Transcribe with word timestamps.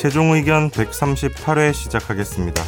최종 0.00 0.32
의견 0.32 0.70
138회 0.70 1.74
시작하겠습니다. 1.74 2.62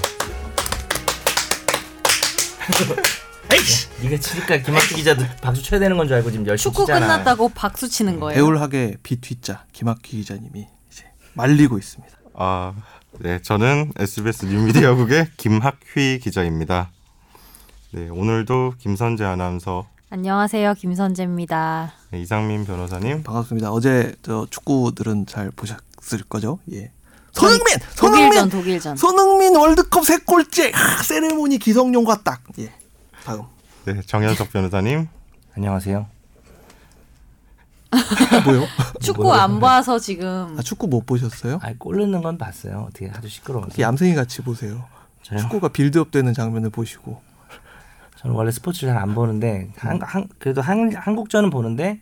네가 4.03 4.17
치니까 4.19 4.59
김학주 4.59 4.97
기자도 4.97 5.25
박수 5.41 5.63
쳐야 5.63 5.81
되는 5.81 5.97
건 5.97 6.07
줄 6.07 6.17
알고 6.17 6.31
지금 6.31 6.47
열심히 6.47 6.75
축구 6.75 6.85
치잖아. 6.85 7.07
끝났다고 7.07 7.49
박수 7.55 7.89
치는 7.89 8.21
거예요. 8.21 8.35
배울하게 8.37 8.99
비뒤자 9.03 9.65
김학기 9.73 10.19
기자님이 10.19 10.67
이제 10.93 11.05
말리고 11.33 11.79
있습니다. 11.79 12.15
아, 12.35 12.75
네, 13.21 13.41
저는 13.41 13.93
SBS 13.99 14.45
뉴미디어국의 14.45 15.29
김학휘 15.39 16.19
기자입니다. 16.23 16.91
네, 17.93 18.11
오늘도 18.11 18.75
김선재 18.77 19.25
아나운서, 19.25 19.87
안녕하세요, 20.11 20.75
김선재입니다. 20.75 21.95
네, 22.11 22.21
이상민 22.21 22.67
변호사님, 22.67 23.23
반갑습니다. 23.23 23.73
어제 23.73 24.15
저 24.21 24.47
축구들은 24.51 25.25
잘 25.25 25.51
보셨을 25.51 26.25
거죠? 26.29 26.59
예. 26.75 26.91
손흥민, 27.33 27.65
독일전, 27.97 27.97
손흥민, 27.97 28.49
독일전. 28.49 28.97
손흥민 28.97 29.57
월드컵 29.57 30.05
세 30.05 30.19
골째 30.19 30.71
아, 30.75 31.03
세레모니 31.03 31.59
기성용과 31.59 32.23
딱. 32.23 32.43
예. 32.59 32.73
다음. 33.25 33.43
네, 33.85 34.01
정현석 34.03 34.53
변호사님, 34.53 35.09
안녕하세요. 35.57 36.07
뭐요? 38.45 38.67
축구 39.01 39.33
안 39.33 39.61
봐서 39.61 39.99
지금 39.99 40.57
아, 40.59 40.63
축구 40.63 40.87
못 40.89 41.05
보셨어요? 41.05 41.59
아, 41.63 41.73
골 41.79 41.99
넣는 41.99 42.23
건 42.23 42.39
봤어요. 42.39 42.87
어떻게 42.89 43.11
아주 43.11 43.29
시끄러워서. 43.29 43.79
얌생이 43.79 44.15
같이 44.15 44.43
보세요. 44.43 44.85
저요? 45.23 45.39
축구가 45.41 45.69
빌드업 45.69 46.11
되는 46.11 46.33
장면을 46.33 46.71
보시고. 46.71 47.21
저는 48.17 48.37
원래 48.37 48.51
스포츠를 48.51 48.93
잘안 48.95 49.15
보는데 49.15 49.73
한, 49.77 50.01
한, 50.01 50.29
그래도 50.39 50.63
한, 50.63 50.95
한국전은 50.95 51.51
보는데 51.51 52.01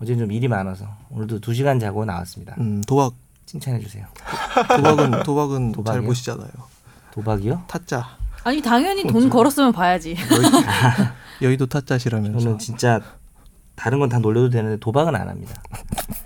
어제 0.00 0.16
좀 0.16 0.32
일이 0.32 0.48
많아서 0.48 0.86
오늘도 1.10 1.40
두 1.40 1.52
시간 1.54 1.78
자고 1.78 2.04
나왔습니다. 2.04 2.54
음, 2.58 2.80
도박 2.86 3.14
칭찬해 3.48 3.80
주세요. 3.80 4.04
도박은 4.76 5.22
도박은 5.22 5.66
잘 5.68 5.72
도박이요? 5.72 6.02
보시잖아요. 6.02 6.50
도박이요? 7.12 7.62
타짜. 7.66 8.06
아니 8.44 8.60
당연히 8.60 9.04
돈 9.06 9.30
걸었으면 9.30 9.72
봐야지. 9.72 10.16
여의도 11.40 11.64
타짜시라면서. 11.66 12.38
저는 12.40 12.58
진짜 12.58 13.00
다른 13.74 14.00
건 14.00 14.10
다 14.10 14.18
놀려도 14.18 14.50
되는데 14.50 14.76
도박은 14.78 15.16
안 15.16 15.28
합니다. 15.30 15.54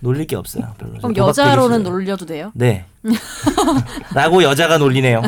놀릴 0.01 0.27
게 0.27 0.35
없어요. 0.35 0.75
별로. 0.79 0.95
그럼 0.95 1.17
여자로는. 1.17 1.85
놀려도 1.85 2.27
돼요? 2.27 2.51
네. 2.55 2.87
라고 4.15 4.43
여자가 4.43 4.79
놀리네요. 4.79 5.23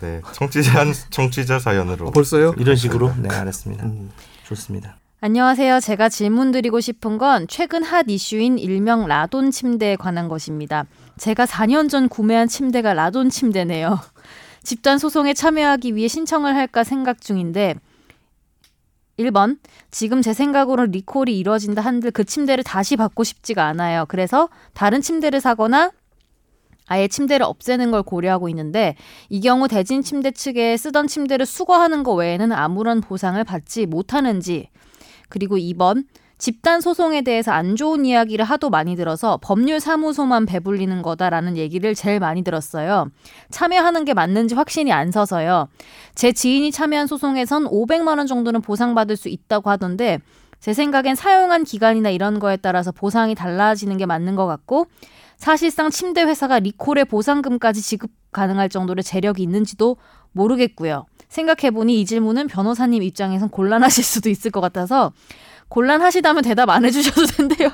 네, 0.00 0.20
청취자 0.32 0.84
청취자 1.10 1.58
사연으로 1.58 2.08
아, 2.08 2.10
벌써요? 2.12 2.54
이런 2.58 2.76
식으로 2.76 3.12
네 3.16 3.28
알았습니다. 3.34 3.84
음. 3.86 4.10
좋습니다. 4.46 4.96
안녕하세요. 5.24 5.78
제가 5.78 6.08
질문 6.08 6.50
드리고 6.50 6.80
싶은 6.80 7.16
건 7.16 7.46
최근 7.46 7.84
핫 7.84 8.06
이슈인 8.08 8.58
일명 8.58 9.06
라돈 9.06 9.52
침대에 9.52 9.94
관한 9.94 10.26
것입니다. 10.26 10.84
제가 11.16 11.44
4년 11.44 11.88
전 11.88 12.08
구매한 12.08 12.48
침대가 12.48 12.92
라돈 12.92 13.30
침대네요. 13.30 14.00
집단 14.64 14.98
소송에 14.98 15.32
참여하기 15.32 15.94
위해 15.94 16.08
신청을 16.08 16.56
할까 16.56 16.82
생각 16.82 17.20
중인데 17.20 17.76
1번 19.16 19.60
지금 19.92 20.22
제 20.22 20.34
생각으로 20.34 20.86
리콜이 20.86 21.38
이루어진다 21.38 21.82
한들 21.82 22.10
그 22.10 22.24
침대를 22.24 22.64
다시 22.64 22.96
받고 22.96 23.22
싶지가 23.22 23.64
않아요. 23.64 24.06
그래서 24.08 24.48
다른 24.72 25.00
침대를 25.00 25.40
사거나 25.40 25.92
아예 26.88 27.06
침대를 27.06 27.46
없애는 27.46 27.92
걸 27.92 28.02
고려하고 28.02 28.48
있는데 28.48 28.96
이 29.28 29.40
경우 29.40 29.68
대진 29.68 30.02
침대 30.02 30.32
측에 30.32 30.76
쓰던 30.76 31.06
침대를 31.06 31.46
수거하는 31.46 32.02
것 32.02 32.14
외에는 32.14 32.50
아무런 32.50 33.00
보상을 33.00 33.42
받지 33.44 33.86
못하는지 33.86 34.68
그리고 35.32 35.56
2번 35.56 36.04
집단 36.36 36.82
소송에 36.82 37.22
대해서 37.22 37.52
안 37.52 37.74
좋은 37.74 38.04
이야기를 38.04 38.44
하도 38.44 38.68
많이 38.68 38.96
들어서 38.96 39.38
법률 39.42 39.80
사무소만 39.80 40.44
배불리는 40.44 41.00
거다라는 41.00 41.56
얘기를 41.56 41.94
제일 41.94 42.20
많이 42.20 42.42
들었어요. 42.42 43.10
참여하는 43.50 44.04
게 44.04 44.12
맞는지 44.12 44.54
확신이 44.54 44.92
안 44.92 45.10
서서요. 45.10 45.68
제 46.14 46.32
지인이 46.32 46.70
참여한 46.70 47.06
소송에선 47.06 47.64
500만 47.64 48.18
원 48.18 48.26
정도는 48.26 48.60
보상받을 48.60 49.16
수 49.16 49.30
있다고 49.30 49.70
하던데 49.70 50.18
제 50.60 50.74
생각엔 50.74 51.14
사용한 51.14 51.64
기간이나 51.64 52.10
이런 52.10 52.38
거에 52.38 52.58
따라서 52.58 52.92
보상이 52.92 53.34
달라지는 53.34 53.96
게 53.96 54.04
맞는 54.04 54.36
것 54.36 54.46
같고 54.46 54.88
사실상 55.38 55.88
침대 55.88 56.24
회사가 56.24 56.58
리콜의 56.58 57.06
보상금까지 57.06 57.80
지급 57.80 58.10
가능할 58.32 58.68
정도의 58.68 59.02
재력이 59.02 59.42
있는지도 59.42 59.96
모르겠고요. 60.32 61.06
생각해보니 61.32 62.00
이 62.00 62.04
질문은 62.04 62.46
변호사님 62.46 63.02
입장에선 63.02 63.48
곤란하실 63.48 64.04
수도 64.04 64.28
있을 64.28 64.50
것 64.50 64.60
같아서 64.60 65.12
곤란하시다면 65.68 66.42
대답 66.44 66.68
안 66.68 66.84
해주셔도 66.84 67.24
된대요. 67.36 67.70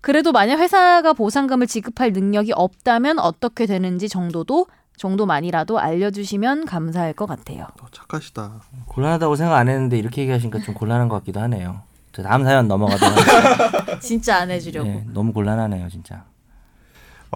그래도 0.00 0.32
만약 0.32 0.58
회사가 0.58 1.12
보상금을 1.12 1.66
지급할 1.66 2.12
능력이 2.12 2.52
없다면 2.54 3.20
어떻게 3.20 3.66
되는지 3.66 4.08
정도도 4.08 4.66
정도만이라도 4.96 5.78
알려주시면 5.78 6.66
감사할 6.66 7.14
것 7.14 7.26
같아요. 7.26 7.68
어, 7.80 7.86
착하시다. 7.90 8.60
곤란하다고 8.86 9.36
생각 9.36 9.56
안 9.56 9.68
했는데 9.68 9.96
이렇게 9.96 10.22
얘기하시니까 10.22 10.60
좀 10.60 10.74
곤란한 10.74 11.08
것 11.08 11.16
같기도 11.20 11.40
하네요. 11.40 11.80
저 12.12 12.22
다음 12.22 12.44
사연 12.44 12.68
넘어가도록 12.68 13.16
하겠습니다. 13.16 13.98
진짜 14.00 14.36
안 14.38 14.50
해주려고. 14.50 14.88
네, 14.88 15.04
너무 15.12 15.32
곤란하네요, 15.32 15.88
진짜. 15.88 16.24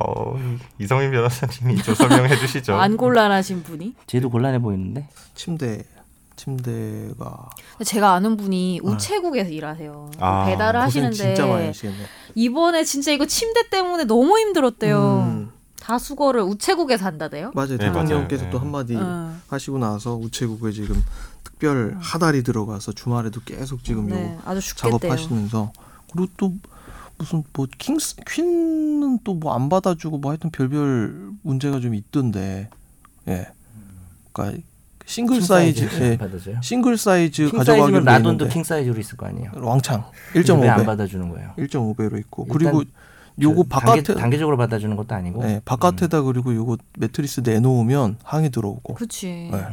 어, 0.00 0.38
이성민 0.78 1.10
변호사님이 1.10 1.82
좀 1.82 1.94
설명해 1.94 2.36
주시죠. 2.38 2.74
안 2.74 2.96
곤란하신 2.96 3.62
분이? 3.62 3.94
쟤도 4.06 4.30
곤란해 4.30 4.58
보이는데. 4.60 5.08
침대 5.34 5.84
침대가 6.36 7.48
제가 7.84 8.12
아는 8.12 8.36
분이 8.36 8.80
우체국에서 8.82 9.50
일하세요. 9.50 10.10
아, 10.20 10.46
배달을 10.46 10.80
고생 10.84 11.04
하시는데 11.04 11.34
진짜 11.34 11.46
많이 11.46 11.66
하시겠네. 11.66 11.96
이번에 12.36 12.84
진짜 12.84 13.10
이거 13.10 13.26
침대 13.26 13.68
때문에 13.70 14.04
너무 14.04 14.38
힘들었대요. 14.38 15.24
음, 15.26 15.50
다 15.80 15.98
수거를 15.98 16.42
우체국에서 16.42 17.04
한다대요. 17.04 17.50
맞아요. 17.54 17.76
네, 17.76 17.78
대통령께서. 17.78 18.44
또 18.50 18.58
네. 18.58 18.58
한마디 18.58 18.96
응. 18.96 19.40
하시고 19.48 19.78
나서 19.78 20.14
우체국에 20.14 20.70
지금 20.70 21.02
특별 21.42 21.96
하달이 22.00 22.44
들어가서 22.44 22.92
주말에도 22.92 23.40
계속 23.44 23.82
지금 23.82 24.06
네, 24.06 24.34
요 24.34 24.38
아주 24.44 24.60
죽겠대요. 24.60 24.98
작업하시면서 24.98 25.72
그리고 26.12 26.28
또 26.36 26.52
무슨 27.18 27.42
뭐 27.52 27.66
킹스 27.78 28.16
퀸은 28.26 29.18
또 29.24 29.34
뭐 29.34 29.54
안 29.54 29.68
받아주고 29.68 30.18
뭐 30.18 30.30
하여튼 30.30 30.50
별별 30.50 31.32
문제가 31.42 31.80
좀 31.80 31.94
있던데 31.94 32.68
예 33.26 33.46
그러니까 34.32 34.62
싱글 35.04 35.40
사이즈 35.40 35.88
예. 36.00 36.18
싱글 36.62 36.96
사이즈 36.98 37.48
킹 37.48 37.58
가져가기로 37.58 38.00
라돈도 38.00 38.48
킹 38.48 38.62
사이즈로 38.62 38.98
있을 39.00 39.16
거 39.16 39.26
아니에요. 39.26 39.52
왕창 39.56 40.04
왜안 40.34 40.44
1.5배 40.44 40.86
받아주는 40.86 41.28
거예요? 41.30 41.54
1.5배로 41.58 42.18
있고 42.20 42.44
그리고 42.44 42.84
요거 43.40 43.62
저 43.62 43.68
바깥에 43.68 44.02
단계, 44.02 44.20
단계 44.20 44.38
적으로 44.38 44.56
받아주는 44.56 44.94
것도 44.96 45.14
아니고. 45.14 45.42
네, 45.44 45.60
바깥에다 45.64 46.22
그리고 46.22 46.54
요거 46.54 46.76
매트리스 46.98 47.40
내놓으면 47.40 48.18
항이 48.22 48.50
들어오고 48.50 48.94
그치. 48.94 49.48
네. 49.50 49.64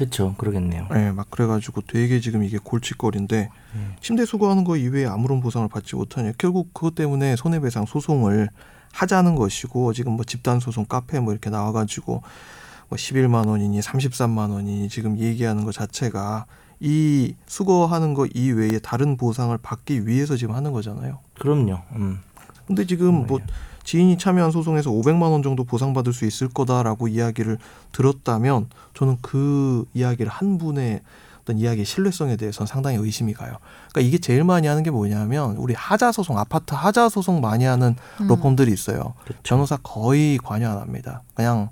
그렇죠, 0.00 0.34
그러겠네요. 0.38 0.86
네, 0.90 1.12
막 1.12 1.30
그래가지고 1.30 1.82
되게 1.82 2.20
지금 2.20 2.42
이게 2.42 2.56
골칫거리인데 2.56 3.50
음. 3.74 3.94
침대 4.00 4.24
수거하는 4.24 4.64
거 4.64 4.78
이외에 4.78 5.04
아무런 5.04 5.40
보상을 5.40 5.68
받지 5.68 5.94
못하냐 5.94 6.32
결국 6.38 6.72
그것 6.72 6.94
때문에 6.94 7.36
손해배상 7.36 7.84
소송을 7.84 8.48
하자는 8.92 9.34
것이고 9.34 9.92
지금 9.92 10.12
뭐 10.12 10.24
집단 10.24 10.58
소송 10.58 10.86
카페 10.86 11.20
뭐 11.20 11.34
이렇게 11.34 11.50
나와가지고 11.50 12.22
뭐 12.88 12.96
11만 12.96 13.46
원이니 13.46 13.80
33만 13.80 14.50
원이니 14.50 14.88
지금 14.88 15.18
얘기하는 15.18 15.66
것 15.66 15.74
자체가 15.74 16.46
이 16.80 17.34
수거하는 17.46 18.14
거 18.14 18.24
이외에 18.24 18.78
다른 18.78 19.18
보상을 19.18 19.56
받기 19.58 20.06
위해서 20.06 20.34
지금 20.34 20.54
하는 20.54 20.72
거잖아요. 20.72 21.18
그럼요. 21.38 21.78
음. 21.96 22.20
근데 22.66 22.86
지금 22.86 23.26
뭐 23.26 23.38
지인이 23.90 24.18
참여한 24.18 24.52
소송에서 24.52 24.88
500만 24.92 25.32
원 25.32 25.42
정도 25.42 25.64
보상받을 25.64 26.12
수 26.12 26.24
있을 26.24 26.48
거다라고 26.48 27.08
이야기를 27.08 27.58
들었다면 27.90 28.68
저는 28.94 29.18
그 29.20 29.84
이야기를 29.94 30.30
한 30.30 30.58
분의 30.58 31.00
어떤 31.42 31.58
이야기의 31.58 31.84
신뢰성에 31.84 32.36
대해서는 32.36 32.68
상당히 32.68 32.98
의심이 32.98 33.34
가요. 33.34 33.56
그러니까 33.90 34.00
이게 34.06 34.18
제일 34.18 34.44
많이 34.44 34.68
하는 34.68 34.84
게 34.84 34.92
뭐냐면 34.92 35.56
우리 35.56 35.74
하자 35.74 36.12
소송, 36.12 36.38
아파트 36.38 36.72
하자 36.72 37.08
소송 37.08 37.40
많이 37.40 37.64
하는 37.64 37.96
음. 38.20 38.28
로펌들이 38.28 38.72
있어요. 38.72 39.14
그렇죠. 39.24 39.40
변호사 39.42 39.76
거의 39.82 40.38
관여 40.38 40.70
안 40.70 40.78
합니다. 40.78 41.22
그냥 41.34 41.70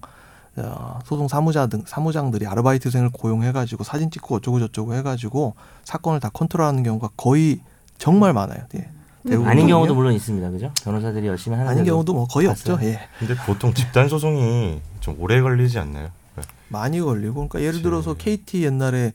어, 0.57 0.99
소송 1.05 1.29
사무자 1.29 1.69
등 1.69 1.85
사무장들이 1.87 2.49
아르바이트생을 2.49 3.11
고용해가지고 3.11 3.85
사진 3.85 4.11
찍고 4.11 4.35
어쩌고 4.35 4.59
저쩌고 4.59 4.95
해가지고 4.95 5.55
사건을 5.85 6.19
다 6.19 6.31
컨트롤하는 6.31 6.83
경우가 6.83 7.11
거의 7.17 7.61
정말 7.97 8.33
많아요. 8.33 8.65
예. 8.75 8.98
아닌 9.47 9.67
경우도 9.69 9.95
물론 9.95 10.13
있습니다, 10.15 10.51
그죠? 10.51 10.73
변호사들이 10.83 11.27
열심히 11.27 11.57
하는 11.57 11.71
아닌 11.71 11.85
경우도 11.85 12.13
뭐 12.15 12.27
거의 12.27 12.47
봤어요. 12.49 12.75
없죠. 12.75 12.87
예. 12.87 13.01
근데 13.19 13.35
보통 13.47 13.73
집단 13.75 14.09
소송이 14.09 14.81
좀 15.01 15.17
오래 15.19 15.41
걸리지 15.41 15.79
않나요? 15.79 16.09
네. 16.37 16.43
많이 16.69 17.01
걸리고 17.01 17.35
그러니까 17.49 17.61
예를. 17.61 17.83
들어서 17.83 18.15
KT 18.15 18.65
옛날에 18.65 19.13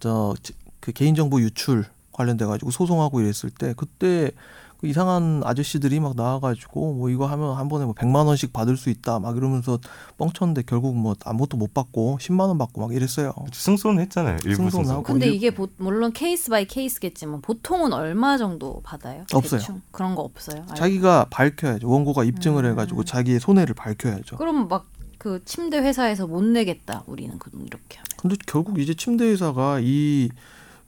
저 0.00 0.34
그 0.80 0.92
개인정보 0.92 1.40
유출 1.40 1.84
관련돼 2.12 2.44
가지고 2.44 2.70
소송하고 2.70 3.20
이랬을 3.20 3.50
때 3.58 3.74
그때 3.76 4.30
그 4.78 4.86
이상한 4.86 5.40
아저씨들이 5.44 6.00
막 6.00 6.14
나와가지고 6.16 6.94
뭐 6.94 7.08
이거 7.10 7.26
하면 7.26 7.54
한 7.56 7.68
번에 7.68 7.84
뭐 7.86 7.94
100만 7.94 8.26
원씩 8.26 8.52
받을 8.52 8.76
수 8.76 8.90
있다 8.90 9.18
막 9.20 9.36
이러면서 9.36 9.78
뻥쳤는데 10.18 10.62
결국 10.66 10.94
뭐 10.96 11.14
아무것도 11.24 11.56
못 11.56 11.72
받고 11.72 12.18
10만 12.20 12.40
원 12.48 12.58
받고 12.58 12.80
막 12.82 12.94
이랬어요. 12.94 13.32
승소했잖아요. 13.52 14.36
일부 14.44 14.56
승소. 14.56 14.76
승소나고. 14.78 15.02
근데 15.04 15.26
일- 15.28 15.34
이게 15.34 15.50
보, 15.50 15.68
물론 15.78 16.12
case 16.12 16.50
by 16.50 16.66
case겠지만 16.66 17.40
보통은 17.40 17.92
얼마 17.92 18.36
정도 18.36 18.80
받아요? 18.84 19.24
없어요. 19.32 19.60
대충? 19.60 19.80
그런 19.90 20.14
거 20.14 20.22
없어요. 20.22 20.64
알- 20.68 20.76
자기가 20.76 21.26
밝혀야죠. 21.30 21.88
원고가 21.88 22.24
입증을 22.24 22.64
음. 22.64 22.70
해가지고 22.72 23.04
자기의 23.04 23.40
손해를 23.40 23.74
밝혀야죠. 23.74 24.36
그럼 24.36 24.68
막그 24.68 25.42
침대 25.46 25.78
회사에서 25.78 26.26
못 26.26 26.42
내겠다. 26.44 27.02
우리는 27.06 27.38
그 27.38 27.50
이렇게 27.54 27.96
하면. 27.96 28.06
근데 28.18 28.36
결국 28.46 28.78
이제 28.78 28.94
침대 28.94 29.24
회사가 29.24 29.80
이 29.82 30.28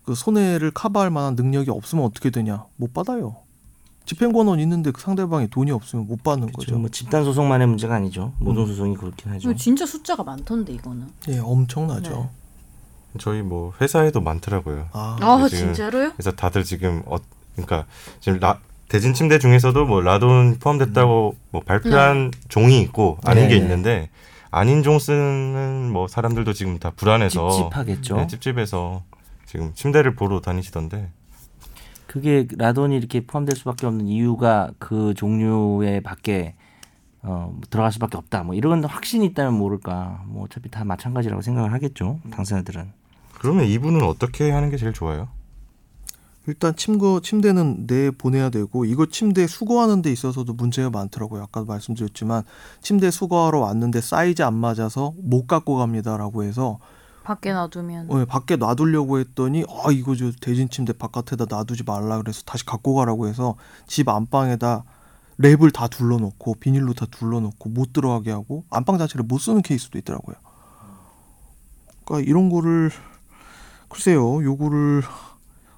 그 0.04 0.14
손해를 0.14 0.70
커버할 0.70 1.10
만한 1.10 1.34
능력이 1.34 1.70
없으면 1.70 2.02
어떻게 2.06 2.30
되냐? 2.30 2.64
못 2.76 2.94
받아요. 2.94 3.36
집행권은 4.08 4.58
있는데 4.60 4.90
그 4.90 5.02
상대방이 5.02 5.48
돈이 5.48 5.70
없으면 5.70 6.06
못 6.06 6.22
받는 6.22 6.46
그렇죠. 6.46 6.58
거죠. 6.58 6.78
뭐 6.78 6.88
집단 6.88 7.24
소송만의 7.24 7.66
문제가 7.66 7.94
아니죠. 7.94 8.32
모든 8.38 8.62
음. 8.62 8.66
소송이 8.68 8.96
그렇긴 8.96 9.32
하죠. 9.32 9.54
진짜 9.54 9.84
숫자가 9.84 10.24
많던데 10.24 10.72
이거는. 10.72 11.08
예, 11.28 11.38
엄청나죠. 11.38 12.30
네. 13.12 13.18
저희 13.18 13.42
뭐 13.42 13.74
회사에도 13.82 14.22
많더라고요. 14.22 14.88
아, 14.92 15.18
아 15.20 15.48
진짜로요? 15.48 16.12
그래서 16.12 16.32
다들 16.32 16.64
지금 16.64 17.02
어 17.04 17.18
그러니까 17.52 17.84
지금 18.20 18.38
라, 18.38 18.60
대진 18.88 19.12
침대 19.12 19.38
중에서도 19.38 19.84
뭐 19.84 20.00
라돈 20.00 20.58
포함됐다고 20.58 21.36
뭐 21.50 21.60
발표한 21.60 22.30
종이 22.48 22.80
있고 22.80 23.18
아닌 23.24 23.44
네, 23.44 23.48
게 23.50 23.54
네. 23.56 23.60
있는데 23.60 24.10
아닌 24.50 24.82
종 24.82 24.98
쓰는 24.98 25.90
뭐 25.92 26.08
사람들도 26.08 26.54
지금 26.54 26.78
다 26.78 26.92
불안해서 26.96 27.50
찝찝하겠죠. 27.50 28.16
네, 28.16 28.26
찝찝해서 28.26 29.02
지금 29.44 29.74
침대를 29.74 30.14
보러 30.14 30.40
다니시던데 30.40 31.10
그게 32.08 32.48
라돈이 32.56 32.96
이렇게 32.96 33.20
포함될 33.20 33.54
수밖에 33.54 33.86
없는 33.86 34.08
이유가 34.08 34.72
그 34.78 35.12
종류의 35.14 36.00
밖에 36.00 36.54
어, 37.20 37.54
들어갈 37.68 37.92
수밖에 37.92 38.16
없다. 38.16 38.44
뭐 38.44 38.54
이런 38.54 38.82
확신이 38.82 39.26
있다면 39.26 39.54
모를까. 39.58 40.24
뭐 40.26 40.44
어차피 40.44 40.70
다 40.70 40.84
마찬가지라고 40.84 41.42
생각을 41.42 41.72
하겠죠. 41.74 42.18
당사자들은. 42.30 42.92
그러면 43.38 43.66
이분은 43.66 44.02
어떻게 44.02 44.50
하는 44.50 44.70
게 44.70 44.78
제일 44.78 44.94
좋아요? 44.94 45.28
일단 46.46 46.74
침거 46.74 47.20
침대는 47.22 47.86
내 47.86 48.10
보내야 48.10 48.48
되고 48.48 48.86
이거 48.86 49.04
침대 49.04 49.46
수거하는 49.46 50.00
데 50.00 50.10
있어서도 50.10 50.54
문제가 50.54 50.88
많더라고요. 50.88 51.42
아까도 51.42 51.66
말씀드렸지만 51.66 52.42
침대 52.80 53.10
수거하러 53.10 53.60
왔는데 53.60 54.00
사이즈 54.00 54.40
안 54.40 54.54
맞아서 54.54 55.12
못 55.18 55.46
갖고 55.46 55.76
갑니다라고 55.76 56.44
해서 56.44 56.78
밖에 57.28 57.52
놔두면 57.52 58.10
어, 58.10 58.24
밖에 58.24 58.56
놔두려고 58.56 59.18
했더니 59.18 59.62
아 59.68 59.92
이거 59.92 60.16
저 60.16 60.30
대진 60.40 60.70
침대 60.70 60.94
바깥에다 60.94 61.44
놔두지 61.46 61.82
말라 61.84 62.16
그래서 62.16 62.42
다시 62.46 62.64
갖고 62.64 62.94
가라고 62.94 63.28
해서 63.28 63.54
집 63.86 64.08
안방에다 64.08 64.84
랩을 65.38 65.70
다 65.74 65.88
둘러놓고 65.88 66.54
비닐로 66.54 66.94
다 66.94 67.04
둘러놓고 67.10 67.68
못 67.68 67.92
들어가게 67.92 68.30
하고 68.30 68.64
안방 68.70 68.96
자체를 68.96 69.26
못 69.26 69.36
쓰는 69.38 69.60
케이스도 69.60 69.98
있더라고요. 69.98 70.36
그러니까 72.06 72.26
이런 72.26 72.48
거를 72.48 72.90
글쎄요, 73.90 74.42
요거를 74.42 75.02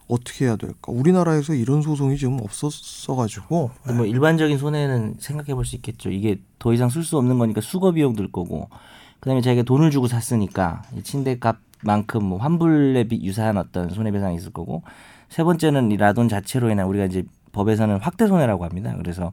어떻게 0.06 0.44
해야 0.44 0.54
될까? 0.54 0.92
우리나라에서 0.92 1.54
이런 1.54 1.82
소송이 1.82 2.16
지금 2.16 2.38
없었어가지고 2.40 3.70
뭐 3.96 4.06
일반적인 4.06 4.56
손해는 4.56 5.16
생각해 5.18 5.54
볼 5.56 5.64
수 5.64 5.74
있겠죠. 5.76 6.10
이게 6.10 6.40
더 6.60 6.72
이상 6.72 6.88
쓸 6.90 7.02
수 7.02 7.18
없는 7.18 7.38
거니까 7.38 7.60
수거 7.60 7.90
비용 7.90 8.14
들 8.14 8.30
거고, 8.30 8.68
그다음에 9.20 9.40
자기가 9.40 9.62
돈을 9.64 9.90
주고 9.90 10.06
샀으니까 10.08 10.82
이 10.96 11.02
침대 11.02 11.38
값만큼 11.38 12.24
뭐 12.24 12.38
환불에 12.38 13.04
비- 13.04 13.22
유사한 13.22 13.56
어떤 13.58 13.90
손해배상이 13.90 14.36
있을 14.36 14.52
거고, 14.52 14.82
세 15.28 15.44
번째는 15.44 15.92
이 15.92 15.96
라돈 15.96 16.28
자체로 16.28 16.70
인한 16.70 16.86
우리가 16.86 17.04
이제 17.04 17.24
법에서는 17.52 17.98
확대 18.00 18.26
손해라고 18.26 18.64
합니다. 18.64 18.94
그래서 18.96 19.32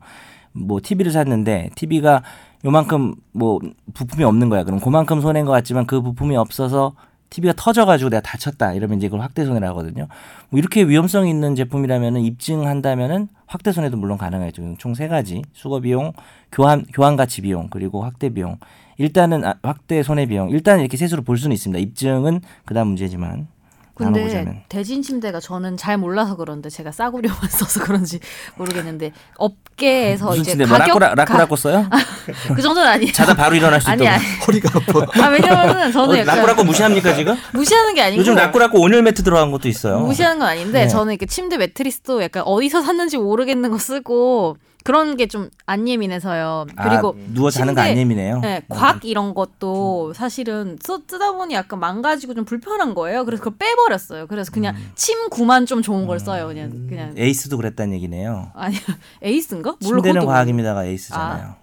뭐 0.53 0.79
TV를 0.81 1.11
샀는데 1.11 1.69
TV가 1.75 2.23
요만큼 2.65 3.15
뭐 3.31 3.59
부품이 3.93 4.23
없는 4.23 4.49
거야. 4.49 4.63
그럼 4.63 4.79
그만큼 4.79 5.21
손해인 5.21 5.45
것 5.45 5.51
같지만 5.51 5.85
그 5.85 6.01
부품이 6.01 6.35
없어서 6.35 6.93
TV가 7.29 7.53
터져가지고 7.57 8.09
내가 8.09 8.21
다쳤다 8.21 8.73
이러면 8.73 8.97
이제 8.97 9.07
그걸 9.07 9.21
확대 9.21 9.45
손해라 9.45 9.67
하거든요. 9.69 10.07
뭐 10.49 10.57
이렇게 10.57 10.83
위험성 10.83 11.27
있는 11.27 11.55
제품이라면은 11.55 12.21
입증한다면은 12.21 13.27
확대 13.45 13.71
손해도 13.71 13.97
물론 13.97 14.17
가능하죠. 14.17 14.75
총세 14.77 15.07
가지 15.07 15.41
수거 15.53 15.79
비용, 15.79 16.13
교환 16.51 16.85
교환 16.93 17.15
가치 17.15 17.41
비용 17.41 17.67
그리고 17.69 18.01
확대 18.03 18.29
비용. 18.29 18.57
일단은 18.97 19.45
아, 19.45 19.55
확대 19.63 20.01
손해 20.03 20.25
비용 20.25 20.49
일단 20.49 20.79
이렇게 20.79 20.97
셋으로 20.97 21.21
볼 21.23 21.37
수는 21.37 21.53
있습니다. 21.53 21.79
입증은 21.79 22.41
그다음 22.65 22.87
문제지만 22.87 23.47
근데 23.93 24.11
나눠보자면 24.19 24.61
대진 24.69 25.01
침대가 25.01 25.39
저는 25.39 25.75
잘 25.75 25.97
몰라서 25.97 26.35
그런데 26.35 26.69
제가 26.69 26.91
싸구려만 26.91 27.37
써서 27.49 27.83
그런지 27.83 28.19
모르겠는데 28.55 29.11
업계에서 29.37 30.27
무슨 30.27 30.41
이제 30.41 30.51
침대 30.51 30.65
뭐 30.67 30.77
가격 30.77 30.99
라꾸라 30.99 31.15
라꾸라꾸 31.15 31.55
써요? 31.55 31.87
가- 31.89 32.53
그 32.55 32.61
정도는 32.61 32.87
아니에요. 32.87 33.11
자다 33.11 33.33
바로 33.35 33.55
일어날 33.55 33.81
수. 33.81 33.89
아니. 33.89 34.05
허리가 34.05 34.69
아파. 34.77 35.23
아 35.23 35.29
왜냐면은 35.29 35.91
저는 35.91 36.09
어, 36.15 36.17
약간 36.19 36.35
라꾸라꾸 36.35 36.63
무시합니까 36.65 37.15
지금? 37.15 37.35
무시하는 37.53 37.95
게 37.95 38.01
아니고 38.03 38.19
요즘 38.19 38.35
라꾸라꾸 38.35 38.79
온열 38.79 39.01
매트 39.01 39.23
들어간 39.23 39.49
것도 39.51 39.67
있어요. 39.67 39.99
무시하는 40.01 40.37
건 40.39 40.47
아닌데 40.47 40.81
네. 40.83 40.87
저는 40.87 41.13
이렇게 41.13 41.25
침대 41.25 41.57
매트리스도 41.57 42.21
약간 42.21 42.43
어디서 42.45 42.83
샀는지 42.83 43.17
모르겠는 43.17 43.71
거 43.71 43.79
쓰고 43.79 44.57
그런 44.87 45.17
게 45.17 45.27
좀 45.27 45.49
안 45.65 45.85
예민해서요. 45.87 46.65
그리고 46.81 47.15
아, 47.17 47.31
누워 47.33 47.49
자는 47.51 47.75
거 47.75 47.81
안 47.81 47.97
예민해요. 47.97 48.39
네, 48.39 48.61
곽 48.69 49.03
이런 49.03 49.33
것도 49.33 50.13
사실은 50.13 50.77
써, 50.81 51.01
쓰다 51.05 51.33
보니 51.33 51.53
약간 51.55 51.79
망가지고 51.79 52.33
좀 52.35 52.45
불편한 52.45 52.93
거예요. 52.93 53.25
그래서 53.25 53.43
그걸 53.43 53.57
빼버렸어요. 53.59 54.27
그래서 54.27 54.51
그냥 54.51 54.75
음. 54.77 54.91
침구만 54.95 55.65
좀 55.65 55.81
좋은 55.81 56.07
걸 56.07 56.19
써요. 56.19 56.47
그냥 56.47 56.87
그냥 56.87 57.13
에이스도 57.17 57.57
그랬다는 57.57 57.93
얘기네요. 57.95 58.51
아니 58.55 58.75
에이스인가? 59.21 59.75
침대는. 59.81 60.25
과학입니다가 60.25 60.85
에이스잖아요. 60.85 61.55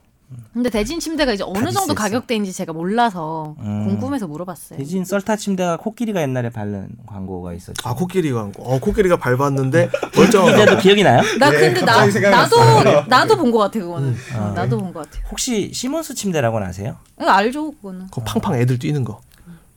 근데 0.52 0.70
대진 0.70 1.00
침대가 1.00 1.32
이제 1.32 1.42
어느 1.44 1.64
다 1.64 1.70
정도. 1.72 1.94
가격대인지 1.94 2.52
제가 2.52 2.72
몰라서 2.72 3.54
음. 3.60 3.86
궁금해서 3.88 4.26
물어봤어요. 4.26 4.78
대진 4.78 5.04
썰타 5.04 5.36
침대가 5.36 5.76
코끼리가 5.76 6.20
옛날에 6.22 6.50
바른 6.50 6.88
광고가 7.06 7.52
있었죠. 7.54 7.88
아 7.88 7.94
코끼리 7.94 8.32
광고. 8.32 8.62
어 8.62 8.78
코끼리가 8.78 9.16
밟았는데 9.19 9.90
멀쩡한 10.16 10.54
이제도 10.54 10.78
기억이 10.78 11.02
나요? 11.02 11.20
나 11.38 11.50
네, 11.50 11.58
근데 11.72 11.81
나. 11.84 12.06
나도 12.06 13.06
나도 13.08 13.36
본 13.36 13.50
것 13.52 13.58
같아 13.58 13.78
그거는. 13.81 14.14
어, 14.36 14.52
나도 14.54 14.78
본 14.78 14.92
것 14.92 15.10
같아. 15.10 15.26
혹시 15.31 15.72
시몬스 15.72 16.14
침대라고는 16.14 16.66
아세요? 16.66 16.96
이거 17.20 17.31
알죠 17.31 17.72
그거는. 17.72 18.06
그 18.12 18.20
팡팡 18.25 18.54
애들 18.60 18.78
뛰는 18.78 19.04
거. 19.04 19.20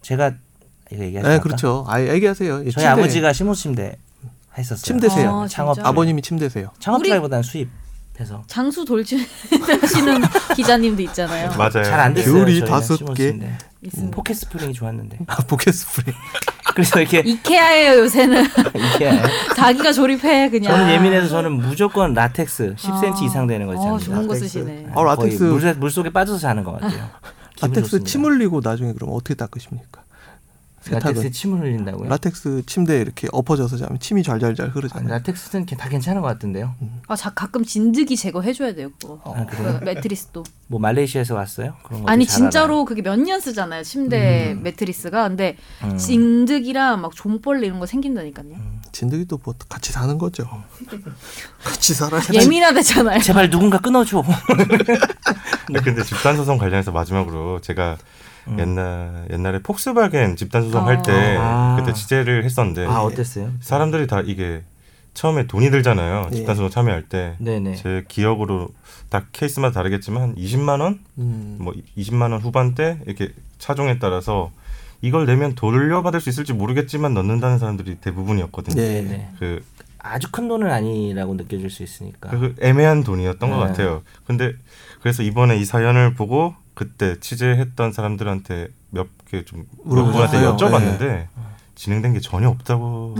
제가 0.01 0.31
이거 0.92 1.04
얘기하지 1.04 1.27
네, 1.30 1.38
까 1.38 1.44
그렇죠. 1.44 1.86
아, 1.88 2.00
얘기하세요. 2.01 2.59
예, 2.65 2.71
저희 2.71 2.71
침대. 2.71 2.88
아버지가 2.88 3.33
시몬스 3.33 3.62
침대 3.63 3.98
했었어요. 4.57 4.81
침대세요. 4.83 5.42
아, 5.42 5.48
창업? 5.48 5.77
아버님이 5.86 6.21
침대세요. 6.21 6.69
창업자보다는 6.80 7.44
수입 7.44 7.69
해서 8.19 8.44
장수 8.48 8.84
돌침대 8.86 9.19
하시는 9.81 10.22
기자님도 10.56 11.02
있잖아요. 11.04 11.52
맞아요. 11.58 11.84
잘 11.84 12.00
안 12.00 12.14
됐어요. 12.14 12.46
귤이 12.46 12.62
다섯 12.66 13.14
개. 13.14 13.38
포켓 14.12 14.33
스프링이 14.33 14.74
좋았는데. 14.74 15.19
아 15.28 15.36
포켓 15.47 15.71
스프링. 15.74 16.14
그래서 16.74 17.00
이렇게 17.00 17.19
이케아예요 17.19 18.00
요새는 18.02 18.45
이게 18.95 19.21
자기가 19.56 19.92
조립해 19.94 20.50
그냥. 20.50 20.74
저는 20.76 20.94
예민해서 20.94 21.28
저는 21.28 21.52
무조건 21.54 22.14
라텍스 22.14 22.76
10cm 22.76 23.14
아. 23.21 23.26
이상 23.26 23.47
되는 23.47 23.66
거 23.68 23.74
어, 23.74 23.76
있잖아요. 23.76 24.00
좋은 24.00 24.28
거 24.28 24.33
라텍스. 24.33 24.40
쓰시네. 24.47 24.88
어, 24.94 25.04
라텍스. 25.04 25.44
물, 25.44 25.76
물 25.76 25.92
속에 25.92 26.09
빠져서 26.12 26.40
자는 26.40 26.64
것 26.64 26.74
같아요. 26.80 27.09
라텍스. 27.62 28.04
침 28.04 28.26
흘리고 28.26 28.62
나중에 28.64 28.94
그럼 28.94 29.12
어떻게 29.14 29.33
닦으십니까? 29.36 30.02
세탁은 30.87 31.07
라텍스에 31.15 31.29
침을 31.31 31.59
흘린다고요? 31.61 32.09
라텍스 32.09 32.63
침대에 32.65 32.99
이렇게 33.01 33.27
엎어져서 33.31 33.77
자면 33.77 33.99
침이 33.99 34.23
잘잘잘 34.23 34.67
아, 34.67 34.69
흐르잖아요. 34.69 35.09
라텍스는 35.09 35.65
다 35.65 35.89
괜찮은 35.89 36.21
것 36.21 36.27
같은데요. 36.27 36.73
아, 37.07 37.15
자, 37.15 37.29
가끔 37.31 37.63
진드기 37.63 38.15
제거해 38.17 38.53
줘야 38.53 38.73
돼요 38.73 38.89
그거. 39.01 39.21
아, 39.25 39.45
그래요? 39.45 39.77
그 39.79 39.85
매트리스도. 39.85 40.44
뭐 40.67 40.79
말레이시아에서 40.79 41.35
왔어요? 41.35 41.75
그런 41.83 42.03
거 42.03 42.09
아니 42.09 42.25
알아요. 42.25 42.35
진짜로 42.37 42.85
그게 42.85 43.01
몇 43.01 43.17
년 43.17 43.39
쓰잖아요 43.41 43.83
침대 43.83 44.56
매트리스가. 44.61 45.27
근데 45.29 45.57
음. 45.83 45.97
진드기랑 45.97 47.01
막 47.01 47.15
좀벌레 47.16 47.68
이런 47.67 47.79
거 47.79 47.85
생긴다니까요. 47.85 48.56
진드기도 48.91 49.39
뭐 49.44 49.53
같이 49.69 49.91
사는 49.91 50.17
거죠. 50.17 50.47
같이 51.63 51.94
살아야지. 51.94 52.33
예민하대잖아요. 52.39 53.19
제발 53.21 53.49
누군가 53.49 53.77
끊어줘. 53.79 54.23
근데, 55.67 55.81
근데 55.81 56.03
집단 56.03 56.35
소송 56.35 56.57
관련해서 56.57 56.91
마지막으로 56.91 57.59
제가 57.61 57.97
음. 58.49 58.59
옛날 58.59 59.27
옛날에 59.31 59.59
폭스바겐 59.59 60.35
집단 60.35 60.63
소송 60.63 60.87
할때 60.87 61.37
아. 61.39 61.75
그때 61.80 61.94
취재를 61.94 62.44
했었는데 62.44 62.85
아 62.85 63.01
어땠어요? 63.01 63.51
사람들이 63.59 64.07
다 64.07 64.21
이게 64.25 64.63
처음에 65.13 65.47
돈이 65.47 65.71
들잖아요. 65.71 66.30
예. 66.31 66.35
집단 66.35 66.56
소송 66.56 66.69
참여할 66.69 67.09
때. 67.09 67.35
네네. 67.39 67.75
제 67.75 68.06
기억으로 68.07 68.69
딱 69.09 69.27
케이스마다 69.31 69.73
다르겠지만 69.73 70.21
한 70.21 70.35
20만 70.35 70.80
원, 70.80 70.99
음. 71.18 71.57
뭐 71.59 71.73
20만 71.97 72.31
원 72.31 72.39
후반대 72.39 72.99
이렇게 73.07 73.33
차종에 73.57 73.97
따라서 73.97 74.51
이걸 75.01 75.25
내면 75.25 75.56
돌려받을 75.56 76.21
수 76.21 76.30
있을지 76.30 76.54
모르겠지만 76.54 77.16
넣는다는 77.16 77.57
사람들이 77.57 77.95
대부분이었거든요. 77.95 78.80
네. 78.80 79.01
네네. 79.01 79.30
그, 79.39 79.63
아주 79.99 80.31
큰 80.31 80.47
돈은 80.47 80.71
아니라고 80.71 81.33
느껴질 81.33 81.69
수 81.71 81.81
있으니까. 81.81 82.30
그 82.30 82.56
애매한 82.61 83.04
돈이었던 83.04 83.49
것 83.49 83.57
네. 83.57 83.66
같아요. 83.66 84.04
근데 84.25 84.54
그래서 85.01 85.23
이번에 85.23 85.57
이 85.57 85.66
사연을 85.66 86.13
보고 86.13 86.56
그때 86.78 87.19
취재했던 87.19 87.92
사람들한테 87.92 88.68
몇 88.92 89.07
개좀 89.31 89.66
물어보셨어요? 89.84 90.54
물어보한테 90.54 90.98
여쭤봤는데 91.00 91.28
진행된 91.74 92.14
게 92.14 92.19
전혀 92.19 92.50
없다고 92.50 93.16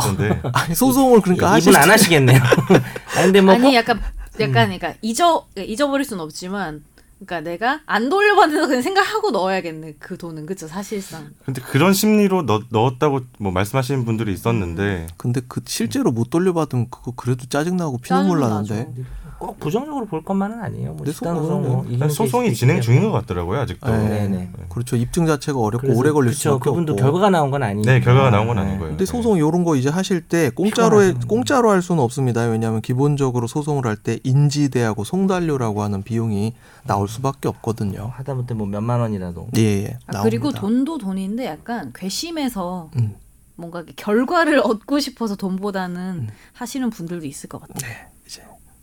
그런데 0.00 0.40
아니 0.54 0.74
소송을 0.74 1.20
그러니까 1.20 1.58
이분 1.58 1.76
안 1.76 1.84
때- 1.84 1.90
하시겠네요. 1.90 2.38
아니 3.14 3.24
근데 3.26 3.42
뭐 3.42 3.52
아니 3.52 3.74
약간 3.74 4.00
약간 4.40 4.52
그러니까 4.70 4.94
잊어 5.02 5.46
잊어버릴 5.54 6.06
수는 6.06 6.24
없지만 6.24 6.82
그러니까 7.26 7.50
내가 7.50 7.80
안 7.84 8.08
돌려받는다 8.08 8.68
그냥 8.68 8.80
생각하고 8.80 9.30
넣어야겠네 9.32 9.96
그 9.98 10.16
돈은 10.16 10.46
그쵸 10.46 10.66
사실상 10.66 11.28
근데 11.44 11.60
그런 11.60 11.92
심리로 11.92 12.46
넣, 12.46 12.62
넣었다고 12.70 13.20
뭐 13.38 13.52
말씀하시는 13.52 14.06
분들이 14.06 14.32
있었는데 14.32 15.08
근데 15.18 15.42
그 15.46 15.60
실제로 15.66 16.10
못 16.10 16.30
돌려받으면 16.30 16.88
그거 16.88 17.12
그래도 17.14 17.44
짜증 17.50 17.76
나고 17.76 17.98
피눈물 17.98 18.40
짜증 18.40 18.76
나는데. 18.76 19.02
꼭 19.38 19.58
부정적으로 19.60 20.06
볼 20.06 20.22
것만은 20.22 20.60
아니에요. 20.62 20.92
뭐 20.94 21.06
집단 21.06 21.34
소송 21.36 21.62
뭐 21.62 22.08
소송이 22.08 22.54
진행 22.54 22.80
중인 22.80 23.02
것. 23.02 23.12
같더라고요 23.12 23.60
아직도. 23.60 23.90
네. 23.90 24.08
네네. 24.28 24.50
그렇죠 24.68 24.96
입증 24.96 25.26
자체가 25.26 25.58
어렵고 25.58 25.96
오래 25.96 26.10
걸릴 26.10 26.34
수밖에 26.34 26.70
그분도 26.70 26.92
없고 26.94 27.02
결과가 27.02 27.30
나온 27.30 27.50
건 27.50 27.62
아니에요. 27.62 27.82
네, 27.84 28.00
결과가 28.00 28.30
나온 28.30 28.46
건 28.48 28.58
아닌 28.58 28.72
네. 28.72 28.78
거예요. 28.78 28.90
근데 28.92 29.04
소송 29.04 29.36
이런 29.36 29.64
거 29.64 29.76
이제 29.76 29.88
하실 29.88 30.20
때 30.20 30.50
공짜로 30.50 31.02
해, 31.02 31.14
공짜로 31.28 31.70
할 31.70 31.80
수는 31.82 32.02
없습니다. 32.02 32.42
왜냐하면 32.42 32.80
기본적으로 32.80 33.46
소송을 33.46 33.86
할 33.86 33.96
때 33.96 34.18
인지대하고 34.24 35.04
송달료라고 35.04 35.82
하는 35.82 36.02
비용이 36.02 36.52
나올 36.84 37.08
수밖에 37.08 37.48
없거든요. 37.48 38.10
하다못해 38.14 38.54
뭐 38.54 38.66
몇만 38.66 39.00
원이라도. 39.00 39.48
예, 39.56 39.60
예. 39.84 39.98
아, 40.08 40.22
그리고. 40.22 40.50
돈도 40.52 40.98
돈인데 40.98 41.46
약간 41.46 41.92
괘씸해서 41.94 42.90
음. 42.96 43.14
뭔가 43.56 43.84
결과를 43.96 44.58
얻고 44.58 44.98
싶어서 44.98 45.36
돈보다는 45.36 46.00
음. 46.00 46.28
하시는 46.52 46.90
분들도 46.90 47.24
있을 47.26 47.48
것 47.48 47.60
같아요. 47.60 47.92
네, 47.92 48.06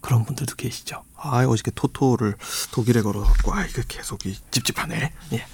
그런 0.01 0.25
분들도 0.25 0.55
계시죠. 0.55 1.03
아, 1.15 1.45
어저께 1.45 1.71
토토를 1.75 2.35
독일에 2.73 3.01
걸어갖고 3.01 3.53
아 3.53 3.65
이거 3.65 3.81
계속 3.87 4.25
이 4.25 4.35
찝찝하네. 4.51 5.13
예. 5.33 5.45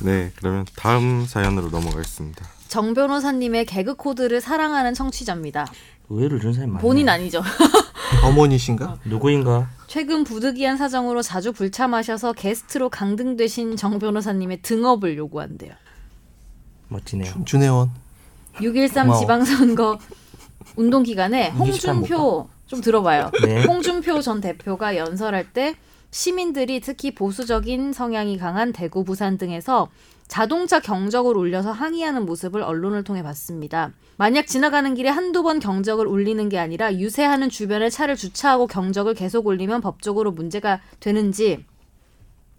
네, 0.00 0.32
그러면 0.36 0.66
다음 0.76 1.24
사연으로 1.26 1.70
넘어가겠습니다. 1.70 2.46
정 2.68 2.92
변호사님의 2.92 3.64
개그 3.64 3.94
코드를 3.94 4.40
사랑하는 4.40 4.92
청취자입니다. 4.92 5.66
의외로 6.10 6.36
이런 6.36 6.52
사람이 6.52 6.72
많아요. 6.72 6.82
본인 6.86 7.08
아니죠. 7.08 7.42
어머니신가? 8.24 8.98
누구인가? 9.04 9.70
최근 9.86 10.24
부득이한 10.24 10.76
사정으로 10.76 11.22
자주 11.22 11.52
불참하셔서 11.52 12.32
게스트로 12.34 12.90
강등되신 12.90 13.76
정 13.76 13.98
변호사님의 13.98 14.62
등업을 14.62 15.16
요구한대요. 15.16 15.72
멋지네요. 16.88 17.32
준혜원. 17.44 17.90
6.13 18.56 19.02
고마워. 19.02 19.20
지방선거 19.20 19.98
운동 20.76 21.02
기간에 21.02 21.50
홍준표 21.50 22.48
좀 22.66 22.80
들어봐요. 22.80 23.30
네. 23.44 23.64
홍준표 23.64 24.20
전 24.20 24.40
대표가 24.40 24.96
연설할 24.96 25.52
때 25.52 25.76
시민들이 26.10 26.80
특히 26.80 27.14
보수적인 27.14 27.92
성향이 27.92 28.38
강한 28.38 28.72
대구, 28.72 29.04
부산 29.04 29.38
등에서 29.38 29.88
자동차 30.28 30.80
경적을 30.80 31.36
울려서 31.36 31.70
항의하는 31.70 32.26
모습을 32.26 32.62
언론을 32.62 33.04
통해 33.04 33.22
봤습니다. 33.22 33.92
만약 34.16 34.46
지나가는 34.46 34.92
길에 34.94 35.08
한두 35.08 35.42
번 35.44 35.60
경적을 35.60 36.06
울리는 36.06 36.48
게 36.48 36.58
아니라 36.58 36.94
유세하는 36.94 37.48
주변에 37.48 37.90
차를 37.90 38.16
주차하고 38.16 38.66
경적을 38.66 39.14
계속 39.14 39.46
울리면 39.46 39.82
법적으로 39.82 40.32
문제가 40.32 40.80
되는지 40.98 41.64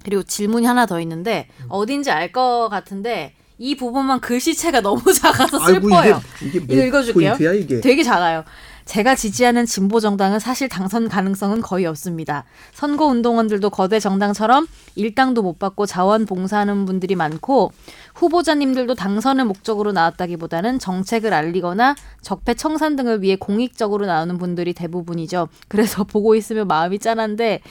그리고 0.05 0.23
질문이 0.23 0.65
하나 0.65 0.85
더 0.85 1.01
있는데 1.01 1.47
어딘지 1.67 2.11
알 2.11 2.31
것 2.31 2.69
같은데 2.69 3.33
이 3.57 3.75
부분만 3.75 4.19
글씨체가 4.21 4.81
너무 4.81 5.01
작아서 5.11 5.59
슬퍼요. 5.65 6.21
이게, 6.45 6.59
이거 6.59 6.83
읽어줄게요. 6.85 7.29
포인트야 7.31 7.53
이게. 7.53 7.81
되게 7.81 8.03
작아요. 8.03 8.43
제가 8.87 9.15
지지하는 9.15 9.65
진보 9.65 9.99
정당은 9.99 10.39
사실 10.39 10.69
당선 10.69 11.09
가능성은 11.09 11.61
거의 11.61 11.85
없습니다. 11.85 12.45
선거 12.73 13.05
운동원들도 13.05 13.69
거대 13.69 13.99
정당처럼 13.99 14.65
일당도 14.95 15.41
못 15.43 15.59
받고 15.59 15.85
자원 15.85 16.25
봉사하는 16.25 16.85
분들이 16.85 17.15
많고 17.15 17.73
후보자님들도 18.15 18.95
당선을 18.95 19.43
목적으로 19.43 19.91
나왔다기보다는 19.91 20.79
정책을 20.79 21.33
알리거나 21.33 21.95
적폐 22.21 22.53
청산 22.53 22.95
등을 22.95 23.21
위해 23.21 23.35
공익적으로 23.35 24.05
나오는 24.05 24.37
분들이 24.37 24.73
대부분이죠. 24.73 25.49
그래서 25.67 26.03
보고 26.07 26.33
있으면 26.33 26.67
마음이 26.67 26.99
짠한데 26.99 27.61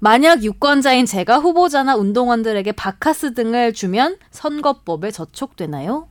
만약 0.00 0.42
유권자인 0.42 1.06
제가 1.06 1.38
후보자나 1.38 1.94
운동원들에게 1.94 2.72
바카스 2.72 3.34
등을 3.34 3.72
주면 3.72 4.16
선거법에 4.32 5.12
저촉되나요? 5.12 6.08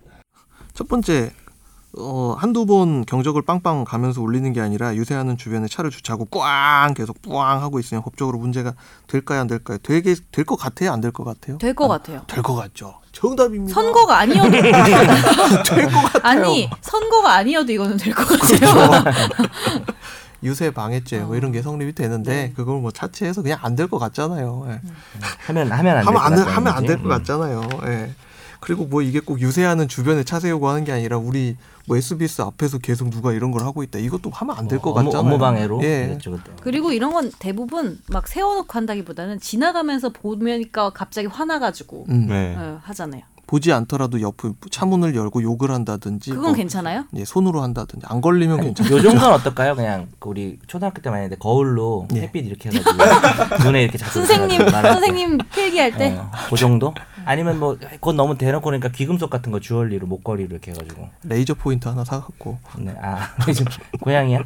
첫 0.73 0.87
번째 0.87 1.33
어, 1.95 2.35
한두 2.39 2.65
번 2.65 3.05
경적을 3.05 3.43
빵빵 3.43 3.83
가면서 3.83 4.19
울리는 4.21 4.51
게 4.51 4.61
아니라 4.61 4.95
유세하는 4.95 5.37
주변에 5.37 5.67
차를 5.67 5.91
주차하고 5.91 6.25
꽝 6.25 6.93
계속 6.95 7.21
뿌앙 7.21 7.61
하고 7.61 7.79
있으면 7.79 8.01
법적으로 8.01 8.39
문제가 8.39 8.73
될까요 9.07 9.41
안 9.41 9.47
될까요? 9.47 9.77
되게 9.83 10.15
될 10.31 10.43
것 10.43 10.55
같아요 10.57 10.91
안 10.91 11.01
될 11.01 11.11
것 11.11 11.23
같아요? 11.23 11.57
될 11.59 11.75
것 11.75 11.87
같아요. 11.87 12.23
될 12.27 12.41
것 12.41 12.55
같죠. 12.55 12.95
정답입니다. 13.11 13.75
선거가 13.75 14.17
아니어도 14.19 14.49
될 14.49 14.71
것 14.71 14.79
같아요. 14.81 15.87
아니 16.23 16.67
선거가 16.81 17.33
아니어도 17.35 17.71
이거는 17.71 17.97
될 17.97 18.11
것 18.15 18.25
같아요. 18.27 19.03
유세 20.41 20.71
방해죄 20.71 21.19
뭐 21.19 21.35
이런 21.37 21.51
게 21.51 21.61
성립이 21.61 21.93
되는데 21.93 22.33
네. 22.33 22.53
그걸 22.55 22.81
뭐 22.81 22.89
차치해서 22.91 23.43
그냥 23.43 23.59
안 23.61 23.75
될 23.75 23.87
것 23.87 23.99
같잖아요. 23.99 24.65
예. 24.69 24.81
하면 25.45 25.71
하면 25.71 25.97
안 25.97 26.07
하면 26.07 26.21
안, 26.21 26.29
될 26.33 26.37
될- 26.37 26.45
것 26.45 26.51
하면 26.57 26.73
안 26.73 26.85
될것 26.85 27.05
음. 27.05 27.09
같잖아요. 27.09 27.69
예. 27.85 28.11
그리고 28.59 28.85
뭐 28.85 29.01
이게 29.01 29.19
꼭 29.19 29.39
유세하는 29.41 29.87
주변에 29.87 30.23
차 30.23 30.39
세우고 30.39 30.67
하는 30.69 30.83
게 30.85 30.91
아니라 30.91 31.17
우리 31.17 31.55
뭐 31.85 31.97
SBS 31.97 32.41
앞에서 32.41 32.77
계속 32.77 33.09
누가 33.09 33.33
이런 33.33 33.51
걸 33.51 33.63
하고 33.63 33.83
있다. 33.83 33.99
이것도 33.99 34.29
하면 34.29 34.57
안 34.57 34.67
될것뭐 34.67 34.99
업무, 34.99 35.09
같잖아요. 35.09 35.25
업무 35.25 35.37
방해로 35.37 35.83
예. 35.83 36.07
그랬죠 36.07 36.31
그때. 36.31 36.51
그리고 36.61 36.91
이런 36.91 37.13
건 37.13 37.31
대부분 37.39 37.99
막 38.07 38.27
세워놓고 38.27 38.67
한다기보다는 38.69 39.39
지나가면서 39.39 40.09
보면니까 40.09 40.91
갑자기 40.91 41.27
화나가지고 41.27 42.05
음. 42.09 42.27
네. 42.27 42.55
어, 42.57 42.79
하잖아요. 42.83 43.23
보지 43.45 43.71
않더라도 43.73 44.21
옆 44.21 44.37
차문을 44.71 45.15
열고 45.15 45.43
욕을 45.43 45.69
한다든지 45.69 46.31
그건 46.31 46.43
뭐, 46.45 46.53
괜찮아요? 46.53 47.05
예, 47.15 47.25
손으로 47.25 47.61
한다든지 47.61 48.05
안 48.09 48.21
걸리면 48.21 48.61
괜찮아요. 48.61 48.95
요 48.95 49.01
정도는 49.01 49.33
어떨까요? 49.35 49.75
그냥 49.75 50.07
그 50.19 50.29
우리 50.29 50.57
초등학교 50.65 51.01
때 51.01 51.09
많이 51.09 51.23
했는데 51.23 51.39
거울로 51.39 52.07
예. 52.15 52.21
햇빛 52.21 52.47
이렇게 52.47 52.69
해가지고 52.69 53.65
눈에 53.65 53.83
이렇게 53.83 53.97
자꾸 53.97 54.13
선생님. 54.13 54.69
선생님 54.69 55.37
필기할 55.53 55.97
때 55.97 56.17
어, 56.17 56.31
그 56.49 56.55
정도? 56.55 56.93
아니면 57.25 57.59
뭐 57.59 57.77
그건 57.79 58.15
너무 58.15 58.37
대놓고 58.37 58.63
그러니까 58.63 58.89
귀금속 58.89 59.29
같은 59.29 59.51
거 59.51 59.59
주얼리로 59.59 60.07
목걸이로 60.07 60.49
이렇게 60.51 60.71
해가지고 60.71 61.09
레이저 61.23 61.53
포인트 61.53 61.87
하나 61.87 62.03
사갖고 62.03 62.57
네, 62.77 62.93
아 63.01 63.29
지금 63.53 63.71
고양이야? 64.01 64.43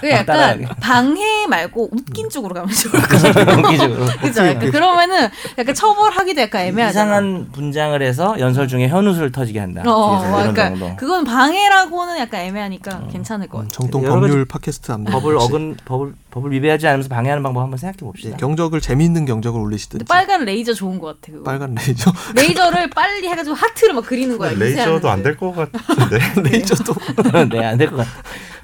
그 0.00 0.10
약간. 0.10 0.66
방해 0.80 1.46
말고 1.46 1.88
웃긴 1.92 2.28
쪽으로 2.28 2.54
가면 2.54 2.70
좋을 2.74 2.92
것 2.92 3.08
같아요. 3.08 3.62
그죠? 4.20 4.46
약간 4.46 4.70
그러면은 4.70 5.28
약간 5.58 5.74
처벌하기도 5.74 6.40
약간 6.40 6.62
애매하잖아. 6.62 6.90
이상한 7.10 7.48
분장을 7.52 8.00
해서 8.02 8.38
연설 8.38 8.68
중에 8.68 8.88
현우수를 8.88 9.32
터지게 9.32 9.58
한다. 9.58 9.82
어, 9.86 10.20
그러니까 10.20 10.68
정도. 10.70 10.96
그건 10.96 11.24
방해라고는 11.24 12.18
약간 12.18 12.40
애매하니까 12.42 13.08
괜찮을 13.10 13.48
것 13.48 13.58
음, 13.58 13.62
같아요. 13.64 13.70
정통 13.70 14.02
법률 14.04 14.44
팟캐스트 14.44 14.92
합니다. 14.92 15.12
법을 15.12 15.36
어근 15.36 15.76
법을 15.84 16.14
법을 16.30 16.52
위배하지 16.52 16.86
않으면서 16.86 17.08
방해하는 17.08 17.42
방법 17.42 17.62
한번 17.62 17.76
생각해 17.78 17.96
예, 18.00 18.04
봅시다. 18.04 18.36
경적을 18.36 18.80
재미있는 18.80 19.24
경적을 19.26 19.60
올리시든지 19.60 20.04
빨간 20.04 20.44
레이저 20.44 20.72
좋은 20.74 20.98
것 20.98 21.20
같아. 21.20 21.32
그거. 21.32 21.44
빨간 21.70 21.74
레이저 21.74 22.12
레이저를 22.34 22.90
빨리 22.90 23.28
해가지고 23.28 23.54
하트를 23.56 23.94
막 23.94 24.04
그리는 24.06 24.36
거야. 24.38 24.52
레이저도 24.52 25.08
안 25.08 25.22
될 25.22 25.36
것 25.36 25.52
같은데. 25.54 26.18
레이저도 26.50 26.94
네, 27.50 27.64
안 27.64 27.78
될 27.78 27.90
것 27.90 27.96
같아. 27.98 28.10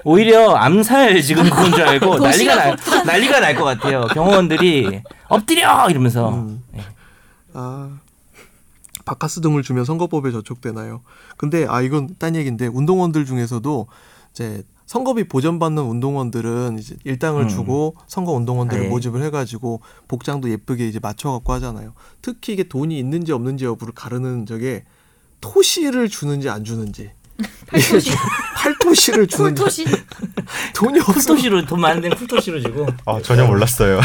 오히려 0.05 0.55
암살 0.55 1.21
지금 1.23 1.45
그건 1.45 1.73
줄 1.73 1.83
알고 1.83 2.19
난리가 2.19 2.55
날 2.55 2.77
난리가 3.07 3.41
날 3.41 3.57
것 3.57 3.65
같아요. 3.65 4.07
경호원들이 4.13 5.03
엎드려 5.29 5.89
이러면서 5.91 6.31
음. 6.35 6.63
예. 6.77 6.81
아 7.55 7.91
바카스 9.05 9.41
등을 9.41 9.63
주면 9.63 9.85
선거법에 9.85 10.31
저촉되나요? 10.33 11.01
근데 11.37 11.67
아 11.69 11.81
이건 11.81 12.11
딴 12.19 12.37
얘기인데 12.37 12.67
운동원들 12.67 13.25
중에서도 13.25 13.87
이제 14.33 14.63
선거비 14.87 15.25
보전받는 15.25 15.83
운동원들은 15.83 16.79
이제 16.79 16.97
일당을 17.05 17.43
음. 17.43 17.49
주고 17.49 17.97
선거 18.07 18.33
운동원들을 18.33 18.85
네. 18.85 18.89
모집을 18.89 19.23
해가지고 19.25 19.81
복장도 20.07 20.49
예쁘게 20.49 20.87
이제 20.87 21.01
맞춰갖고 21.03 21.53
하잖아요. 21.55 21.93
특히 22.23 22.53
이게 22.53 22.63
돈이 22.63 22.97
있는지 22.99 23.33
없는지 23.33 23.65
여부를 23.65 23.93
가르는 23.95 24.47
저게 24.47 24.85
토시를 25.41 26.09
주는지 26.09 26.49
안 26.49 26.65
주는지 26.65 27.11
팔토시, 27.67 28.11
팔토시를 28.57 29.27
주는지 29.27 29.61
쿨토시. 29.61 29.85
돈이 30.75 31.01
없어 31.01 31.13
쿨토시로 31.13 31.67
돈 31.67 31.81
많은 31.81 32.01
데는 32.01 32.17
쿨토시로 32.17 32.61
주고 32.61 32.87
아 33.05 33.21
전혀 33.21 33.45
몰랐어요. 33.45 34.01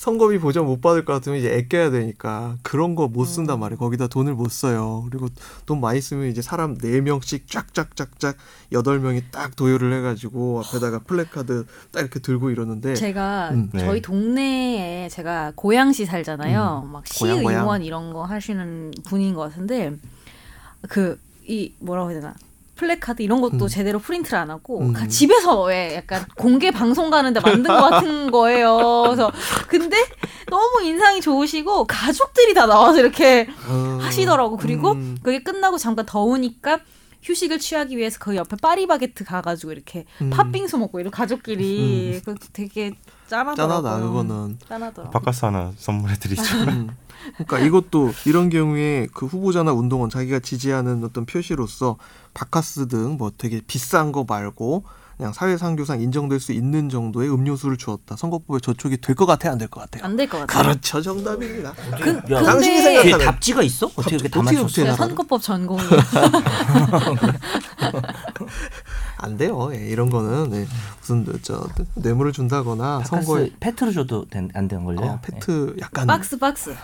선거비 0.00 0.38
보전 0.38 0.64
못 0.64 0.80
받을 0.80 1.04
것 1.04 1.12
같으면 1.12 1.38
이제 1.38 1.54
아껴야 1.54 1.90
되니까 1.90 2.56
그런 2.62 2.94
거 2.94 3.06
못 3.06 3.26
쓴단 3.26 3.60
말이에요. 3.60 3.78
거기다 3.78 4.06
돈을 4.06 4.32
못 4.34 4.50
써요. 4.50 5.04
그리고 5.10 5.28
돈 5.66 5.78
많이 5.82 6.00
쓰면 6.00 6.28
이제 6.30 6.40
사람 6.40 6.78
네명씩 6.80 7.46
쫙쫙쫙쫙 7.46 8.34
여덟 8.72 8.98
명이 8.98 9.35
딱 9.35 9.56
도열을 9.56 9.92
해가지고 9.92 10.62
앞에다가 10.64 11.00
플래카드 11.00 11.66
딱 11.92 12.00
이렇게 12.00 12.18
들고 12.18 12.48
이러는데 12.48 12.94
제가 12.94 13.50
음. 13.50 13.68
네. 13.74 13.80
저희 13.80 14.00
동네에 14.00 15.10
제가 15.10 15.52
고양시 15.54 16.06
살잖아요. 16.06 16.88
막 16.90 17.04
고양, 17.18 17.42
고양. 17.42 17.58
시의원 17.60 17.82
이런 17.82 18.14
거 18.14 18.24
하시는 18.24 18.92
분인 19.04 19.34
것 19.34 19.42
같은데 19.42 19.92
그 20.88 21.18
이 21.46 21.74
뭐라고 21.80 22.10
해야 22.12 22.20
되나 22.20 22.34
플래카드 22.80 23.20
이런 23.22 23.42
것도 23.42 23.66
음. 23.66 23.68
제대로 23.68 23.98
프린트를 23.98 24.38
안 24.38 24.50
하고 24.50 24.80
음. 24.80 24.92
가- 24.94 25.06
집에서 25.06 25.62
왜 25.64 25.96
약간 25.96 26.24
공개 26.34 26.70
방송 26.70 27.10
가는데 27.10 27.38
만든 27.40 27.64
것 27.64 27.90
같은 27.90 28.30
거예요. 28.32 29.02
그래서 29.04 29.30
근데 29.68 29.98
너무 30.48 30.82
인상이 30.82 31.20
좋으시고 31.20 31.84
가족들이 31.86 32.54
다 32.54 32.64
나와서 32.66 32.98
이렇게 33.00 33.48
어, 33.68 33.98
하시더라고. 34.00 34.56
그리고 34.56 34.92
음. 34.92 35.18
그게 35.22 35.42
끝나고 35.42 35.76
잠깐 35.76 36.06
더우니까 36.06 36.80
휴식을 37.22 37.58
취하기 37.58 37.96
위해서 37.96 38.18
그 38.18 38.34
옆에 38.36 38.56
파리바게트 38.56 39.24
가가지고 39.24 39.72
이렇게 39.72 40.04
음. 40.22 40.30
팥빙수 40.30 40.78
먹고 40.78 41.00
이런 41.00 41.10
가족끼리 41.10 42.20
그 42.24 42.34
되게 42.52 42.92
짠하더라고요. 43.28 43.82
짠하다 43.82 44.06
그거는. 44.06 44.58
짠하더라고. 44.68 45.10
바카스 45.12 45.44
하나 45.44 45.72
선물해드리죠. 45.76 46.42
음. 46.68 46.88
그러니까 47.34 47.58
이것도 47.58 48.12
이런 48.26 48.48
경우에 48.48 49.06
그 49.12 49.26
후보자나 49.26 49.72
운동원 49.72 50.08
자기가 50.08 50.38
지지하는 50.40 51.04
어떤 51.04 51.26
표시로서 51.26 51.98
바카스 52.32 52.88
등 52.88 53.16
뭐 53.18 53.30
되게 53.36 53.60
비싼 53.66 54.12
거 54.12 54.24
말고 54.26 54.84
그냥 55.20 55.34
사회상규상 55.34 56.00
인정될 56.00 56.40
수 56.40 56.52
있는 56.52 56.88
정도의 56.88 57.30
음료수를 57.30 57.76
주었다. 57.76 58.16
선거법에 58.16 58.58
저촉이 58.60 58.96
될 59.02 59.14
것 59.14 59.26
같아요, 59.26 59.52
안 59.52 59.58
될 59.58 59.68
것 59.68 59.80
같아요? 59.82 60.02
안 60.02 60.16
될 60.16 60.26
것 60.26 60.38
같아요. 60.46 60.62
그렇죠, 60.62 61.02
정답입니다. 61.02 61.74
그, 62.00 62.22
야, 62.32 62.42
당신이 62.42 62.76
근데 62.82 63.02
생각하는- 63.18 63.24
답지가 63.26 63.62
있어? 63.62 63.86
어떻게 63.96 64.16
제가 64.86 64.94
알아요? 64.94 65.08
선거법 65.08 65.42
전공이 65.42 65.82
안 69.18 69.36
돼요. 69.36 69.68
예, 69.74 69.88
이런 69.88 70.08
거는 70.08 70.54
예, 70.54 70.66
무슨 71.00 71.26
저 71.42 71.68
뇌물을 71.96 72.32
준다거나 72.32 73.04
선거에 73.04 73.50
페트로 73.60 73.92
줘도 73.92 74.24
된- 74.24 74.48
안 74.54 74.68
되는 74.68 74.86
걸요? 74.86 75.00
어, 75.02 75.18
페트 75.20 75.76
약간 75.82 76.06
박스 76.06 76.38
박스. 76.38 76.74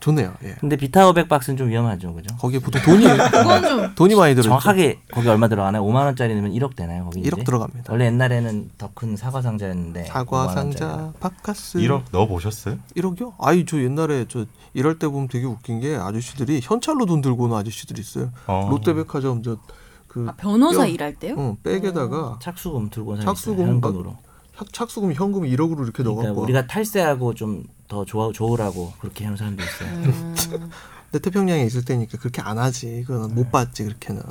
좋네요. 0.00 0.32
예. 0.44 0.54
근데 0.60 0.76
비타오백 0.76 1.28
박스는 1.28 1.56
좀 1.58 1.68
위험하죠, 1.68 2.14
그죠? 2.14 2.34
거기에 2.38 2.58
보통 2.58 2.80
돈이 2.82 3.04
그건 3.30 3.62
좀 3.62 3.94
돈이 3.94 4.14
많이 4.14 4.34
들어. 4.34 4.44
정확하게 4.44 5.00
거기 5.12 5.28
얼마 5.28 5.46
들어가나요? 5.48 5.84
5만 5.84 6.04
원짜리 6.06 6.34
넣으면 6.34 6.52
1억 6.52 6.74
되나요? 6.74 7.04
거기 7.04 7.20
1억 7.22 7.34
이제? 7.34 7.44
들어갑니다. 7.44 7.92
원래 7.92 8.06
옛날에는 8.06 8.70
더 8.78 8.90
큰 8.94 9.16
사과 9.16 9.40
상자였는데 9.42 10.04
사과 10.04 10.46
5만 10.46 10.56
원짜리. 10.56 10.78
상자, 10.78 11.12
바카스 11.20 11.78
1억 11.78 12.04
넣어 12.12 12.26
보셨어요? 12.26 12.78
1억이요? 12.96 13.34
아이 13.38 13.64
저 13.66 13.78
옛날에 13.80 14.24
저 14.28 14.46
일할 14.74 14.98
때 14.98 15.06
보면 15.06 15.28
되게 15.28 15.44
웃긴 15.46 15.80
게 15.80 15.94
아저씨들이 15.96 16.60
현찰로 16.62 17.04
돈 17.06 17.20
들고 17.20 17.44
오는 17.44 17.56
아저씨들이 17.56 18.00
있어요. 18.00 18.30
어. 18.46 18.68
롯데백화점 18.70 19.42
저그 19.42 20.26
아, 20.28 20.32
변호사 20.36 20.80
뼈- 20.80 20.86
일할 20.86 21.14
때요? 21.16 21.34
어, 21.36 21.56
백에다가 21.62 22.38
착수금 22.40 22.88
들고 22.90 23.20
착수금. 23.20 23.66
현금으로. 23.66 24.16
착- 24.56 24.72
착수금 24.72 25.12
현금 25.12 25.42
1억으로 25.42 25.82
이렇게 25.84 26.02
그러니까 26.02 26.22
넣어갖고 26.22 26.42
우리가 26.42 26.66
탈세하고 26.66 27.34
좀 27.34 27.64
더 27.90 28.04
좋아 28.04 28.30
좋으라고 28.32 28.92
그렇게 29.00 29.24
하는 29.24 29.36
사람도 29.36 29.62
있어요. 29.62 29.88
음, 29.90 30.34
근데 31.10 31.18
태평양에 31.28 31.64
있을 31.64 31.84
때니까 31.84 32.16
그렇게 32.18 32.40
안 32.40 32.56
하지. 32.56 33.04
그건 33.06 33.34
못 33.34 33.50
받지 33.50 33.84
그렇게는. 33.84 34.22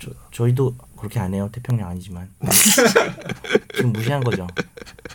저, 0.00 0.10
저희도 0.30 0.76
그렇게 0.96 1.18
안 1.18 1.34
해요. 1.34 1.48
태평양 1.50 1.88
아니지만 1.88 2.28
지금 3.74 3.92
무시한 3.92 4.22
거죠. 4.22 4.46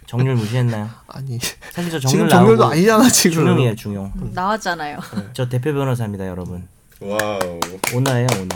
정률 0.06 0.36
무시했나요? 0.36 0.90
아니 1.08 1.40
사실 1.72 1.90
저 1.92 2.00
지금 2.00 2.28
정률 2.28 2.30
정렬도 2.30 2.62
나오고 2.64 2.74
아니잖아 2.74 3.10
지금. 3.10 3.32
중용이에요 3.38 3.76
중용. 3.76 4.12
나왔잖아요. 4.34 5.00
저 5.34 5.48
대표 5.48 5.72
변호사입니다 5.74 6.28
여러분. 6.28 6.68
Wow. 7.00 7.60
오너예요 7.96 8.28
오너. 8.34 8.56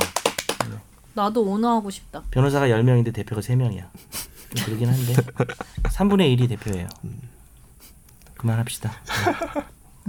나도 1.13 1.41
오너 1.45 1.69
하고 1.77 1.89
싶다. 1.89 2.23
변호사가 2.31 2.67
10명인데 2.67 3.13
대표가 3.13 3.39
3명이야. 3.41 3.85
좀 4.55 4.65
그러긴 4.65 4.89
한데 4.89 5.13
3분의 5.83 6.37
1이 6.37 6.49
대표예요. 6.49 6.87
그만합시다. 8.45 8.91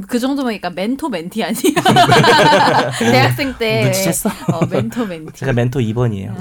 그 0.08 0.18
정도면 0.18 0.54
약간 0.54 0.74
멘토 0.74 1.08
멘티 1.08 1.42
아니야? 1.42 1.56
대학생 3.00 3.56
때 3.56 3.90
눈치챘어? 3.90 4.52
어, 4.52 4.66
멘토 4.66 5.06
멘티. 5.06 5.32
제가 5.32 5.54
멘토 5.54 5.80
2번이에요. 5.80 6.34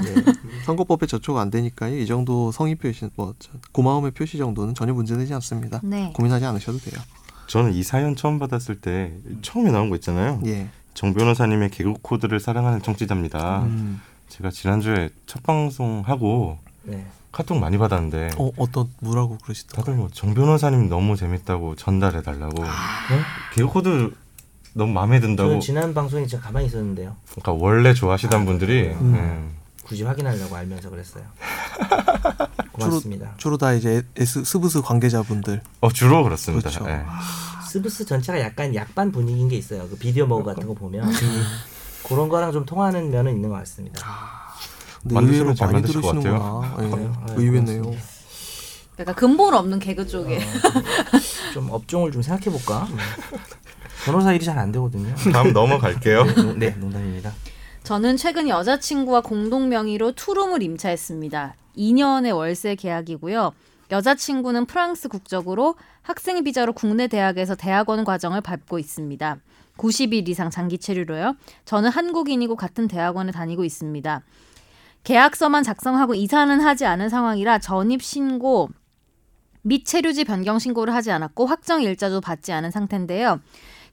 선거법에 0.66 1.06
저촉 1.06 1.38
안 1.38 1.50
되니까 1.50 1.88
이 1.88 2.04
정도 2.04 2.52
성의 2.52 2.74
표시 2.74 3.08
뭐 3.16 3.34
저, 3.38 3.52
고마움의 3.72 4.10
표시 4.10 4.36
정도는 4.36 4.74
전혀 4.74 4.92
문제되지 4.92 5.32
않습니다. 5.34 5.80
네. 5.82 6.12
고민하지 6.14 6.44
않으셔도 6.44 6.78
돼요. 6.78 7.00
저는 7.46 7.72
이 7.72 7.82
사연 7.82 8.14
처음 8.14 8.38
받았을 8.38 8.76
때 8.80 9.14
처음에 9.40 9.70
나온 9.70 9.88
거 9.88 9.96
있잖아요. 9.96 10.42
예. 10.44 10.68
정 10.92 11.14
변호사님의 11.14 11.70
개그 11.70 11.94
코드를 12.02 12.40
사랑하는 12.40 12.82
청취자입니다. 12.82 13.62
음. 13.62 14.02
제가 14.28 14.50
지난주에 14.50 15.08
첫 15.24 15.42
방송 15.42 16.02
하고 16.04 16.58
네. 16.82 17.06
카톡 17.36 17.58
많이 17.58 17.76
받았는데 17.76 18.30
어 18.38 18.50
어떤 18.56 18.88
뭐라고 19.00 19.36
그러시더라고요. 19.42 19.84
다들 19.84 19.98
뭐 19.98 20.08
정 20.10 20.32
변호사님 20.32 20.88
너무 20.88 21.16
재밌다고 21.16 21.76
전달해 21.76 22.22
달라고 22.22 22.62
네? 22.62 22.68
개그 23.54 23.68
코드 23.68 24.10
너무 24.72 24.92
마음에 24.94 25.20
든다고 25.20 25.48
저는 25.50 25.60
지난 25.60 25.92
방송에 25.92 26.26
제가 26.26 26.44
가만히 26.44 26.66
있었는데요. 26.66 27.14
그러니까 27.32 27.52
원래 27.52 27.92
좋아하시던 27.92 28.46
분들이 28.46 28.88
음. 28.88 29.14
음. 29.14 29.56
굳이 29.84 30.02
확인하려고 30.02 30.56
알면서 30.56 30.88
그랬어요. 30.88 31.24
고맙습니다. 32.72 33.34
주로 33.36 33.58
다 33.58 33.74
이제 33.74 34.02
S 34.16 34.42
스브스 34.44 34.80
관계자분들. 34.82 35.60
어 35.80 35.92
주로 35.92 36.22
그렇습니다. 36.24 36.70
그렇죠. 36.70 36.88
예. 36.90 37.02
스브스 37.68 38.06
전체가 38.06 38.40
약간 38.40 38.74
약반 38.74 39.12
분위기인 39.12 39.48
게 39.48 39.56
있어요. 39.56 39.86
그 39.90 39.96
비디오 39.96 40.26
머그 40.26 40.44
같은 40.44 40.66
거 40.66 40.72
보면 40.72 41.10
그런 42.08 42.28
거랑 42.30 42.52
좀 42.52 42.64
통하는 42.64 43.10
면은 43.10 43.34
있는 43.34 43.50
것 43.50 43.56
같습니다. 43.56 44.00
만드시면 45.14 45.34
의외로 45.34 45.54
잘 45.54 45.72
많이 45.72 45.84
들으시는구나. 45.86 46.76
예, 46.82 46.88
그래요? 46.90 47.12
아유, 47.28 47.34
의외네요. 47.40 47.82
약간 48.98 49.14
근본 49.14 49.54
없는 49.54 49.78
개그 49.78 50.06
쪽에. 50.06 50.40
좀 51.52 51.68
업종을 51.70 52.12
좀 52.12 52.22
생각해 52.22 52.44
볼까? 52.56 52.88
변호사 54.04 54.32
일이 54.32 54.44
잘 54.44 54.58
안 54.58 54.72
되거든요. 54.72 55.14
다음 55.32 55.52
넘어갈게요. 55.52 56.24
농- 56.34 56.58
네, 56.58 56.70
농담입니다. 56.70 57.32
저는 57.82 58.16
최근 58.16 58.48
여자친구와 58.48 59.20
공동 59.20 59.68
명의로 59.68 60.12
투룸을 60.12 60.62
임차했습니다. 60.62 61.54
2년의 61.76 62.34
월세 62.34 62.74
계약이고요. 62.74 63.52
여자친구는 63.90 64.66
프랑스 64.66 65.08
국적으로 65.08 65.76
학생 66.02 66.42
비자로 66.42 66.72
국내 66.72 67.06
대학에서 67.06 67.54
대학원 67.54 68.02
과정을 68.04 68.40
밟고 68.40 68.78
있습니다. 68.78 69.36
90일 69.76 70.28
이상 70.28 70.50
장기 70.50 70.78
체류로요. 70.78 71.36
저는 71.66 71.90
한국인이고 71.90 72.56
같은 72.56 72.88
대학원에 72.88 73.30
다니고 73.30 73.62
있습니다. 73.64 74.22
계약서만 75.06 75.62
작성하고 75.62 76.16
이사는 76.16 76.60
하지 76.60 76.84
않은 76.84 77.08
상황이라 77.10 77.60
전입 77.60 78.02
신고 78.02 78.68
및 79.62 79.84
체류지 79.84 80.24
변경 80.24 80.58
신고를 80.58 80.92
하지 80.92 81.12
않았고 81.12 81.46
확정 81.46 81.80
일자도 81.80 82.20
받지 82.20 82.52
않은 82.52 82.72
상태인데요. 82.72 83.38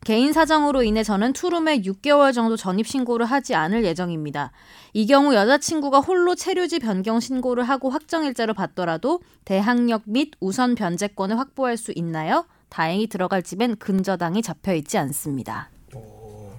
개인 0.04 0.34
사정으로 0.34 0.82
인해 0.82 1.04
저는 1.04 1.34
투룸에 1.34 1.82
6개월 1.82 2.34
정도 2.34 2.58
전입 2.58 2.88
신고를 2.88 3.28
하지 3.28 3.54
않을 3.54 3.86
예정입니다. 3.86 4.52
이 4.94 5.06
경우 5.06 5.36
여자친구가 5.36 6.00
홀로 6.00 6.34
체류지 6.34 6.80
변경 6.80 7.20
신고를 7.20 7.64
하고 7.64 7.92
확정 7.92 8.26
일자를 8.26 8.56
받더라도 8.56 9.22
대항력 9.46 10.02
및 10.06 10.32
우선 10.40 10.74
변제권을 10.74 11.38
확보할 11.38 11.78
수 11.78 11.94
있나요? 11.96 12.48
다행히 12.70 13.06
들어갈 13.06 13.44
집엔 13.44 13.76
근저당이 13.76 14.42
잡혀 14.42 14.74
있지 14.74 14.98
않습니다. 14.98 15.70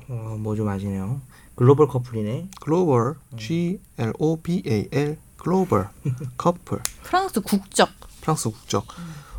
어, 0.08 0.36
뭐좀 0.38 0.68
아시네요. 0.68 1.20
글로벌 1.54 1.86
커플이네. 1.88 2.48
글로벌 2.60 3.14
G 3.36 3.78
L 3.98 4.12
O 4.18 4.36
B 4.36 4.62
A 4.66 4.88
L 4.92 5.16
글로벌 5.36 5.88
커플 6.36 6.78
프랑스 7.02 7.40
국적. 7.40 7.88
프랑스 8.20 8.50
국적. 8.50 8.84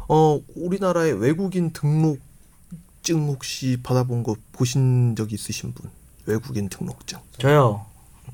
어 0.08 0.40
우리나라의 0.56 1.14
외국인 1.20 1.72
등록증 1.72 3.28
혹시 3.28 3.78
받아본 3.84 4.24
거 4.24 4.36
보신 4.52 5.16
적 5.16 5.34
있으신 5.34 5.74
분? 5.74 5.90
외국인 6.26 6.70
등록증. 6.70 7.20
저요. 7.38 7.86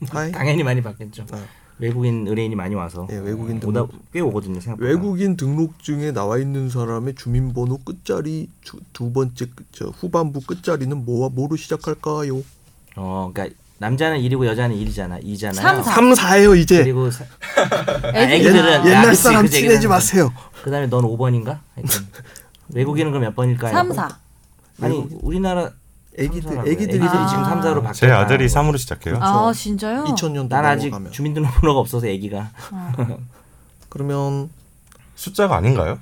하이. 0.10 0.32
당연히 0.32 0.64
많이 0.64 0.82
받겠죠. 0.82 1.26
네. 1.26 1.38
외국인 1.80 2.28
의뢰인이 2.28 2.54
많이 2.56 2.76
와서 2.76 3.08
예, 3.12 3.16
외국인 3.18 3.58
오다 3.58 3.66
등록. 3.88 3.92
꽤 4.14 4.20
오거든요. 4.20 4.60
생각보다. 4.60 4.88
외국인 4.88 5.36
등록증에 5.36 6.12
나와 6.12 6.38
있는 6.38 6.70
사람의 6.70 7.16
주민번호 7.16 7.80
끝자리 7.80 8.50
주, 8.62 8.78
두 8.94 9.12
번째 9.12 9.46
끝- 9.48 9.66
저 9.72 9.88
후반부 9.88 10.42
끝자리는 10.42 11.06
뭐와 11.06 11.30
뭐로 11.30 11.56
시작할까요? 11.56 12.44
어, 12.98 13.32
그러니까 13.34 13.56
남자는 13.82 14.20
1이고 14.20 14.46
여자는 14.46 14.76
1이잖아. 14.76 15.24
2잖아요. 15.24 15.54
삼, 15.56 15.82
사. 15.82 15.92
3, 15.96 16.14
4예요 16.14 16.56
이제. 16.56 16.84
그리고 16.84 17.10
사, 17.10 17.24
애들이 18.14 18.44
애기들은- 18.52 18.86
옛날 18.86 19.06
그치, 19.10 19.24
사람 19.24 19.42
그치, 19.46 19.62
친해지. 19.62 19.88
마세요. 19.88 20.32
그다음에 20.64 20.86
넌 20.86 21.02
5번인가? 21.04 21.58
하여튼 21.76 22.08
외국인은 22.76 23.10
그럼 23.12 23.24
몇 23.24 23.36
번일까요? 23.36 23.72
3, 23.74 23.92
4. 23.92 24.08
아니. 24.84 25.04
우리나라 25.24 25.72
애기들 26.16 26.60
애기들이 26.68 27.04
아. 27.08 27.26
지금 27.28 27.44
3, 27.44 27.62
4로 27.62 27.78
바뀌어. 27.82 27.94
제 27.94 28.12
아들이 28.12 28.46
3으로 28.46 28.78
시작해요. 28.78 29.18
아, 29.20 29.52
진짜요? 29.52 30.04
2000년도 30.04 30.48
난 30.50 30.64
아직. 30.66 30.94
주민등록번호가 31.12 31.80
없어서 31.80 32.06
애기가 32.06 32.52
그러면 33.90 34.50
숫자가 35.16 35.56
아닌가요? 35.56 35.98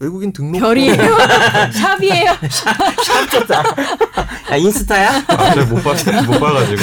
외국인 0.00 0.32
등록 0.32 0.58
별이에요? 0.58 0.96
샵이에요? 1.72 2.32
샵 2.50 3.30
좋다. 3.30 3.62
야 4.50 4.56
인스타야? 4.56 5.24
아, 5.28 5.54
제가 5.54 5.66
못, 5.66 5.82
봐, 5.82 5.94
못 6.26 6.40
봐가지고. 6.40 6.82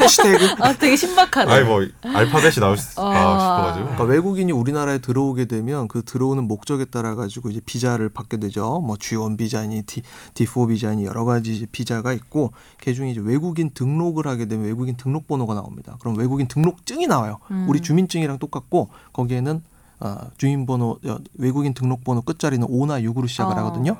해시태그 0.00 0.54
아, 0.60 0.72
되게 0.72 0.96
신박하다. 0.96 1.52
아니, 1.52 1.64
뭐, 1.64 1.86
알파벳이 2.02 2.56
나올 2.60 2.76
수, 2.78 3.00
어. 3.00 3.12
아, 3.12 3.38
싶어가지고. 3.38 3.84
그러니까 3.84 4.04
외국인이 4.04 4.50
우리나라에 4.52 4.98
들어오게 4.98 5.44
되면 5.44 5.86
그 5.86 6.02
들어오는 6.02 6.42
목적에 6.44 6.86
따라 6.86 7.14
가지고 7.14 7.50
이제 7.50 7.60
비자를 7.64 8.08
받게 8.08 8.38
되죠. 8.38 8.80
뭐 8.80 8.96
G1 8.96 9.36
비자니 9.38 9.82
D 9.82 10.02
D4 10.34 10.68
비자니 10.68 11.04
여러 11.04 11.24
가지 11.24 11.54
이제 11.54 11.66
비자가 11.70 12.12
있고 12.14 12.52
그 12.82 12.94
중에 12.94 13.10
이제 13.10 13.20
외국인 13.22 13.70
등록을 13.74 14.26
하게 14.26 14.46
되면 14.46 14.66
외국인 14.66 14.96
등록번호가 14.96 15.54
나옵니다. 15.54 15.96
그럼 16.00 16.16
외국인 16.16 16.48
등록증이 16.48 17.06
나와요. 17.06 17.38
음. 17.50 17.66
우리 17.68 17.80
주민증이랑 17.80 18.38
똑같고 18.38 18.88
거기에는 19.12 19.62
아, 20.00 20.28
주민번호 20.36 21.00
어, 21.04 21.16
외국인 21.34 21.74
등록번호 21.74 22.22
끝자리는 22.22 22.66
5나 22.66 23.02
6으로 23.04 23.28
시작을 23.28 23.54
어. 23.54 23.58
하거든요. 23.58 23.96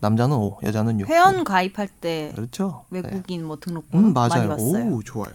남자는 0.00 0.34
5, 0.36 0.60
여자는 0.62 1.00
6. 1.00 1.08
회원 1.08 1.44
가입할 1.44 1.88
때 1.88 2.32
그렇죠. 2.34 2.84
네. 2.90 3.00
외국인 3.04 3.44
뭐 3.44 3.58
등록번호 3.60 4.08
음, 4.08 4.12
많이 4.14 4.34
맞아요. 4.34 4.48
봤어요. 4.48 4.86
오, 4.86 5.02
좋아요. 5.02 5.32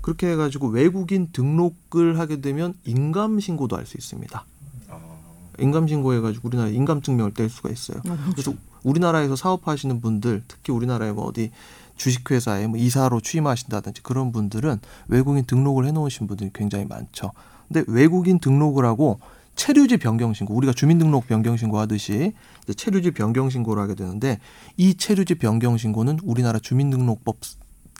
그렇게 0.00 0.30
해가지고 0.32 0.68
외국인 0.68 1.30
등록을 1.32 2.18
하게 2.18 2.40
되면 2.40 2.74
인감 2.84 3.38
신고도 3.38 3.76
할 3.76 3.86
수 3.86 3.96
있습니다. 3.96 4.44
인감 5.58 5.86
신고해가지고 5.86 6.48
우리나라 6.48 6.70
인감 6.70 7.02
증명을 7.02 7.34
뗄 7.34 7.50
수가 7.50 7.68
있어요. 7.70 8.00
그래서 8.32 8.54
우리나라에서 8.82 9.36
사업하시는 9.36 10.00
분들, 10.00 10.44
특히 10.48 10.72
우리나라에 10.72 11.12
뭐 11.12 11.26
어디 11.26 11.50
주식회사에 11.96 12.66
뭐 12.66 12.78
이사로 12.78 13.20
취임하신다든지 13.20 14.02
그런 14.02 14.32
분들은 14.32 14.80
외국인 15.08 15.44
등록을 15.44 15.84
해놓으신 15.86 16.26
분들이 16.26 16.50
굉장히 16.54 16.86
많죠. 16.86 17.32
근데 17.72 17.84
외국인 17.86 18.40
등록을 18.40 18.84
하고 18.84 19.20
체류지 19.54 19.98
변경 19.98 20.32
신고, 20.32 20.54
우리가 20.54 20.72
주민등록 20.72 21.26
변경 21.26 21.56
신고 21.56 21.78
하듯이 21.78 22.32
이제 22.64 22.74
체류지 22.74 23.12
변경 23.12 23.50
신고를 23.50 23.82
하게 23.82 23.94
되는데 23.94 24.38
이 24.76 24.94
체류지 24.94 25.36
변경 25.36 25.76
신고는 25.76 26.18
우리나라 26.24 26.58
주민등록법 26.58 27.36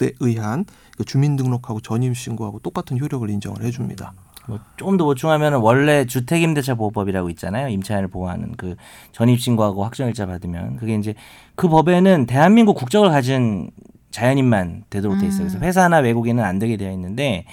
에 0.03 0.13
의한 0.21 0.65
그 0.97 1.05
주민등록하고 1.05 1.81
전입신고하고 1.83 2.61
똑같은 2.61 2.99
효력을 2.99 3.29
인정을 3.29 3.63
해줍니다. 3.63 4.15
뭐 4.49 4.59
조금 4.77 4.97
더 4.97 5.05
보충하면 5.05 5.61
원래 5.61 6.07
주택임대차 6.07 6.77
보호법이라고 6.77 7.29
있잖아요. 7.31 7.69
임차인을 7.69 8.09
보호하는 8.09 8.55
그 8.57 8.77
전입신고하고 9.13 9.85
확정일자 9.85 10.25
받으면 10.25 10.77
그게 10.77 10.95
이제 10.95 11.15
그 11.55 11.69
법에는 11.69 12.25
대한민국 12.25 12.79
국적을 12.79 13.11
가진 13.11 13.71
자연인만 14.11 14.85
되도록 14.89 15.21
돼 15.21 15.27
있어요. 15.27 15.49
그래서 15.49 15.59
회사나 15.59 15.99
외국인은 15.99 16.43
안 16.43 16.59
되게 16.59 16.79
되어 16.79 16.91
있는데 16.93 17.45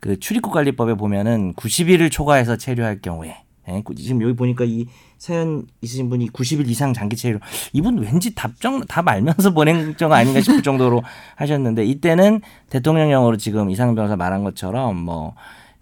그 0.00 0.18
출입국 0.18 0.52
관리법에 0.52 0.94
보면은 0.94 1.54
90일을 1.54 2.10
초과해서 2.10 2.56
체류할 2.56 3.00
경우에. 3.00 3.36
예, 3.68 3.82
그 3.84 3.94
지금 3.94 4.22
여기 4.22 4.34
보니까 4.34 4.64
이 4.64 4.86
사연 5.18 5.64
있으신 5.82 6.08
분이 6.08 6.30
90일 6.30 6.66
이상 6.68 6.92
장기 6.94 7.14
체류. 7.16 7.38
이분 7.74 7.98
왠지 7.98 8.34
답정 8.34 8.80
답 8.86 9.06
알면서 9.06 9.50
보낸 9.54 9.96
정 9.96 10.12
아닌가 10.12 10.40
싶을 10.40 10.62
정도로 10.62 11.02
하셨는데 11.36 11.84
이때는 11.84 12.40
대통령령으로 12.70 13.36
지금 13.36 13.70
이상현 13.70 13.94
변호사 13.94 14.16
말한 14.16 14.42
것처럼 14.44 14.96
뭐 14.96 15.34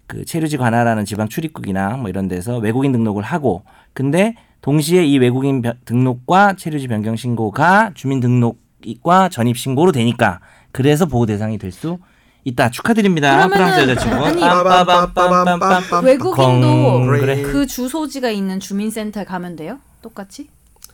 그 0.09 0.25
체류지 0.25 0.57
관할하는 0.57 1.05
지방 1.05 1.29
출입국이나 1.29 1.95
뭐 1.97 2.09
이런 2.09 2.27
데서 2.27 2.57
외국인 2.57 2.91
등록을 2.91 3.21
하고 3.21 3.61
근데 3.93 4.33
동시에 4.61 5.05
이 5.05 5.19
외국인 5.19 5.61
변- 5.61 5.77
등록과 5.85 6.55
체류지 6.55 6.87
변경 6.87 7.15
신고가 7.15 7.91
주민 7.93 8.19
등록과 8.19 9.29
전입 9.29 9.55
신고로 9.55 9.91
되니까 9.91 10.39
그래서 10.71 11.05
보호 11.05 11.27
대상이 11.27 11.59
될 11.59 11.71
수 11.71 11.99
있다 12.45 12.69
축하드립니다 12.71 13.47
프랑스 13.47 13.81
여자친구 13.81 14.15
아니, 14.25 14.41
빰빰빰빰빰빰. 14.41 16.03
외국인도 16.03 17.01
그래. 17.19 17.41
그 17.41 17.67
주소지가 17.67 18.29
있는 18.29 18.59
주민센터에 18.59 19.25
가면 19.25 19.55
돼요? 19.55 19.79
똑같이? 20.01 20.47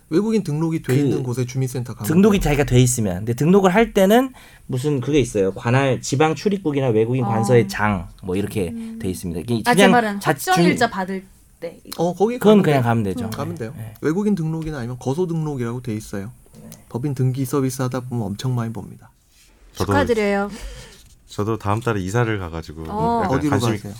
외국인 0.09 0.43
등록이 0.43 0.81
돼 0.83 0.93
그 0.93 0.99
있는 0.99 1.23
곳에 1.23 1.45
주민센터 1.45 1.93
가면 1.95 2.07
등록이 2.07 2.39
돼요. 2.39 2.43
자기가 2.51 2.63
돼 2.65 2.79
있으면 2.79 3.17
근데 3.17 3.33
등록을 3.33 3.73
할 3.73 3.93
때는 3.93 4.33
무슨 4.67 5.01
그게 5.01 5.19
있어요 5.19 5.51
관할 5.53 6.01
지방 6.01 6.35
출입국이나 6.35 6.87
외국인 6.89 7.23
어. 7.23 7.27
관서의 7.27 7.67
장 7.67 8.07
뭐 8.23 8.35
이렇게 8.35 8.73
돼 8.99 9.07
있습니다 9.09 9.41
이게 9.41 9.61
아, 9.65 9.71
제 9.73 9.75
그냥 9.75 9.91
말은 9.91 10.19
자- 10.19 10.31
확정일자 10.31 10.89
받을 10.89 11.23
때. 11.59 11.79
어 11.97 12.13
거기 12.13 12.37
그건 12.39 12.61
그냥 12.63 12.81
돼요. 12.81 12.83
가면 12.89 13.03
되죠 13.03 13.29
가면 13.29 13.55
돼요. 13.55 13.73
네. 13.77 13.93
외국인 14.01 14.35
등록이나 14.35 14.77
아니면 14.79 14.97
거소 14.99 15.25
등록이라고 15.27 15.81
돼 15.81 15.95
있어요. 15.95 16.31
법인 16.89 17.13
등기 17.15 17.45
서비스 17.45 17.81
하다 17.83 18.01
보면 18.01 18.25
엄청 18.25 18.53
많이 18.55 18.71
봅니다. 18.73 19.09
축하드려요. 19.73 20.49
저도 21.35 21.57
다음 21.57 21.81
달에 21.81 21.99
이사를 21.99 22.39
가가지고. 22.39 22.85
어. 22.87 23.27
어디로 23.29 23.57
관심이- 23.57 23.73
가세요? 23.83 23.93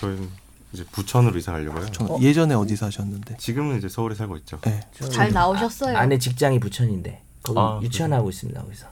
저희는 0.00 0.28
이제 0.72 0.84
부천으로 0.90 1.38
이사 1.38 1.52
가려고요. 1.52 1.88
전 1.92 2.20
예전에 2.20 2.54
어디 2.56 2.74
사셨는데? 2.74 3.36
지금은 3.36 3.78
이제 3.78 3.88
서울에 3.88 4.16
살고 4.16 4.36
있죠. 4.38 4.58
네. 4.62 4.80
잘 5.12 5.30
나오셨어요. 5.32 5.96
아내 5.96 6.18
직장이 6.18 6.58
부천인데 6.58 7.22
거기 7.44 7.58
아, 7.60 7.78
유치원 7.82 8.12
하고 8.12 8.30
있습니다 8.30 8.60
거기서 8.62 8.86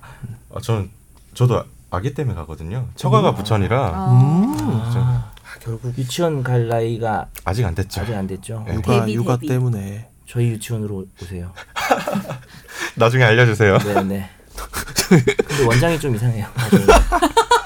아, 0.54 0.60
저는 0.60 0.90
저도 1.34 1.64
아기 1.90 2.14
때문에 2.14 2.36
가거든요. 2.36 2.86
처가가 2.94 3.34
부천이라 3.34 3.76
아. 3.92 4.12
음. 4.12 4.56
저- 4.92 5.30
결국 5.60 5.96
유치원 5.98 6.42
갈 6.44 6.68
나이가 6.68 7.26
아직 7.44 7.64
안 7.64 7.74
됐죠. 7.74 8.02
아직 8.02 8.14
안 8.14 8.26
됐죠 8.28 8.62
네. 8.68 8.74
육아 8.74 9.00
데뷔, 9.00 9.14
육아 9.14 9.34
데뷔. 9.36 9.48
때문에 9.48 10.08
저희 10.28 10.46
유치원으로 10.50 11.06
오세요 11.20 11.52
나중에 12.94 13.24
알려주세요. 13.24 13.78
네네 13.78 14.30
근데 15.08 15.64
원장이 15.66 15.98
좀 15.98 16.14
이상해요 16.14 16.46
나중에. 16.54 16.84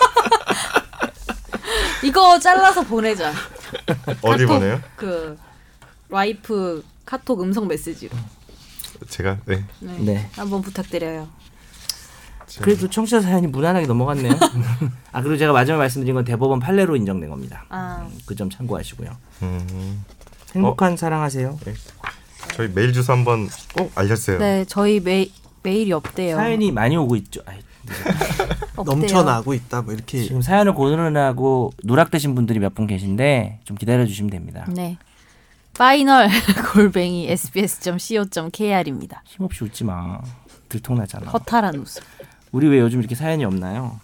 이거 2.05 2.39
잘라서 2.39 2.83
보내자. 2.83 3.33
어디 4.23 4.45
카톡, 4.47 4.47
보내요? 4.47 4.81
그 4.97 5.39
와이프 6.11 6.85
카톡 7.05 7.43
음성 7.43 7.67
메시지로. 7.67 8.17
제가 9.09 9.39
네. 9.47 9.65
네. 9.81 9.99
네. 9.99 10.31
한번 10.37 10.63
부탁드려요. 10.63 11.29
그래도 12.61 12.89
청취자 12.89 13.21
사연이 13.21 13.47
무난하게 13.49 13.87
넘어갔네요 13.87 14.33
아 15.13 15.23
그리고 15.23 15.37
제가 15.39 15.53
마지막에 15.53 15.79
말씀드린 15.79 16.15
건 16.15 16.25
대법원 16.25 16.61
판례로 16.61 16.95
인정된 16.95 17.29
겁니다 17.29 17.65
아, 17.71 18.07
그 18.27 18.37
점 18.37 18.49
참고하시고요 18.51 19.11
음, 19.43 20.05
행복한 20.55 20.97
사랑하세요 20.97 21.59
저희 22.55 22.69
메일 22.69 22.93
주소 22.93 23.13
한번 23.13 23.49
꼭 23.75 23.91
알려주세요. 23.97 24.39
네, 24.39 24.65
저희 24.69 25.01
메, 25.01 25.27
메일이 25.65 25.93
없대요. 25.93 26.37
사연이 26.37 26.71
많이 26.71 26.97
오고 26.97 27.17
있죠 27.17 27.41
아이. 27.47 27.59
넘쳐나고 28.85 29.55
있다 29.55 29.83
뭐 29.83 29.93
이렇게 29.95 30.23
지금 30.25 30.43
사연을 30.43 30.75
고르느라고 30.75 31.73
누락되신 31.85 32.35
분들이 32.35 32.59
몇 32.59 32.75
분 32.75 32.87
계신데 32.87 33.61
좀 33.65 33.77
기다려 33.77 34.05
주시면 34.07 34.31
됩니다. 34.31 34.65
네. 34.69 34.99
final 35.75 36.29
골뱅이 36.73 37.29
sbs.co.kr입니다. 37.31 39.23
힘없이 39.27 39.65
웃지 39.65 39.85
마. 39.85 40.21
들통나잖아. 40.69 41.31
허탈한 41.31 41.77
웃음. 41.77 42.03
우리 42.53 42.69
왜 42.69 42.79
요즘 42.81 42.99
이렇게 43.01 43.15
사연이 43.15 43.45
없나요? 43.45 43.99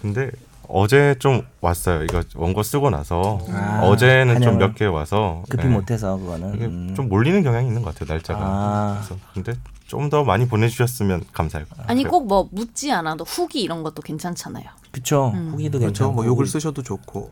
근데 0.00 0.30
어제 0.68 1.14
좀 1.18 1.42
왔어요. 1.60 2.02
이거 2.04 2.22
원고 2.34 2.62
쓰고 2.62 2.90
나서 2.90 3.38
아, 3.50 3.80
어제는 3.84 4.40
좀. 4.42 4.58
몇 4.58 4.74
개 4.74 4.84
와서 4.84 5.42
급히 5.48 5.64
네. 5.66 5.70
못해서 5.70 6.16
그거는. 6.16 6.54
음. 6.62 6.94
좀 6.96 7.08
몰리는 7.08 7.42
경향이 7.42 7.66
있는 7.68 7.82
것 7.82 7.94
같아요 7.94 8.12
날짜가. 8.14 8.40
아. 8.42 9.00
그래서 9.04 9.20
근데 9.34 9.54
좀 9.86 10.10
더 10.10 10.24
많이 10.24 10.46
보내주셨으면 10.48 11.24
감사할 11.32 11.64
것 11.68 11.76
같아요. 11.76 11.86
아니 11.90 12.04
꼭 12.04 12.26
뭐 12.26 12.48
묻지 12.52 12.90
않아도 12.92 13.24
후기 13.24 13.62
이런 13.62 13.82
것도 13.82 14.02
괜찮잖아요. 14.02 14.64
그쵸. 14.90 15.30
음. 15.34 15.50
후기도 15.52 15.78
그렇죠. 15.78 15.92
괜찮고. 15.92 16.12
뭐 16.14 16.26
욕을 16.26 16.46
쓰셔도 16.46 16.82
좋고 16.82 17.30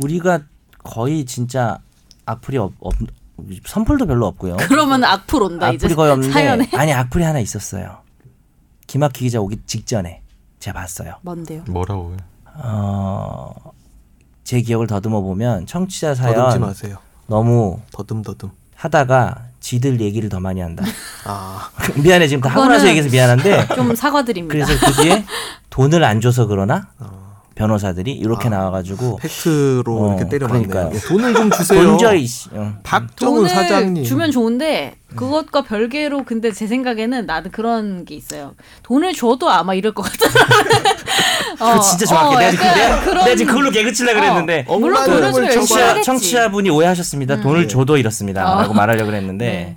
우리가 0.00 0.40
거의 0.82 1.24
진짜 1.24 1.78
악플이 2.26 2.56
없, 2.58 2.72
없 2.80 2.94
선풀도 3.66 4.06
별로 4.06 4.26
없고요. 4.26 4.56
그러면 4.68 5.04
악플 5.04 5.42
온다 5.42 5.70
이제 5.70 5.86
악플이 5.86 5.94
거의 5.94 6.10
없는데 6.12 6.32
사연에 6.32 6.68
아니 6.74 6.92
악플이 6.92 7.22
하나 7.22 7.38
있었어요. 7.38 7.98
김학기 8.88 9.24
기자 9.24 9.38
오기 9.40 9.60
직전에 9.66 10.22
제가 10.58 10.80
봤어요. 10.80 11.14
뭔데요? 11.22 11.62
뭐라고? 11.68 12.16
어, 12.58 13.54
제 14.44 14.60
기억을 14.60 14.86
더듬어 14.86 15.20
보면 15.20 15.66
청취자 15.66 16.14
더듬지 16.14 16.32
사연 16.34 16.60
마세요. 16.60 16.98
너무 17.26 17.80
더듬 17.92 18.22
더듬. 18.22 18.50
하다가 18.74 19.44
지들 19.60 20.00
얘기를 20.00 20.28
더 20.28 20.38
많이 20.40 20.60
한다. 20.60 20.84
아 21.24 21.70
미안해 22.02 22.28
지금 22.28 22.42
다 22.42 22.50
하고 22.50 22.66
나서 22.66 22.86
얘기해서 22.88 23.10
미안한데 23.10 23.68
좀 23.74 23.94
사과드립니다. 23.94 24.52
그래서 24.52 24.86
그 24.86 25.02
뒤에 25.02 25.24
돈을 25.70 26.04
안 26.04 26.20
줘서 26.20 26.46
그러나 26.46 26.88
어, 26.98 27.27
변호사들이 27.58 28.12
이렇게 28.12 28.46
아, 28.46 28.50
나와가지고 28.52 29.16
팩트로 29.20 29.82
어, 29.88 30.14
이렇게 30.16 30.28
때려맞네요. 30.28 30.92
예, 30.94 30.98
돈을 31.00 31.34
좀 31.34 31.50
주세요. 31.50 31.82
돈줘 31.98 32.14
이씨. 32.14 32.48
어. 32.52 32.74
박정훈 32.84 33.34
돈을 33.38 33.48
사장님. 33.50 34.04
주면 34.04 34.30
좋은데 34.30 34.94
그것과 35.16 35.62
별개로 35.62 36.22
근데 36.24 36.52
제 36.52 36.68
생각에는 36.68 37.26
나는 37.26 37.50
그런 37.50 38.04
게 38.04 38.14
있어요. 38.14 38.54
돈을 38.84 39.12
줘도 39.12 39.50
아마 39.50 39.74
이럴 39.74 39.92
것 39.92 40.02
같아. 40.02 40.28
어, 41.58 41.78
그 41.80 41.84
진짜 41.84 42.06
정확해. 42.06 42.36
어, 42.36 42.38
내가, 42.38 42.50
지금, 42.52 42.64
내가, 42.66 43.00
그런- 43.00 43.24
내가 43.24 43.36
지금 43.36 43.52
그걸로 43.52 43.70
개그 43.72 43.92
그랬는데 43.92 44.64
어, 44.68 44.78
물론 44.78 45.02
엉망 45.02 45.32
돈을 45.32 45.50
청취자. 45.50 46.02
청취자분이 46.02 46.70
오해하셨습니다. 46.70 47.40
돈을 47.40 47.62
네. 47.62 47.66
줘도 47.66 47.96
이렇습니다. 47.96 48.54
어. 48.54 48.60
라고 48.62 48.72
말하려고 48.74 49.10
그랬는데 49.10 49.46
네. 49.46 49.76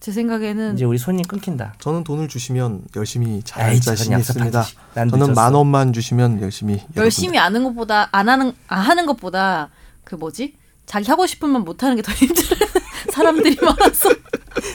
제 0.00 0.12
생각에는 0.12 0.74
이제 0.74 0.84
우리 0.84 0.96
손님 0.96 1.24
끊긴다. 1.26 1.74
저는 1.80 2.04
돈을 2.04 2.28
주시면 2.28 2.82
열심히 2.96 3.42
잘 3.44 3.80
자신이 3.80 4.14
약속한 4.14 4.46
있습니다. 4.46 4.64
저는 4.94 5.26
늦었어. 5.26 5.32
만 5.32 5.54
원만 5.54 5.92
주시면 5.92 6.40
열심히 6.40 6.80
열심히 6.96 7.38
아는 7.38 7.64
것보다 7.64 8.08
안 8.12 8.28
하는 8.28 8.52
아 8.68 8.76
하는 8.78 9.06
것보다 9.06 9.70
그 10.04 10.14
뭐지 10.14 10.54
자기 10.86 11.08
하고 11.10 11.26
싶으면 11.26 11.64
못 11.64 11.82
하는 11.82 11.96
게 11.96 12.02
더 12.02 12.12
힘든 12.12 12.44
사람들이 13.10 13.56
많아서 13.60 14.10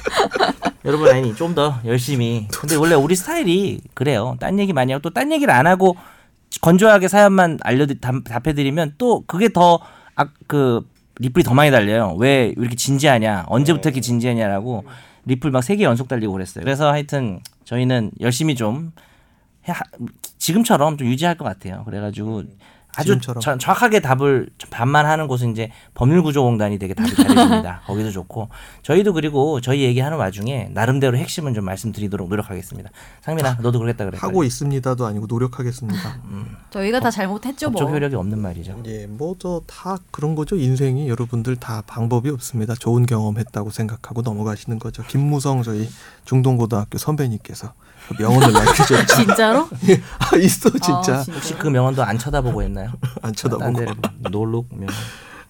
여러분 0.85 1.09
아니 1.09 1.33
좀 1.35 1.55
더 1.55 1.79
열심히. 1.85 2.47
근데 2.51 2.75
원래 2.75 2.95
우리 2.95 3.15
스타일이 3.15 3.79
그래요. 3.93 4.35
딴 4.39 4.59
얘기 4.59 4.73
많이 4.73 4.91
하고 4.91 5.01
또 5.01 5.09
딴 5.09 5.31
얘기를 5.31 5.53
안 5.53 5.67
하고 5.67 5.95
건조하게 6.61 7.07
사연만 7.07 7.59
알려 7.63 7.87
답해드리면 7.87 8.95
또 8.97 9.23
그게 9.25 9.49
더그 9.53 10.81
리플이 11.19 11.43
더 11.43 11.53
많이 11.53 11.71
달려요. 11.71 12.15
왜 12.17 12.53
이렇게 12.57 12.75
진지하냐? 12.75 13.45
언제부터 13.47 13.89
이렇게 13.89 14.01
진지하냐라고 14.01 14.83
리플 15.25 15.51
막 15.51 15.63
세 15.63 15.75
개 15.77 15.83
연속 15.83 16.07
달리고 16.07 16.33
그랬어요. 16.33 16.63
그래서 16.63 16.91
하여튼 16.91 17.39
저희는 17.63 18.11
열심히 18.19 18.55
좀 18.55 18.91
해, 19.67 19.73
지금처럼 20.37 20.97
좀 20.97 21.07
유지할 21.07 21.35
것 21.37 21.45
같아요. 21.45 21.83
그래가지고 21.85 22.43
아주 22.95 23.07
지금처럼. 23.13 23.41
저- 23.41 23.57
정확하게 23.57 23.99
답을 24.01 24.49
좀 24.57 24.69
반만 24.69 25.05
하는 25.05 25.27
곳은 25.27 25.51
이제 25.51 25.71
법률구조공단이 25.95 26.77
되게 26.79 26.93
답을 26.93 27.09
잘해줍니다. 27.15 27.81
거기도 27.87 28.11
좋고 28.11 28.49
저희도 28.83 29.13
그리고 29.13 29.61
저희 29.61 29.81
얘기하는 29.81 30.17
와중에 30.17 30.69
나름대로 30.73 31.17
핵심은 31.17 31.53
좀 31.53 31.65
말씀드리도록 31.65 32.29
노력하겠습니다. 32.29 32.89
상민아, 33.21 33.57
너도 33.61 33.79
그러겠다 33.79 34.05
그래. 34.05 34.17
하고 34.21 34.43
있습니다도 34.43 35.05
아니고 35.05 35.25
노력하겠습니다. 35.27 36.19
저희가 36.69 36.99
다 36.99 37.09
잘못했죠 37.09 37.69
뭐. 37.69 37.79
법적 37.81 37.95
효력이 37.95 38.15
없는 38.15 38.39
말이죠. 38.39 38.81
예, 38.85 39.07
뭐 39.07 39.33
저 39.39 39.61
다 39.67 39.97
그런 40.11 40.35
거죠. 40.35 40.55
인생이 40.55 41.09
여러분들 41.09 41.55
다 41.55 41.81
방법이 41.87 42.29
없습니다. 42.29 42.75
좋은 42.75 43.05
경험했다고 43.05 43.71
생각하고 43.71 44.21
넘어가시는 44.21 44.77
거죠. 44.79 45.03
김무성 45.07 45.63
저희 45.63 45.89
중동고등학교 46.25 46.97
선배님께서 46.97 47.73
그 47.73 47.83
명언을 48.19 48.51
남겨줬죠. 48.53 49.05
진짜로? 49.15 49.67
아, 50.19 50.35
있어 50.37 50.69
진짜 50.69 51.17
아, 51.19 51.25
혹시 51.33 51.53
그 51.55 51.67
명언도 51.67 52.03
안 52.03 52.17
쳐다보고 52.17 52.61
했나요? 52.63 52.91
안딴 53.21 53.33
쳐다보고. 53.33 53.85
놀룩 54.29 54.67
명언. 54.71 54.93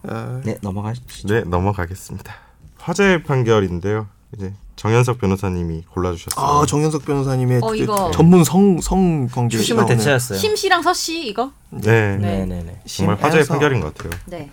아, 0.07 0.41
네 0.43 0.57
넘어가십시오. 0.61 1.29
네 1.29 1.41
넘어가겠습니다. 1.41 2.33
화재 2.77 3.23
판결인데요. 3.23 4.07
이제 4.35 4.53
정현석 4.75 5.19
변호사님이 5.19 5.83
골라주셨어요. 5.91 6.43
아 6.45 6.65
정현석 6.65 7.05
변호사님의 7.05 7.61
어, 7.63 7.75
이거. 7.75 8.11
전문 8.11 8.43
성성 8.43 9.27
관계 9.27 9.57
나오는 9.75 9.85
대체했어요. 9.95 10.39
심 10.39 10.55
씨랑 10.55 10.81
서 10.81 10.93
씨 10.93 11.27
이거? 11.27 11.51
네, 11.69 12.17
네. 12.17 12.37
네 12.39 12.45
네 12.45 12.63
네. 12.63 12.81
정말 12.85 13.17
화제의. 13.21 13.45
판결인 13.45 13.79
것 13.81 13.93
같아요. 13.95 14.19
네. 14.25 14.49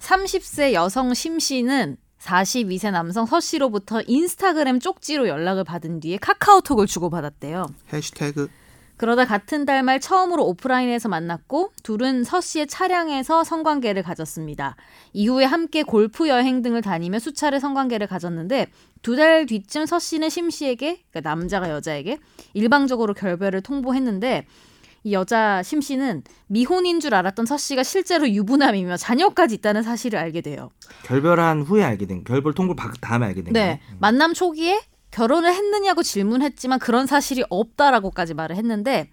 30세 0.00 0.72
여성 0.72 1.14
심 1.14 1.38
씨는 1.38 1.96
42세 2.22 2.90
남성 2.92 3.26
서 3.26 3.40
씨로부터 3.40 4.00
인스타그램 4.06 4.78
쪽지로 4.80 5.26
연락을 5.28 5.64
받은 5.64 6.00
뒤에 6.00 6.18
카카오톡을 6.18 6.86
주고받았대요. 6.86 7.66
해시태그 7.92 8.48
그러다 8.96 9.24
같은 9.24 9.64
달 9.64 9.82
말 9.82 9.98
처음으로 9.98 10.46
오프라인에서 10.46 11.08
만났고 11.08 11.72
둘은 11.82 12.22
서 12.22 12.40
씨의 12.40 12.68
차량에서 12.68 13.42
성관계를 13.42 14.04
가졌습니다. 14.04 14.76
이후에 15.12 15.44
함께 15.44 15.82
골프 15.82 16.28
여행 16.28 16.62
등을 16.62 16.82
다니며 16.82 17.18
수차례 17.18 17.58
성관계를 17.58 18.06
가졌는데 18.06 18.68
두 19.02 19.16
달 19.16 19.46
뒤쯤 19.46 19.86
서 19.86 19.98
씨는 19.98 20.30
심 20.30 20.50
씨에게 20.50 21.02
그러니까 21.10 21.28
남자가 21.28 21.70
여자에게 21.70 22.18
일방적으로 22.54 23.14
결별을 23.14 23.62
통보했는데 23.62 24.46
이 25.04 25.12
여자 25.12 25.62
심 25.62 25.80
씨는 25.80 26.22
미혼인 26.46 27.00
줄 27.00 27.14
알았던 27.14 27.46
서 27.46 27.56
씨가 27.56 27.82
실제로 27.82 28.28
유부남이며 28.28 28.96
자녀까지 28.96 29.56
있다는 29.56 29.82
사실을 29.82 30.18
알게 30.18 30.40
돼요. 30.40 30.70
결별한 31.04 31.62
후에 31.62 31.82
알게 31.82 32.06
된 32.06 32.24
결별 32.24 32.54
통보 32.54 32.76
받 32.76 32.92
다음에 33.00 33.26
알게 33.26 33.42
된 33.42 33.52
네. 33.52 33.60
거예요. 33.60 33.78
만남 33.98 34.32
초기에 34.34 34.80
결혼을 35.10 35.52
했느냐고 35.52 36.02
질문했지만 36.02 36.78
그런 36.78 37.06
사실이 37.06 37.44
없다라고까지 37.50 38.34
말을 38.34 38.56
했는데 38.56 39.10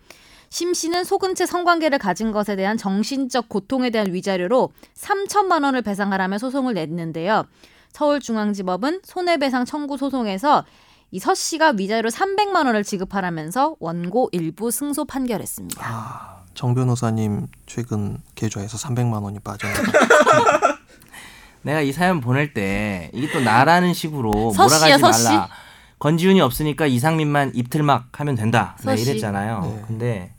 심 0.50 0.74
씨는 0.74 1.04
속은 1.04 1.36
채 1.36 1.46
성관계를 1.46 2.00
가진 2.00 2.32
것에 2.32 2.56
대한 2.56 2.78
정신적 2.78 3.50
고통에 3.50 3.90
대한 3.90 4.12
위자료로 4.12 4.72
3천만 4.96 5.64
원을 5.64 5.82
배상하라며 5.82 6.38
소송을 6.38 6.74
냈는데요. 6.74 7.46
서울중앙지법은 7.94 9.02
손해배상 9.04 9.66
청구 9.66 9.98
소송에서 9.98 10.66
이 11.12 11.20
서 11.20 11.34
씨가 11.34 11.74
위자료 11.78 12.10
300만 12.10 12.66
원을 12.68 12.84
지급하라면서 12.84 13.76
원고 13.80 14.30
일부 14.32 14.70
승소 14.70 15.06
판결했습니다. 15.06 15.82
아, 15.84 16.44
정 16.54 16.76
변호사님 16.76 17.48
최근 17.66 18.20
계좌에서 18.36 18.78
300만 18.78 19.24
원이 19.24 19.40
빠졌네요. 19.40 19.78
내가 21.64 21.82
이 21.82 21.92
사연 21.92 22.22
보낼 22.22 22.54
때 22.54 23.10
이게 23.14 23.32
또 23.32 23.42
나라는 23.42 23.94
식으로 23.94 24.52
서 24.54 24.68
씨야, 24.70 24.80
몰아가지 24.98 25.20
서 25.20 25.30
말라. 25.32 25.50
건지훈이 26.00 26.40
없으니까 26.42 26.86
이상민만 26.86 27.52
입틀막 27.56 28.20
하면 28.20 28.36
된다. 28.36 28.76
서 28.80 28.92
내가 28.92 29.04
씨. 29.04 29.10
이랬잖아요. 29.10 29.62
네. 29.62 29.84
근데 29.88 30.32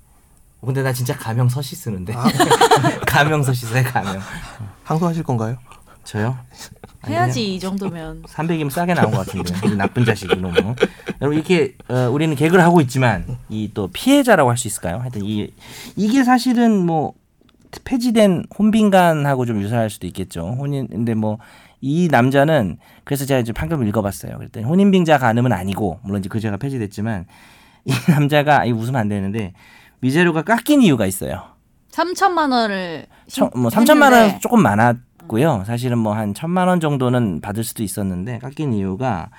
근데 0.65 0.83
나 0.83 0.93
진짜 0.93 1.17
가명 1.17 1.49
서씨 1.49 1.75
쓰는데 1.75 2.15
아. 2.15 2.25
가명 3.07 3.43
서씨 3.43 3.67
써요 3.67 3.83
가명. 3.85 4.21
항소하실 4.85 5.25
건가요? 5.25 5.57
저요? 6.05 6.37
해야지 7.09 7.55
이 7.55 7.59
정도면. 7.61 8.23
300이면 8.25 8.71
싸게 8.71 8.95
나온 8.95 9.11
것 9.11 9.27
같은데 9.27 9.55
이 9.69 9.75
나쁜 9.77 10.05
자식이 10.05 10.37
너무 10.37 10.55
여러분 11.21 11.35
이렇게 11.35 11.75
어, 11.89 12.09
우리는 12.11 12.35
개그를 12.37 12.63
하고 12.63 12.81
있지만 12.81 13.39
이 13.49 13.71
또 13.73 13.89
피해자라고 13.89 14.51
할 14.51 14.57
수 14.59 14.69
있을까요? 14.69 14.99
하여튼 14.99 15.23
이 15.25 15.53
이게 15.97 16.25
사실은 16.25 16.85
뭐 16.85 17.15
폐지된 17.85 18.45
혼빈간하고 18.59 19.47
좀 19.47 19.61
유사할 19.63 19.89
수도 19.91 20.07
있겠죠. 20.07 20.57
혼인 20.59 20.89
근데 20.89 21.15
뭐 21.15 21.39
이 21.83 22.09
남자는 22.11 22.77
그래서 23.05 23.25
제가 23.25 23.41
이제 23.41 23.53
판결을 23.55 23.89
읽어봤어요. 23.89 24.37
그랬더니 24.37 24.67
혼인빙자 24.67 25.17
간음은 25.17 25.51
아니고 25.51 26.01
물론 26.03 26.19
이제 26.21 26.29
그 26.29 26.39
죄가 26.39 26.59
폐지됐지만 26.59 27.25
이 27.87 27.91
남자가 28.11 28.67
이 28.67 28.71
웃으면 28.73 29.01
안 29.01 29.09
되는데 29.09 29.55
위자료가 30.03 30.43
깎인 30.43 30.83
이유가 30.83 31.07
있어요. 31.07 31.43
3천만 31.91 32.53
원을 32.53 33.07
천, 33.29 33.49
뭐 33.55 33.71
했는데 33.75 33.93
3천만 33.95 34.13
원 34.13 34.41
조금 34.41 34.63
많았 34.63 34.95
고요. 35.31 35.63
사실은 35.65 35.99
뭐 35.99 36.15
한 36.15 36.35
천만 36.35 36.67
원 36.67 36.81
정도는 36.81 37.41
받을 37.41 37.63
수도 37.63 37.85
있었는데 37.85 38.41
깎인 38.41 38.73
이유가 38.73 39.31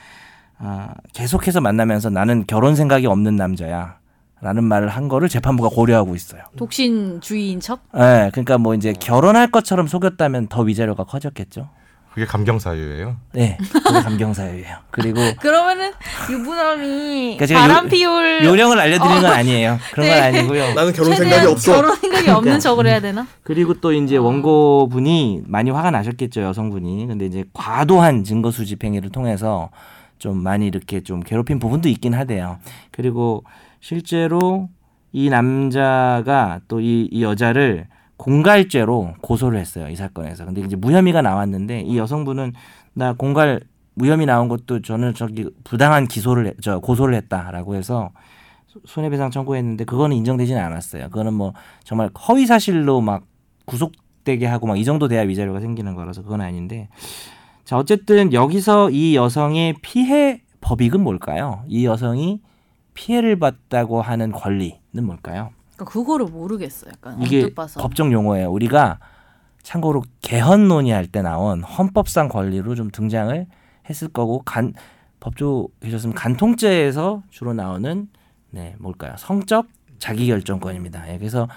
아, 0.57 0.93
계속해서 1.13 1.59
만나면서 1.59 2.09
나는 2.09 2.45
결혼 2.47 2.75
생각이 2.75 3.07
없는 3.07 3.35
남자야. 3.35 3.99
라는 4.43 4.63
말을 4.63 4.87
한 4.89 5.07
거를 5.07 5.29
재판부가 5.29 5.69
고려하고 5.69 6.15
있어요. 6.15 6.41
독신 6.55 7.21
주의인 7.21 7.59
척? 7.59 7.81
예, 7.95 8.29
그러니까 8.31 8.57
뭐 8.57 8.73
이제 8.73 8.91
결혼할 8.91 9.51
것처럼 9.51 9.85
속였다면 9.85 10.47
더 10.47 10.61
위자료가 10.63 11.03
커졌겠죠. 11.03 11.69
그게 12.13 12.25
감경 12.25 12.59
사유예요. 12.59 13.15
네, 13.33 13.57
그게 13.71 14.01
감경사유예요. 14.01 14.77
그리고 14.91 15.21
그러면은 15.39 15.91
유부남이 16.29 17.37
그러니까 17.37 17.45
제가 17.45 17.61
바람 17.61 17.85
요- 17.85 17.89
피울 17.89 18.43
요령을 18.43 18.79
알려드리는 18.79 19.21
건 19.21 19.31
아니에요. 19.31 19.79
그런 19.93 20.07
건 20.09 20.15
네. 20.17 20.21
아니고요. 20.21 20.73
나는 20.73 20.91
결혼 20.93 21.11
최대한 21.13 21.17
생각이 21.17 21.47
없어. 21.51 21.73
결혼 21.73 21.95
생각이 21.95 22.29
없는 22.29 22.41
그러니까. 22.41 22.59
척을 22.59 22.87
해야 22.87 22.99
되나? 22.99 23.27
그리고 23.43 23.75
또 23.75 23.93
이제 23.93 24.17
원고분이 24.17 25.43
많이 25.45 25.71
화가 25.71 25.91
나셨겠죠 25.91 26.41
여성분이. 26.41 27.07
근데 27.07 27.25
이제 27.25 27.45
과도한 27.53 28.23
증거 28.25 28.51
수집 28.51 28.83
행위를 28.83 29.09
통해서 29.09 29.69
좀 30.19 30.37
많이 30.43 30.67
이렇게 30.67 31.01
좀 31.01 31.21
괴롭힌 31.21 31.59
부분도 31.59 31.87
있긴 31.89 32.13
하대요. 32.13 32.59
그리고 32.91 33.43
실제로 33.79 34.69
이 35.13 35.29
남자가 35.29 36.59
또 36.67 36.79
이 36.81 37.07
이 37.11 37.23
여자를 37.23 37.87
공갈죄로 38.21 39.15
고소를 39.21 39.59
했어요 39.59 39.89
이 39.89 39.95
사건에서. 39.95 40.45
근데 40.45 40.61
이제 40.61 40.75
무혐의가 40.75 41.21
나왔는데 41.23 41.81
이 41.81 41.97
여성분은 41.97 42.53
나 42.93 43.13
공갈 43.13 43.61
무혐의 43.95 44.27
나온 44.27 44.47
것도 44.47 44.81
저는 44.83 45.15
저기 45.15 45.49
부당한 45.63 46.07
기소를 46.07 46.47
해- 46.47 46.53
저 46.61 46.79
고소를 46.79 47.15
했다라고 47.15 47.73
해서 47.75 48.11
소- 48.67 48.79
손해배상 48.85 49.31
청구했는데 49.31 49.85
그거는 49.85 50.15
인정되지는 50.17 50.61
않았어요. 50.61 51.05
그거는 51.09 51.33
뭐 51.33 51.53
정말 51.83 52.09
허위 52.27 52.45
사실로 52.45 53.01
막 53.01 53.23
구속되게 53.65 54.45
하고 54.45 54.67
막 54.67 54.77
이 54.77 54.83
정도 54.85 55.07
돼야 55.07 55.21
위자료가 55.21 55.59
생기는 55.59 55.95
거라서 55.95 56.21
그건 56.21 56.41
아닌데 56.41 56.89
자 57.65 57.77
어쨌든 57.77 58.33
여기서 58.33 58.91
이 58.91 59.15
여성의 59.15 59.75
피해 59.81 60.41
법익은 60.61 61.01
뭘까요? 61.01 61.63
이 61.67 61.85
여성이 61.85 62.39
피해를 62.93 63.39
봤다고 63.39 64.01
하는 64.03 64.31
권리는 64.31 64.77
뭘까요? 65.03 65.49
그러니까 65.81 65.85
그거를 65.85 66.25
모르겠어. 66.27 66.87
약간 66.87 67.21
이게 67.21 67.53
봐서. 67.53 67.81
법적 67.81 68.11
용어예요. 68.11 68.51
우리가 68.51 68.99
참고로 69.63 70.03
개헌 70.21 70.67
논의할 70.67 71.07
때 71.07 71.21
나온 71.21 71.63
헌법상 71.63 72.29
권리로 72.29 72.75
좀 72.75 72.89
등장을 72.91 73.45
했을 73.89 74.07
거고 74.07 74.41
간 74.43 74.73
법조 75.19 75.69
계셨으면 75.81 76.15
간통죄에서 76.15 77.23
주로 77.29 77.53
나오는 77.53 78.07
네 78.49 78.75
뭘까요? 78.79 79.13
성적 79.17 79.67
자기결정권입니다. 79.99 81.13
예, 81.13 81.17
그래서 81.19 81.47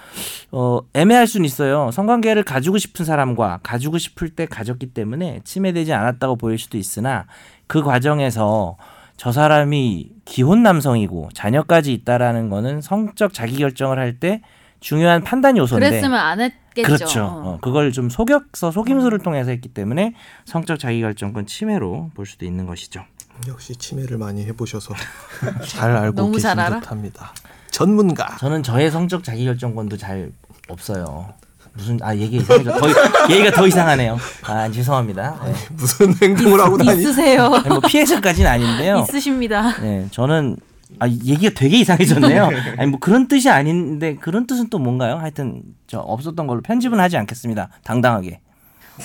어, 0.52 0.80
애매할 0.92 1.26
수는 1.26 1.46
있어요. 1.46 1.90
성관계를 1.90 2.44
가지고 2.44 2.76
싶은 2.76 3.06
사람과 3.06 3.60
가지고 3.62 3.96
싶을 3.96 4.28
때 4.28 4.44
가졌기 4.44 4.92
때문에 4.92 5.40
침해되지 5.44 5.94
않았다고 5.94 6.37
보일 6.37 6.58
수도 6.58 6.76
있으나 6.76 7.26
그 7.66 7.82
과정에서 7.82 8.76
저 9.16 9.33
사람이 9.33 10.11
기혼 10.24 10.62
남성이고 10.62 11.31
자녀까지 11.35 11.92
있다라는 11.92 12.48
거는 12.50 12.81
성적 12.81 13.33
자기 13.33 13.57
결정을 13.57 13.98
할 13.98 14.18
때 14.18 14.40
중요한 14.81 15.24
판단 15.24 15.57
요소인데 15.57 15.88
그랬으면 15.88 16.18
안 16.20 16.40
했겠죠. 16.40 16.87
그렇죠. 16.87 17.24
어. 17.24 17.42
어, 17.55 17.59
그걸 17.62 17.90
좀 17.90 18.11
속여서 18.11 18.70
속임수를 18.70 19.20
통해서 19.20 19.50
했기 19.50 19.68
때문에 19.70 20.14
성적 20.44 20.79
자기 20.79 21.00
결정권 21.00 21.46
침해로 21.46 22.11
볼 22.14 22.27
수도 22.27 22.44
있는 22.44 22.66
것이죠. 22.66 23.03
역시 23.48 23.74
치매를 23.74 24.18
많이 24.18 24.44
해보셔서 24.44 24.94
잘 25.66 25.90
알고 25.96 26.31
계신 26.33 26.55
잘? 26.55 26.81
듯합니다. 26.81 27.33
전문가. 27.70 28.37
저는 28.37 28.62
저의 28.62 28.90
성적 28.90 29.24
자기 29.24 29.44
결정권도 29.46 29.96
잘 29.96 30.31
없어요. 30.68 31.33
무슨 31.76 31.98
아 32.02 32.14
얘기 32.16 32.37
이상해져. 32.37 32.72
더 32.78 32.87
얘기가 33.30 33.50
더 33.50 33.66
이상하네요. 33.66 34.18
아 34.44 34.70
죄송합니다. 34.70 35.40
네. 35.44 35.52
무슨 35.72 36.14
행동을 36.22 36.60
하고 36.60 36.78
다니? 36.78 37.00
있으세요. 37.00 37.52
아니, 37.52 37.68
뭐 37.68 37.80
피해자까지는 37.80 38.48
아닌데요. 38.50 39.04
있으십니다. 39.08 39.76
네, 39.80 40.06
저는 40.10 40.56
아 41.00 41.08
얘기가 41.08 41.52
되게 41.56 41.78
이상해졌네요. 41.78 42.48
아니 42.78 42.90
뭐 42.90 43.00
그런 43.00 43.26
뜻이 43.26 43.50
아닌데 43.50 44.14
그런 44.20 44.46
뜻은 44.46 44.68
또 44.70 44.78
뭔가요? 44.78 45.16
하여튼 45.16 45.62
저 45.88 45.98
없었던 45.98 46.46
걸로 46.46 46.60
편집은 46.62 47.00
하지 47.00 47.16
않겠습니다. 47.16 47.68
당당하게. 47.82 48.40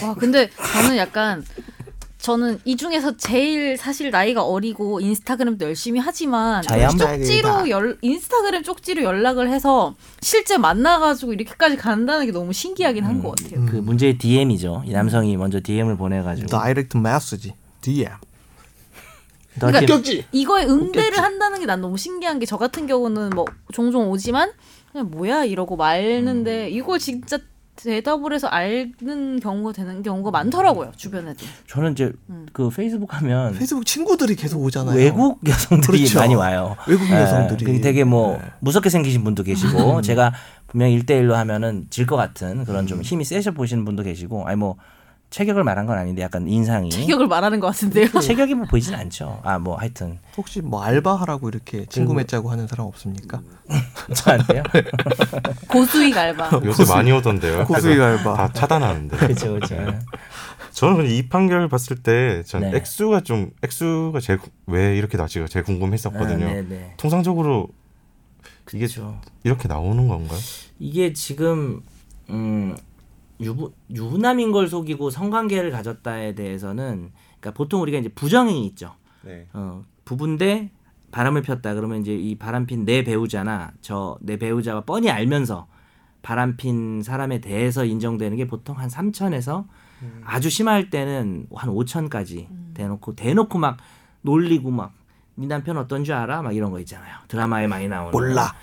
와 0.03 0.13
근데 0.13 0.49
저는 0.73 0.97
약간 0.97 1.43
저는 2.19 2.59
이 2.65 2.75
중에서 2.75 3.15
제일 3.15 3.77
사실 3.77 4.11
나이가 4.11 4.43
어리고 4.43 4.99
인스타그램도 4.99 5.65
열심히 5.65 6.01
하지만? 6.01 6.61
쪽지로 7.23 7.69
열 7.69 7.97
인스타그램 8.01 8.63
쪽지로 8.63 9.03
연락을 9.03 9.49
해서 9.49 9.95
실제 10.21 10.57
만나가지고 10.57 11.31
이렇게까지 11.31 11.77
간다는 11.77 12.25
게 12.25 12.33
너무 12.33 12.51
신기하긴 12.51 13.05
한것 13.05 13.35
같아요. 13.37 13.65
그 13.65 13.77
문제의 13.77 14.17
DM이죠. 14.17 14.83
이 14.85 14.91
남성이 14.91 15.37
먼저 15.37 15.61
DM을 15.63 15.95
보내가지고 15.95 16.47
다이렉트 16.47 16.97
메시지 16.97 17.53
DM. 17.81 18.09
너한테 19.57 19.85
격지. 19.85 20.25
이거에 20.33 20.65
응대를 20.65 21.17
한다는 21.19 21.59
게 21.61 21.65
난 21.65 21.79
너무 21.81 21.97
신기한 21.97 22.39
게 22.39 22.45
저 22.45 22.57
같은 22.57 22.85
경우는 22.85 23.29
뭐 23.29 23.45
종종 23.71 24.09
오지만 24.11 24.51
그냥 24.91 25.09
뭐야 25.09 25.45
이러고 25.45 25.77
말는데 25.77 26.69
이걸 26.69 26.99
진짜 26.99 27.39
대답을 27.81 28.33
해서 28.33 28.47
알는 28.47 29.39
경우가 29.39 29.71
되는 29.71 30.03
경우가 30.03 30.31
많더라고요 30.31 30.91
주변에도. 30.97 31.45
저는 31.67 31.93
이제 31.93 32.11
음. 32.29 32.45
그 32.51 32.69
페이스북 32.69 33.13
하면 33.15 33.53
페이스북 33.53 33.85
친구들이 33.85 34.35
계속 34.35 34.61
오잖아요. 34.63 34.97
외국 34.97 35.39
여성들이 35.47 35.99
그렇죠. 35.99 36.19
많이 36.19 36.35
와요. 36.35 36.75
외국 36.87 37.07
예, 37.09 37.13
여성들이. 37.21 37.63
그게 37.65 37.79
되게 37.81 38.03
뭐 38.03 38.37
네. 38.37 38.43
무섭게 38.59 38.89
생기신 38.89 39.23
분도 39.23 39.43
계시고 39.43 40.01
제가 40.01 40.33
분명 40.67 40.91
일대일로 40.91 41.35
하면은 41.35 41.87
질 41.89 42.05
것 42.05 42.15
같은 42.15 42.65
그런 42.65 42.87
좀 42.87 43.01
힘이 43.01 43.23
세셔 43.23 43.51
보시는 43.51 43.85
분도 43.85 44.03
계시고 44.03 44.45
아니 44.47 44.57
뭐 44.57 44.75
체격을 45.29 45.63
말한 45.63 45.85
건 45.85 45.97
아닌데 45.97 46.23
약간 46.23 46.47
인상이 46.47 46.89
체격을 46.89 47.27
말하는 47.27 47.59
것 47.59 47.67
같은데요. 47.67 48.07
체격이 48.19 48.55
뭐 48.55 48.65
보이진 48.65 48.95
않죠. 48.95 49.39
아 49.43 49.59
뭐 49.59 49.75
하여튼 49.77 50.17
혹시 50.37 50.61
뭐 50.61 50.81
알바하라고 50.81 51.49
이렇게 51.49 51.85
친구 51.85 52.13
맺자고 52.15 52.49
하는 52.49 52.65
사람 52.67 52.87
없습니까? 52.87 53.41
저한테요. 54.15 54.63
고수익 55.69 56.17
알바. 56.17 56.61
요새 56.65 56.83
많이 56.91 57.11
오던데요. 57.11 57.65
고수익 57.65 57.99
알바. 58.01 58.33
다 58.35 58.51
차단하는데. 58.53 59.17
그렇죠, 59.17 59.53
그렇죠. 59.53 59.75
저는 60.71 61.07
이 61.09 61.27
판결 61.29 61.67
봤을 61.67 61.97
때전 61.97 62.61
네. 62.61 62.77
액수가 62.77 63.21
좀 63.21 63.51
액수가 63.63 64.19
제일 64.21 64.39
구- 64.39 64.49
왜 64.67 64.97
이렇게 64.97 65.17
나지가 65.17 65.45
제일 65.47 65.63
궁금했었거든요. 65.65 66.45
아, 66.45 66.49
네네. 66.53 66.93
통상적으로 66.97 67.67
이게 68.69 68.79
그렇죠. 68.87 69.19
이렇게 69.43 69.67
나오는 69.67 70.07
건가요? 70.07 70.39
이게 70.79 71.11
지금 71.13 71.81
음 72.29 72.75
유부, 73.41 73.71
유부남인 73.93 74.51
걸 74.51 74.67
속이고 74.67 75.09
성관계를 75.09 75.71
가졌다에 75.71 76.35
대해서는 76.35 77.11
그러니까 77.39 77.51
보통 77.51 77.81
우리가 77.81 77.97
이제 77.97 78.09
부정행위 78.09 78.65
있죠. 78.67 78.95
네. 79.23 79.47
어, 79.53 79.83
부부인데 80.05 80.71
바람을 81.11 81.41
폈다 81.41 81.73
그러면 81.73 82.01
이제 82.01 82.13
이 82.15 82.35
바람핀 82.37 82.85
내 82.85 83.03
배우자나 83.03 83.71
저 83.81 84.17
내 84.21 84.37
배우자가 84.37 84.81
뻔히 84.81 85.09
알면서 85.09 85.67
바람핀 86.21 87.01
사람에 87.01 87.39
대해서 87.39 87.85
인정되는 87.85 88.37
게 88.37 88.45
보통 88.47 88.77
한 88.77 88.89
3천에서 88.89 89.65
아주 90.23 90.49
심할 90.49 90.89
때는 90.89 91.47
한 91.55 91.69
5천까지 91.69 92.47
대놓고 92.73 93.15
대놓고 93.15 93.57
막 93.57 93.77
놀리고 94.21 94.69
막네 94.71 95.47
남편 95.47 95.77
어떤 95.77 96.03
줄 96.03 96.13
알아? 96.15 96.41
막 96.41 96.55
이런 96.55 96.71
거 96.71 96.79
있잖아요. 96.81 97.15
드라마에 97.29 97.67
많이 97.67 97.87
나오는. 97.87 98.11
몰라. 98.11 98.53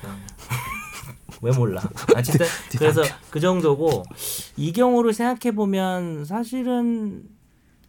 왜 1.43 1.53
몰라? 1.53 1.83
어쨌든 2.17 2.47
그래서 2.79 3.03
그 3.31 3.41
정도고 3.41 4.05
이 4.57 4.73
경우를 4.73 5.13
생각해 5.13 5.55
보면 5.55 6.25
사실은 6.25 7.25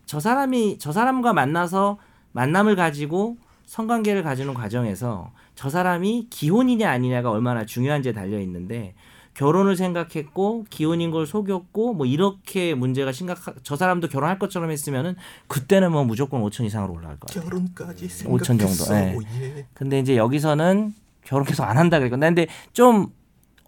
저 0.06 0.20
사람이 0.20 0.78
저 0.80 0.92
사람과 0.92 1.34
만나서 1.34 1.98
만남을 2.32 2.76
가지고 2.76 3.38
성관계를 3.66 4.24
가지는 4.24 4.54
과정에서 4.54 5.32
저 5.56 5.70
사람이 5.70 6.28
기혼이냐 6.30 6.90
아니냐가 6.90 7.32
얼마나 7.32 7.66
중요한지에 7.66 8.14
달려 8.14 8.40
있는데 8.40 8.96
결혼을 9.34 9.76
생각했고 9.76 10.66
기혼인 10.70 11.12
걸 11.12 11.28
속였고 11.28 11.94
뭐 11.94 12.08
이렇게 12.08 12.74
문제가 12.74 13.12
심각 13.12 13.38
저 13.62 13.76
사람도 13.76 14.08
결혼할 14.08 14.40
것처럼 14.40 14.72
했으면은 14.72 15.16
그때는 15.48 15.92
뭐 15.92 16.04
무조건 16.04 16.42
5천 16.42 16.66
이상으로 16.66 16.94
올라갈 16.94 17.18
거예요. 17.20 17.44
결혼까지 17.44 18.08
5천 18.08 18.46
정도, 18.46 18.68
생각했어. 18.68 18.96
예. 18.96 19.18
예. 19.42 19.66
근데 19.76 20.00
이제 20.00 20.18
여기서는 20.18 20.94
결혼 21.24 21.46
계속 21.46 21.66
안 21.66 21.78
한다 21.78 22.00
그러니까 22.00 22.18
근데 22.18 22.48
좀 22.74 23.12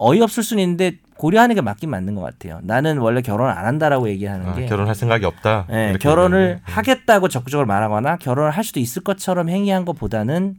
어이없을 0.02 0.42
수는 0.42 0.62
있는데 0.62 0.96
고려하는 1.16 1.54
게 1.54 1.60
맞긴 1.60 1.90
맞는 1.90 2.14
것 2.14 2.22
같아요. 2.22 2.60
나는 2.62 2.96
원래 2.98 3.20
결혼 3.20 3.50
안 3.50 3.66
한다라고 3.66 4.08
얘기하는 4.08 4.46
아, 4.48 4.54
게 4.54 4.64
결혼할 4.64 4.94
생각이 4.94 5.26
없다. 5.26 5.66
예, 5.70 5.90
이렇게 5.90 5.98
결혼을 5.98 6.56
게. 6.56 6.72
하겠다고 6.72 7.28
적극적으로 7.28 7.66
말하거나 7.66 8.16
결혼을 8.16 8.50
할 8.50 8.64
수도 8.64 8.80
있을 8.80 9.04
것처럼 9.04 9.50
행위한 9.50 9.84
것보다는 9.84 10.56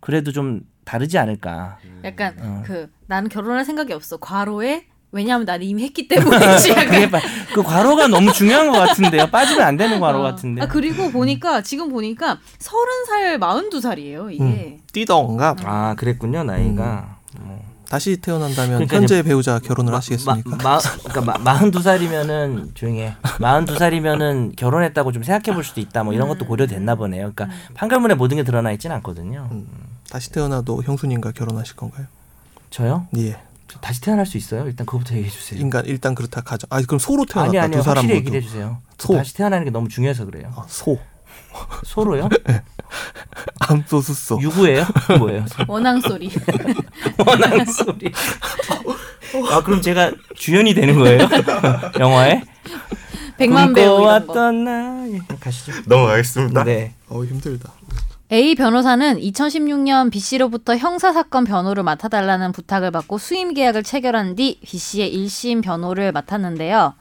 그래도 0.00 0.32
좀 0.32 0.62
다르지 0.84 1.18
않을까. 1.18 1.76
약간 2.04 2.34
어. 2.40 2.62
그 2.64 2.90
나는 3.06 3.28
결혼할 3.28 3.66
생각이 3.66 3.92
없어. 3.92 4.16
과로에 4.16 4.86
왜냐하면 5.12 5.44
나는 5.44 5.66
이미 5.66 5.82
했기 5.84 6.08
때문이지. 6.08 6.70
약간 6.72 6.86
그게 6.86 7.10
빠- 7.10 7.20
그 7.52 7.62
과로가 7.62 8.08
너무 8.08 8.32
중요한 8.32 8.70
것 8.70 8.78
같은데요. 8.78 9.26
빠지면 9.26 9.66
안 9.66 9.76
되는 9.76 10.00
과로 10.00 10.20
어. 10.20 10.22
같은데. 10.22 10.62
아 10.62 10.66
그리고 10.66 11.10
보니까 11.10 11.60
지금 11.60 11.90
보니까 11.90 12.38
서른 12.58 13.04
살 13.06 13.38
마흔 13.38 13.68
두 13.68 13.80
살이에요 13.82 14.30
이게. 14.30 14.78
띠동가 14.92 15.54
아 15.64 15.94
그랬군요 15.98 16.44
나이가. 16.44 17.17
다시 17.88 18.18
태어난다면 18.18 18.70
그러니까 18.74 18.96
현재 18.96 19.22
배우자 19.22 19.58
결혼을 19.58 19.94
하시겠습니까? 19.94 20.56
마, 20.56 20.56
마, 20.56 20.78
그러니까 20.78 21.20
마, 21.22 21.38
마흔두 21.38 21.80
살이면은 21.80 22.72
조용해. 22.74 23.16
마흔두 23.40 23.76
살이면은 23.76 24.52
결혼했다고 24.56 25.12
좀 25.12 25.22
생각해 25.22 25.54
볼 25.54 25.64
수도 25.64 25.80
있다. 25.80 26.04
뭐 26.04 26.12
이런 26.12 26.28
것도 26.28 26.44
고려됐나 26.46 26.96
보네요. 26.96 27.32
그러니까 27.34 27.48
판결문에 27.74 28.14
모든 28.14 28.36
게 28.36 28.42
드러나 28.44 28.72
있지는 28.72 28.94
않거든요. 28.96 29.48
음, 29.52 29.66
다시 30.10 30.30
태어나도 30.30 30.82
형수님과 30.82 31.32
결혼하실 31.32 31.76
건가요? 31.76 32.06
저요? 32.70 33.06
예. 33.16 33.38
저 33.68 33.78
다시 33.80 34.00
태어날 34.02 34.26
수 34.26 34.36
있어요? 34.36 34.66
일단 34.66 34.86
그거부터 34.86 35.14
얘기해 35.14 35.30
주세요. 35.30 35.58
인간 35.60 35.84
일단 35.86 36.14
그렇다 36.14 36.42
가정. 36.42 36.68
아 36.70 36.82
그럼 36.82 36.98
소로 36.98 37.24
태어났다 37.24 37.50
아니 37.50 37.58
아니요 37.58 37.78
두 37.78 37.84
사람 37.84 38.04
확실히 38.04 38.20
모두. 38.20 38.34
얘기해 38.34 38.40
주세요. 38.42 38.78
소. 38.98 39.14
다시 39.14 39.34
태어나는 39.34 39.64
게 39.64 39.70
너무 39.70 39.88
중요해서 39.88 40.26
그래요. 40.26 40.52
아, 40.56 40.64
소. 40.68 40.98
소로요? 41.84 42.28
암소수소. 43.60 44.40
유구예요? 44.40 44.84
뭐예요? 45.18 45.44
원앙 45.68 46.00
소리. 46.00 46.30
원한 47.26 47.64
소리. 47.66 48.12
아 49.50 49.62
그럼 49.62 49.82
제가 49.82 50.12
주연이 50.34 50.74
되는 50.74 50.98
거예요? 50.98 51.28
영화에? 51.98 52.42
백만 53.36 53.72
배우 53.72 54.00
이런 54.02 54.26
거. 54.26 55.08
예, 55.12 55.20
가시죠. 55.40 55.72
넘어가겠습니다. 55.86 56.64
네. 56.64 56.94
어 57.08 57.24
힘들다. 57.24 57.72
A 58.30 58.54
변호사는 58.54 59.18
2016년 59.20 60.10
B 60.10 60.18
씨로부터 60.18 60.76
형사 60.76 61.14
사건 61.14 61.44
변호를 61.44 61.82
맡아달라는 61.82 62.52
부탁을 62.52 62.90
받고 62.90 63.16
수임 63.16 63.54
계약을 63.54 63.82
체결한 63.84 64.34
뒤 64.34 64.60
B 64.60 64.76
씨의 64.76 65.14
1심 65.14 65.62
변호를 65.62 66.12
맡았는데요. 66.12 66.92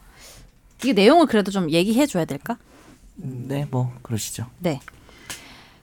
이 0.86 0.94
내용을 0.94 1.26
그래도 1.26 1.52
좀 1.52 1.70
얘기해 1.70 2.06
줘야 2.06 2.24
될까? 2.24 2.58
네, 3.16 3.68
뭐 3.70 3.92
그러시죠. 4.04 4.46
네. 4.60 4.80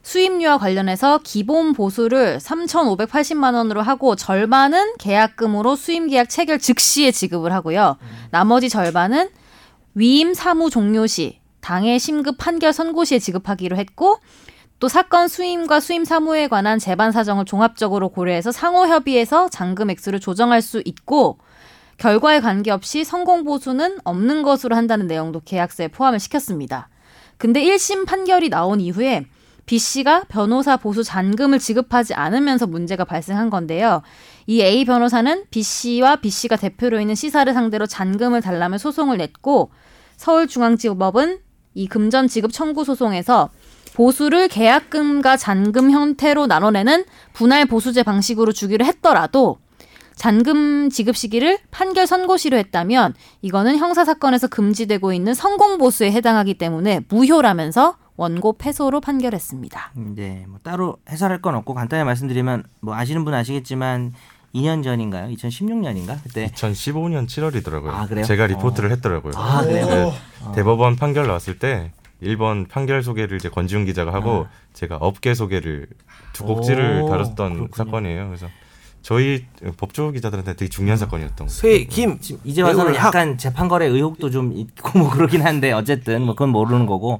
수임료와 0.05 0.59
관련해서 0.59 1.19
기본 1.23 1.73
보수를 1.73 2.37
3,580만 2.37 3.55
원으로 3.55 3.81
하고 3.81 4.15
절반은 4.15 4.97
계약금으로 4.99 5.75
수임 5.75 6.07
계약 6.07 6.29
체결 6.29 6.59
즉시에 6.59 7.09
지급을 7.09 7.51
하고요. 7.51 7.97
나머지 8.29 8.69
절반은 8.69 9.29
위임 9.95 10.35
사무 10.35 10.69
종료 10.69 11.07
시 11.07 11.39
당해 11.59 11.97
심급 11.97 12.37
판결 12.37 12.71
선고 12.71 13.03
시에 13.03 13.17
지급하기로 13.17 13.77
했고 13.77 14.19
또 14.79 14.87
사건 14.87 15.27
수임과 15.27 15.79
수임 15.79 16.05
사무에 16.05 16.49
관한 16.49 16.77
재반 16.77 17.11
사정을 17.11 17.45
종합적으로 17.45 18.09
고려해서 18.09 18.51
상호 18.51 18.85
협의해서 18.85 19.49
잔금 19.49 19.89
액수를 19.89 20.19
조정할 20.19 20.61
수 20.61 20.83
있고 20.85 21.39
결과에 21.97 22.41
관계없이 22.41 23.03
성공 23.03 23.43
보수는 23.43 23.97
없는 24.03 24.43
것으로 24.43 24.75
한다는 24.75 25.07
내용도 25.07 25.41
계약서에 25.43 25.87
포함을 25.87 26.19
시켰습니다. 26.19 26.89
근데 27.37 27.63
1심 27.63 28.05
판결이 28.05 28.49
나온 28.49 28.79
이후에 28.79 29.25
B 29.65 29.79
씨가 29.79 30.25
변호사 30.29 30.77
보수 30.77 31.03
잔금을 31.03 31.59
지급하지 31.59 32.13
않으면서 32.13 32.67
문제가 32.67 33.03
발생한 33.03 33.49
건데요. 33.49 34.01
이 34.45 34.61
A 34.61 34.85
변호사는 34.85 35.45
B 35.49 35.63
씨와 35.63 36.17
B 36.17 36.29
씨가 36.29 36.55
대표로 36.55 36.99
있는 36.99 37.15
C사를 37.15 37.51
상대로 37.53 37.87
잔금을 37.87 38.41
달라며 38.41 38.77
소송을 38.77 39.17
냈고 39.17 39.71
서울중앙지법은 40.17 41.39
이 41.73 41.87
금전 41.87 42.27
지급 42.27 42.53
청구 42.53 42.83
소송에서 42.83 43.49
보수를 43.95 44.47
계약금과 44.47 45.37
잔금 45.37 45.91
형태로 45.91 46.47
나눠내는 46.47 47.05
분할 47.33 47.65
보수제 47.65 48.03
방식으로 48.03 48.51
주기로 48.51 48.85
했더라도 48.85 49.57
잔금 50.15 50.89
지급 50.89 51.17
시기를 51.17 51.57
판결 51.71 52.07
선고시로 52.07 52.57
했다면 52.57 53.13
이거는 53.41 53.77
형사 53.77 54.05
사건에서 54.05 54.47
금지되고 54.47 55.11
있는 55.11 55.33
성공 55.33 55.77
보수에 55.77 56.11
해당하기 56.11 56.57
때문에 56.57 57.01
무효라면서 57.09 57.97
원고 58.17 58.53
패소로 58.53 59.01
판결했습니다. 59.01 59.91
네, 60.15 60.45
뭐 60.47 60.59
따로 60.63 60.97
해설할 61.09 61.41
건 61.41 61.55
없고 61.55 61.73
간단히 61.73 62.03
말씀드리면 62.03 62.63
뭐 62.79 62.95
아시는 62.95 63.25
분 63.25 63.33
아시겠지만 63.33 64.13
2년 64.53 64.83
전인가요? 64.83 65.27
2016년인가? 65.35 66.17
그때 66.23 66.47
2015년 66.47 67.27
7월이더라고요. 67.27 67.89
아, 67.89 68.07
그래요? 68.07 68.23
제가 68.23 68.47
리포트를 68.47 68.89
어. 68.89 68.93
했더라고요. 68.95 69.33
아, 69.35 69.63
그래요? 69.63 69.85
네, 69.85 70.13
어. 70.43 70.51
대법원 70.53 70.95
판결 70.95 71.27
나왔을 71.27 71.59
때 71.59 71.91
1번 72.23 72.69
판결 72.69 73.03
소개를 73.03 73.37
이제 73.37 73.49
권지훈 73.49 73.83
기자가 73.85 74.13
하고 74.13 74.45
아. 74.45 74.49
제가 74.73 74.95
업계 74.97 75.33
소개를 75.33 75.87
두 76.31 76.45
곡지를 76.45 77.01
오, 77.03 77.09
다뤘던 77.09 77.53
그렇군요. 77.53 77.69
사건이에요. 77.75 78.27
그래서 78.27 78.47
저희 79.01 79.45
법조 79.77 80.11
기자들한테 80.11 80.55
되게 80.55 80.69
중요한 80.69 80.97
사건이었던 80.97 81.47
거예요. 81.47 81.49
쇠김 81.49 82.19
지금 82.21 82.41
이제 82.45 82.61
와서는 82.61 82.95
약간 82.95 83.37
재판거래 83.37 83.85
의혹도 83.85 84.29
좀 84.29 84.53
있고 84.53 84.97
뭐 84.97 85.09
그러긴 85.11 85.41
한데 85.45 85.73
어쨌든 85.73 86.23
뭐 86.23 86.33
그건 86.33 86.49
모르는 86.49 86.85
거고 86.85 87.19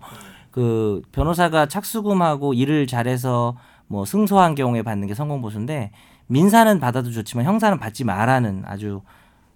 그 0.55 1.01
변호사가 1.11 1.65
착수금하고 1.65 2.53
일을 2.53 2.87
잘해서 2.87 3.57
뭐 3.87 4.05
승소한 4.05 4.55
경우에 4.55 4.83
받는 4.83 5.05
게 5.05 5.13
성공 5.13 5.41
보수인데 5.41 5.91
민사는 6.27 6.79
받아도 6.79 7.11
좋지만 7.11 7.45
형사는 7.45 7.77
받지 7.77 8.05
말라는 8.05 8.63
아주 8.65 9.01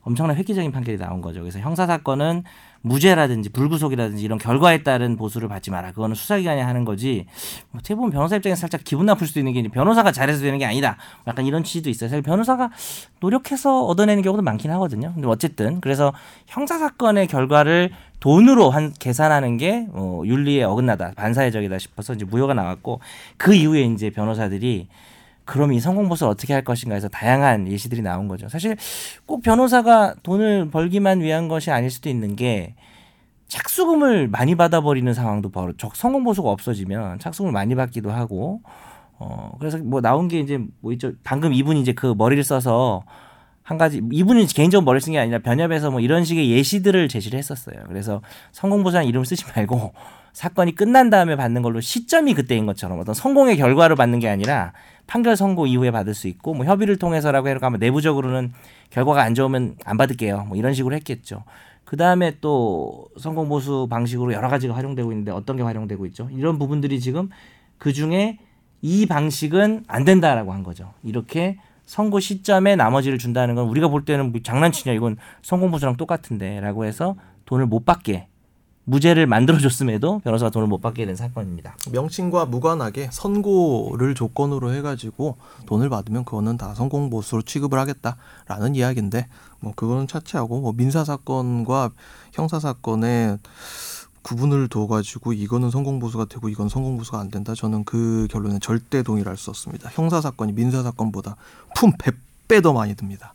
엄청난 0.02 0.36
획기적인 0.36 0.74
판결이 0.74 0.98
나온 0.98 1.22
거죠. 1.22 1.40
그래서 1.40 1.60
형사 1.60 1.88
사건은 1.88 2.44
무죄라든지 2.82 3.50
불구속이라든지 3.50 4.24
이런 4.24 4.38
결과에 4.38 4.84
따른 4.84 5.16
보수를 5.18 5.50
받지 5.50 5.72
마라. 5.72 5.92
그거는 5.92 6.16
수사기관이 6.16 6.62
하는 6.62 6.86
거지. 6.86 7.26
뭐 7.72 7.80
어떻게 7.80 7.96
보면 7.96 8.12
변호사 8.12 8.36
입장에서 8.36 8.62
살짝 8.62 8.82
기분 8.84 9.06
나쁠 9.06 9.28
수도 9.28 9.40
있는 9.40 9.54
게 9.54 9.68
변호사가 9.68 10.12
잘해서 10.12 10.42
되는 10.42 10.58
게 10.58 10.66
아니다. 10.66 10.98
약간 11.28 11.46
이런 11.46 11.64
취지도 11.64 11.90
있어요. 11.90 12.10
사실 12.10 12.22
변호사가 12.22 12.72
노력해서 13.20 13.84
얻어내는 13.86 14.24
경우도 14.24 14.44
많긴 14.44 14.72
하거든요. 14.72 15.12
근데 15.14 15.28
어쨌든 15.28 15.82
그래서 15.82 16.14
형사 16.48 16.78
사건의 16.78 17.28
결과를 17.28 17.92
돈으로 18.20 18.70
한 18.70 18.94
계산하는 18.98 19.58
게 19.58 19.88
어, 19.92 20.22
윤리에 20.26 20.64
어긋나다, 20.64 21.14
반사회적이다 21.16 21.80
싶어서 21.80 22.14
이제 22.14 22.26
무효가 22.26 22.54
나왔고 22.54 23.00
그 23.38 23.54
이후에 23.54 23.84
이제 23.84 24.10
변호사들이 24.10 24.88
그럼 25.50 25.74
이 25.74 25.80
성공 25.80 26.08
보수를 26.10 26.30
어떻게 26.30 26.54
할 26.54 26.64
것인가 26.64 26.94
해서 26.94 27.08
다양한 27.08 27.68
예시들이 27.68 28.04
나온 28.04 28.28
거죠. 28.28 28.48
사실 28.50 28.78
꼭 29.26 29.42
변호사가 29.42 30.14
돈을 30.22 30.70
벌기만 30.70 31.22
위한 31.22 31.48
것이 31.48 31.72
아닐 31.72 31.90
수도 31.90 32.08
있는 32.08 32.36
게 32.36 32.76
착수금을 33.48 34.28
많이 34.28 34.54
받아버리는 34.54 35.12
상황도 35.12 35.50
벌어. 35.50 35.74
적 35.76 35.96
성공 35.96 36.24
보수가 36.24 36.48
없어지면 36.52 37.18
착수금을 37.18 37.52
많이 37.52 37.74
받기도 37.74 38.12
하고 38.12 38.62
어 39.18 39.54
그래서 39.60 39.80
뭐 39.80 40.02
나온 40.02 40.28
게 40.28 40.40
이제 40.40 40.60
뭐 40.82 40.94
있죠. 40.94 41.14
방금 41.24 41.52
이분이 41.52 41.82
이제 41.82 41.94
그 41.94 42.14
머리를 42.16 42.44
써서 42.44 43.02
한 43.64 43.80
가지 43.80 44.04
이분이 44.12 44.46
개인적으로 44.46 44.86
머리를 44.86 45.02
쓴게 45.02 45.18
아니라 45.18 45.40
변협에서 45.40 45.90
뭐 45.90 46.00
이런 46.00 46.26
식의 46.26 46.52
예시들을 46.52 47.08
제시를 47.08 47.40
했었어요. 47.40 47.76
그래서 47.88 48.22
성공 48.52 48.84
보수라는 48.84 49.10
이름을 49.10 49.26
쓰지 49.26 49.46
말고 49.56 49.94
사건이 50.40 50.74
끝난 50.74 51.10
다음에 51.10 51.36
받는 51.36 51.64
걸로 51.64 51.82
시점이 51.82 52.34
그때인 52.34 52.66
것처럼 52.66 52.98
어떤 52.98 53.14
성공의 53.14 53.58
결과로 53.58 53.98
받는 53.98 54.20
게 54.20 54.30
아니라 54.30 54.72
판결 55.06 55.36
선고 55.36 55.68
이후에 55.68 55.92
받을 55.92 56.14
수 56.14 56.30
있고 56.30 56.54
뭐 56.54 56.66
협의를 56.66 56.96
통해서라고 56.96 57.50
해서 57.50 57.60
아마 57.62 57.76
내부적으로는 57.78 58.54
결과가 58.90 59.22
안 59.22 59.36
좋으면 59.36 59.76
안 59.84 59.98
받을게요. 59.98 60.46
뭐 60.48 60.56
이런 60.56 60.74
식으로 60.74 60.96
했겠죠. 60.96 61.44
그 61.84 61.98
다음에 61.98 62.38
또 62.40 63.10
성공 63.18 63.50
보수 63.50 63.88
방식으로 63.90 64.32
여러 64.32 64.48
가지가 64.48 64.74
활용되고 64.74 65.12
있는데 65.12 65.32
어떤 65.32 65.58
게 65.58 65.64
활용되고 65.64 66.06
있죠? 66.06 66.30
이런 66.32 66.58
부분들이 66.58 67.02
지금 67.02 67.30
그 67.78 67.92
중에 67.92 68.40
이 68.82 69.08
방식은 69.08 69.84
안 69.90 70.06
된다라고 70.06 70.54
한 70.54 70.64
거죠. 70.64 70.94
이렇게 71.04 71.58
선고 71.84 72.22
시점에 72.22 72.78
나머지를 72.78 73.18
준다는 73.18 73.56
건 73.56 73.68
우리가 73.68 73.90
볼 73.90 74.06
때는 74.06 74.32
뭐 74.32 74.40
장난치냐 74.42 74.94
이건 74.96 75.18
성공 75.42 75.70
보수랑 75.70 75.98
똑같은데라고 75.98 76.86
해서 76.86 77.18
돈을 77.44 77.66
못 77.66 77.84
받게 77.84 78.30
무죄를 78.90 79.28
만들어줬음에도 79.28 80.20
변호사가 80.20 80.50
돈을 80.50 80.68
못 80.68 80.82
받게 80.82 81.06
된 81.06 81.16
사건입니다. 81.16 81.76
명칭과 81.92 82.46
무관하게 82.46 83.10
선고를 83.12 84.16
조건으로 84.16 84.74
해가지고 84.74 85.38
돈을 85.68 85.90
받으면 85.90 86.26
그거는 86.26 86.58
다 86.58 86.74
성공 86.74 87.10
보수로 87.10 87.42
취급을 87.44 87.78
하겠다라는 87.80 88.76
이야기인데 88.76 89.28
뭐 89.60 89.74
그거는 89.76 90.08
차치하고 90.08 90.62
뭐 90.62 90.74
민사 90.74 91.04
사건과 91.04 91.92
형사 92.34 92.60
사건에 92.60 93.38
구분을 94.22 94.68
둬가지고 94.68 95.34
이거는 95.34 95.70
성공 95.70 96.00
보수가 96.00 96.26
되고 96.26 96.50
이건 96.50 96.68
성공 96.68 96.98
보수가 96.98 97.20
안 97.20 97.30
된다. 97.30 97.54
저는 97.56 97.84
그 97.86 98.28
결론에 98.30 98.60
절대 98.60 99.02
동의를 99.04 99.30
할 99.30 99.38
수 99.38 99.50
없습니다. 99.50 99.90
형사 99.94 100.20
사건이 100.20 100.52
민사 100.54 100.84
사건보다 100.84 101.36
품 101.76 101.92
100배 101.94 102.62
더 102.62 102.74
많이 102.74 102.96
듭니다. 102.96 103.34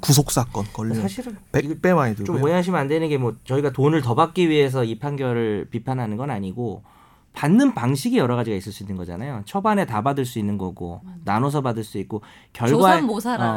구속 0.00 0.30
사건 0.30 0.64
걸리면 0.72 1.02
사실은 1.02 1.36
100배 1.52 1.94
많이 1.94 2.14
좀 2.14 2.24
들고요. 2.26 2.42
오해하시면 2.44 2.78
안 2.80 2.88
되는 2.88 3.08
게 3.08 3.18
뭐 3.18 3.34
저희가 3.44 3.70
돈을 3.72 4.00
더 4.02 4.14
받기 4.14 4.48
위해서 4.48 4.84
이 4.84 4.98
판결을 4.98 5.68
비판하는 5.70 6.16
건 6.16 6.30
아니고 6.30 6.82
받는 7.34 7.74
방식이 7.74 8.16
여러 8.18 8.36
가지가 8.36 8.56
있을 8.56 8.72
수 8.72 8.82
있는 8.82 8.96
거잖아요. 8.96 9.42
초반에 9.44 9.86
다 9.86 10.02
받을 10.02 10.24
수 10.24 10.38
있는 10.38 10.58
거고 10.58 11.00
나눠서 11.24 11.62
받을 11.62 11.84
수 11.84 11.98
있고 11.98 12.22
결과 12.52 12.90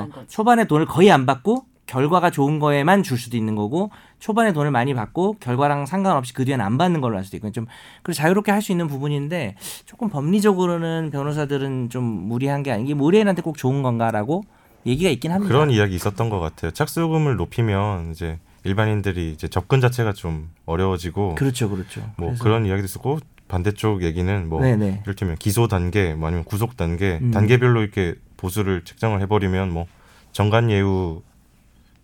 거지. 0.10 0.28
초반에 0.28 0.66
돈을 0.66 0.86
거의 0.86 1.12
안 1.12 1.26
받고 1.26 1.66
결과가 1.88 2.30
좋은 2.30 2.60
거에만 2.60 3.04
줄 3.04 3.18
수도 3.18 3.36
있는 3.38 3.56
거고 3.56 3.90
초반에 4.20 4.54
돈을 4.54 4.72
많이 4.72 4.94
받고 4.94 5.38
결과랑 5.40 5.86
상관없이 5.86 6.34
그 6.34 6.46
뒤에는 6.46 6.64
안 6.64 6.78
받는 6.78 7.02
걸로 7.02 7.18
할 7.18 7.24
수도 7.26 7.38
있고 7.38 7.52
좀 7.52 7.66
그래서 8.02 8.22
자유롭게 8.22 8.52
할 8.52 8.62
수 8.62 8.72
있는 8.72 8.88
부분인데 8.88 9.56
조금 9.86 10.10
법리적으로는 10.10 11.10
변호사들은 11.12 11.90
좀 11.90 12.04
무리한 12.04 12.64
게 12.64 12.72
아니기 12.72 12.96
의뢰인한테 12.98 13.42
꼭 13.42 13.58
좋은 13.58 13.82
건가라고 13.84 14.44
얘기가 14.86 15.10
있긴 15.12 15.32
합니다. 15.32 15.52
그런 15.54 15.70
이야기 15.72 15.96
있었던 15.96 16.30
것 16.30 16.40
같아요. 16.40 16.72
착수금을 16.72 17.36
높이면 17.36 18.12
이제 18.12 18.40
일반인들이 18.64 19.32
이제 19.32 19.48
접근 19.48 19.82
자체가 19.82 20.14
좀 20.14 20.50
어려워지고 20.66 21.36
그렇죠, 21.36 21.70
그렇죠. 21.70 22.02
뭐 22.18 22.30
그래서- 22.30 22.44
그런 22.44 22.66
이야기도 22.66 22.86
있었고 22.86 23.20
반대쪽 23.48 24.04
얘기는 24.04 24.48
뭐 24.50 24.62
네네. 24.62 25.02
이를테면 25.04 25.36
기소 25.38 25.68
단계 25.68 26.14
뭐 26.14 26.28
아니면 26.28 26.46
구속 26.46 26.78
단계 26.78 27.20
음. 27.22 27.32
단계별로 27.32 27.82
이렇게 27.82 28.16
보수를 28.38 28.84
책정을 28.86 29.20
해버리면 29.22 29.72
뭐 29.72 29.88
정관 30.32 30.70
예우 30.72 31.22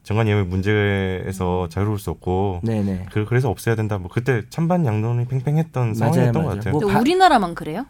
정관 0.04 0.28
예우 0.28 0.46
문제에서 0.46 1.68
자유로울 1.70 2.00
수 2.00 2.10
없고 2.12 2.62
네네. 2.64 3.08
그, 3.12 3.26
그래서 3.26 3.50
없애야 3.50 3.76
된다. 3.76 3.98
뭐 3.98 4.10
그때 4.12 4.44
찬반 4.50 4.86
양론이 4.86 5.26
팽팽했던 5.28 5.84
맞아요, 5.84 5.94
상황이었던 5.96 6.34
맞아요. 6.34 6.50
것 6.50 6.56
같아요. 6.58 6.80
뭐 6.80 6.92
바- 6.92 7.00
우리나라만 7.00 7.56
그래요? 7.56 7.86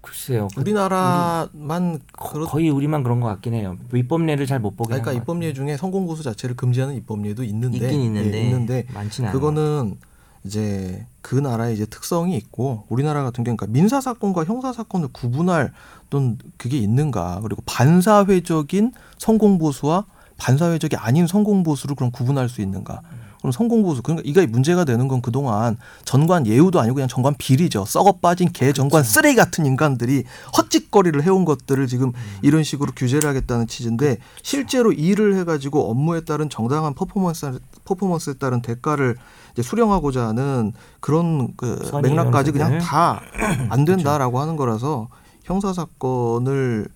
글쎄요. 0.00 0.48
그- 0.54 0.60
우리나라만 0.62 2.00
그렇 2.12 2.46
거의 2.46 2.70
우리만 2.70 3.02
그런 3.02 3.20
것 3.20 3.28
같긴 3.28 3.54
해요. 3.54 3.76
입법례를 3.94 4.46
잘 4.46 4.58
못 4.58 4.76
보긴 4.76 4.90
그러니까 4.96 5.12
입법례 5.12 5.52
중에 5.52 5.76
성공보수 5.76 6.22
자체를 6.22 6.56
금지하는 6.56 6.94
입법례도 6.96 7.44
있는데 7.44 7.76
있긴 7.78 8.00
있는데, 8.02 8.38
예, 8.38 8.42
있는데 8.44 8.86
많지는 8.94 9.28
않아요. 9.28 9.38
그거는 9.38 9.96
이제 10.44 11.06
그 11.20 11.34
나라의 11.36 11.74
이제 11.74 11.84
특성이 11.84 12.34
있고 12.36 12.84
우리나라 12.88 13.22
같은 13.22 13.44
경우 13.44 13.56
그러니까 13.58 13.72
민사 13.78 14.00
사건과 14.00 14.44
형사 14.44 14.72
사건을 14.72 15.08
구분할 15.12 15.72
어떤 16.06 16.38
그게 16.56 16.78
있는가 16.78 17.40
그리고 17.42 17.62
반사회적인 17.66 18.92
성공 19.18 19.58
보수와 19.58 20.06
반사회적이 20.38 20.96
아닌 20.96 21.26
성공 21.26 21.62
보수를 21.62 21.94
그럼 21.94 22.10
구분할 22.10 22.48
수 22.48 22.62
있는가 22.62 23.02
그럼 23.40 23.52
성공 23.52 23.82
보수. 23.82 24.02
그러니까 24.02 24.22
이게 24.28 24.46
문제가 24.46 24.84
되는 24.84 25.08
건 25.08 25.22
그동안 25.22 25.78
전관 26.04 26.46
예우도 26.46 26.78
아니고 26.80 26.94
그냥 26.94 27.08
전관 27.08 27.34
비리죠. 27.38 27.84
썩어 27.86 28.12
빠진 28.12 28.52
개 28.52 28.72
전관 28.72 29.02
쓰레기 29.02 29.36
같은 29.36 29.64
인간들이 29.66 30.24
헛짓거리를 30.56 31.22
해온 31.22 31.44
것들을 31.44 31.86
지금 31.86 32.12
이런 32.42 32.62
식으로 32.62 32.92
규제를 32.94 33.28
하겠다는 33.28 33.66
취지인데 33.66 34.18
실제로 34.42 34.92
일을 34.92 35.36
해가지고 35.36 35.90
업무에 35.90 36.20
따른 36.20 36.50
정당한 36.50 36.94
퍼포먼스 36.94 37.58
퍼포먼스에 37.84 38.34
따른 38.34 38.60
대가를 38.60 39.16
이제 39.52 39.62
수령하고자 39.62 40.28
하는 40.28 40.72
그런 41.00 41.54
그 41.56 41.90
맥락까지 42.02 42.52
그냥 42.52 42.74
형사들. 42.74 43.68
다안 43.68 43.84
된다라고 43.84 44.38
하는 44.38 44.56
거라서 44.56 45.08
형사 45.44 45.72
사건을 45.72 46.88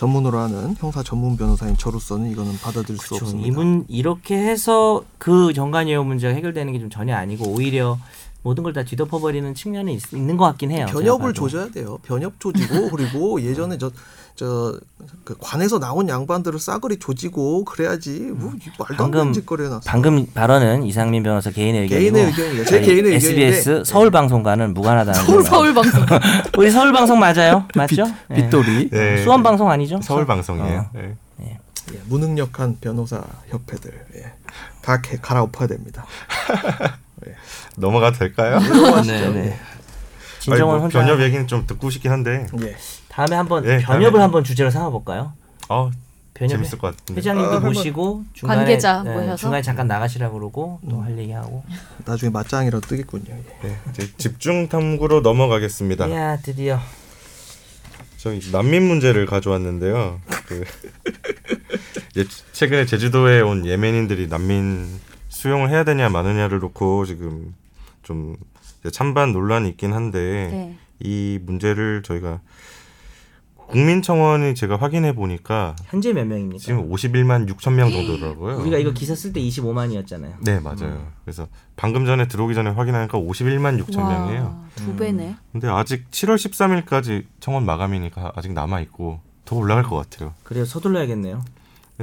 전문으로 0.00 0.38
하는 0.38 0.74
형사 0.78 1.02
전문 1.02 1.36
변호사인 1.36 1.76
저로서는 1.76 2.30
이거는 2.30 2.56
받아들일 2.62 2.98
수 2.98 3.08
그렇죠. 3.08 3.24
없습니다. 3.26 3.46
이분 3.46 3.84
이렇게 3.86 4.34
해서 4.38 5.02
그 5.18 5.52
정관예우 5.52 6.04
문제가 6.04 6.32
해결되는 6.34 6.72
게 6.72 6.78
좀 6.80 6.88
전혀 6.88 7.14
아니고 7.14 7.44
오히려 7.50 7.98
모든 8.42 8.62
걸 8.64 8.72
다 8.72 8.82
뒤덮어버리는 8.84 9.54
측면이 9.54 9.92
있, 9.94 10.02
는것 10.12 10.38
같긴 10.52 10.70
해요. 10.70 10.86
변협을. 10.88 11.34
조져야 11.34 11.68
돼요. 11.70 11.98
변협 12.04 12.40
조지고 12.40 12.88
그리고 12.96 13.40
예전에 13.42 13.76
저 13.78 13.90
저그 14.36 15.36
관에서 15.38 15.78
나온 15.78 16.08
양반들을 16.08 16.58
싸그리 16.58 16.98
조지고 16.98 17.64
그래야지 17.66 18.30
뭐 18.32 18.52
말도 18.78 18.84
안 18.94 18.96
방금- 18.96 19.20
되는 19.20 19.32
짓거리 19.34 19.64
해놨어. 19.64 19.82
방금 19.84 20.24
발언은 20.32 20.84
이상민 20.84 21.22
변호사 21.22 21.50
개인의 21.50 21.82
의견이고 21.82 22.12
개인의 22.14 22.26
의견이에요. 22.32 22.64
제 22.64 22.80
개인의 22.80 23.14
SBS 23.16 23.58
의견인데 23.68 23.84
서울 23.84 24.10
방송과는 24.10 24.72
무관하다는 24.72 25.20
서울, 25.20 25.42
걸 25.42 25.44
서울 25.44 25.74
방송. 25.74 26.06
우리 26.56 26.70
서울 26.70 26.92
방송 26.92 27.18
맞아요? 27.18 27.66
맞죠? 27.76 28.04
예. 28.30 28.34
빗돌이 28.36 28.88
네. 28.90 29.22
수원 29.22 29.42
방송 29.42 29.70
아니죠? 29.70 30.00
서울 30.02 30.22
서- 30.22 30.26
방송이에요. 30.28 30.78
어. 30.78 30.90
네. 30.94 31.16
예, 31.92 32.00
무능력한 32.08 32.78
변호사 32.80 33.20
협회들 33.48 33.90
예, 34.14 34.32
다 34.80 35.00
개- 35.02 35.18
갈아엎어야 35.20 35.66
됩니다. 35.68 36.06
넘어가도 37.80 38.18
될까요? 38.18 38.58
네, 38.60 39.30
네. 39.30 39.40
아니, 39.40 39.52
진정원 40.40 40.76
뭐 40.76 40.78
혼자 40.84 41.00
변협 41.00 41.20
얘기는 41.22 41.46
좀 41.46 41.66
듣고 41.66 41.90
싶긴 41.90 42.10
한데 42.12 42.46
예. 42.62 42.76
다음에 43.08 43.36
한번 43.36 43.62
네, 43.64 43.78
변협을 43.78 44.12
다음에. 44.12 44.22
한번 44.22 44.44
주제로 44.44 44.70
삼아 44.70 44.90
볼까요? 44.90 45.32
어, 45.68 45.90
변협 46.34 46.56
재밌을 46.56 46.78
것 46.78 46.96
같은데. 46.96 47.18
회장님도 47.18 47.56
아, 47.56 47.60
모시고 47.60 48.24
중간에 48.32 48.58
관계자 48.60 49.02
예, 49.06 49.10
모셔서? 49.12 49.36
중간에 49.36 49.62
잠깐 49.62 49.86
나가시라 49.86 50.30
그러고 50.30 50.80
또 50.88 51.02
할 51.02 51.18
얘기하고 51.18 51.62
나중에 52.06 52.30
맞짱이라도 52.30 52.86
뜨겠군요. 52.86 53.24
예. 53.64 53.68
네, 53.68 53.76
이제 53.90 54.08
집중 54.16 54.68
탐구로 54.68 55.20
넘어가겠습니다. 55.20 56.06
이야 56.06 56.38
드디어 56.38 56.78
저희 58.16 58.40
난민 58.52 58.82
문제를 58.82 59.26
가져왔는데요. 59.26 60.20
그 60.46 60.64
이제 62.10 62.26
최근에 62.52 62.86
제주도에 62.86 63.40
온 63.40 63.66
예멘인들이 63.66 64.28
난민 64.28 64.88
수용을 65.28 65.70
해야 65.70 65.84
되냐 65.84 66.08
마느냐를 66.08 66.58
놓고 66.58 67.06
지금 67.06 67.54
좀 68.02 68.36
찬반 68.92 69.32
논란이 69.32 69.68
있긴 69.70 69.92
한데 69.92 70.18
네. 70.50 70.76
이 71.00 71.38
문제를 71.42 72.02
저희가 72.02 72.40
국민청원이 73.68 74.56
제가 74.56 74.76
확인해 74.76 75.14
보니까 75.14 75.76
현재 75.86 76.12
몇 76.12 76.26
명입니까? 76.26 76.58
지금 76.58 76.90
51만 76.90 77.48
6천 77.48 77.72
명 77.74 77.90
정도더라고요. 77.90 78.58
우리가 78.58 78.78
이거 78.78 78.90
기사 78.90 79.14
쓸 79.14 79.32
때 79.32 79.40
25만이었잖아요. 79.40 80.42
네 80.42 80.58
맞아요. 80.58 81.06
그래서 81.24 81.46
방금 81.76 82.04
전에 82.04 82.26
들어오기 82.26 82.54
전에 82.54 82.70
확인하니까 82.70 83.18
51만 83.18 83.80
6천 83.84 83.98
와, 83.98 84.08
명이에요. 84.08 84.64
두 84.74 84.96
배네. 84.96 85.36
근데 85.52 85.68
아직 85.68 86.10
7월 86.10 86.34
13일까지 86.34 87.26
청원 87.38 87.64
마감이니까 87.64 88.32
아직 88.34 88.52
남아 88.52 88.80
있고 88.80 89.20
더 89.44 89.54
올라갈 89.56 89.84
것 89.84 89.94
같아요. 89.96 90.34
그래요. 90.42 90.64
서둘러야겠네요. 90.64 91.40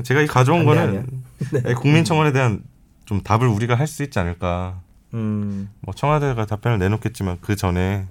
제가 0.03 0.21
이 0.21 0.27
가져온 0.27 0.59
안 0.59 0.65
거는 0.65 1.05
돼, 1.51 1.61
네, 1.63 1.73
국민청원에 1.73 2.31
대한 2.31 2.63
좀 3.05 3.21
답을 3.23 3.47
우리가 3.47 3.75
할 3.75 3.87
수 3.87 4.03
있지 4.03 4.19
않을까. 4.19 4.79
음, 5.13 5.69
뭐 5.81 5.93
청와대가 5.93 6.45
답변을 6.45 6.79
내놓겠지만 6.79 7.37
그 7.41 7.55
전에 7.55 8.05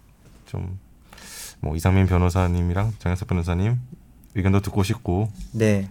좀 0.46 0.78
뭐 1.60 1.74
이상민 1.76 2.06
변호사님이랑 2.06 2.92
정현석 2.98 3.28
변호사님 3.28 3.76
의견도 4.34 4.60
듣고 4.60 4.82
싶고 4.82 5.28
네. 5.52 5.88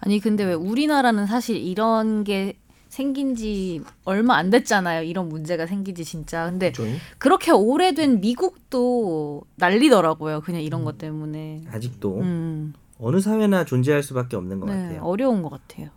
아니 0.00 0.20
근데 0.20 0.44
왜 0.44 0.54
우리나라는 0.54 1.26
사실 1.26 1.56
이런 1.56 2.24
게 2.24 2.54
생긴 2.88 3.36
지 3.36 3.82
얼마 4.04 4.36
안 4.36 4.50
됐잖아요. 4.50 5.02
이런 5.02 5.28
문제가 5.28 5.66
생긴 5.66 5.94
지 5.94 6.04
진짜. 6.04 6.46
근데 6.50 6.72
그렇죠. 6.72 6.92
그렇게 7.18 7.50
오래된 7.52 8.20
미국도 8.20 9.42
난리더라고요. 9.56 10.40
그냥 10.40 10.62
이런 10.62 10.84
것 10.84 10.98
때문에. 10.98 11.62
아직도 11.70 12.20
음, 12.20 12.72
어느 12.98 13.20
사회나 13.20 13.64
존재할 13.64 14.02
수밖에 14.02 14.36
없는 14.36 14.58
것 14.58 14.66
네, 14.70 14.82
같아요. 14.82 15.02
어려운 15.02 15.42
것 15.42 15.50
같아요. 15.50 15.90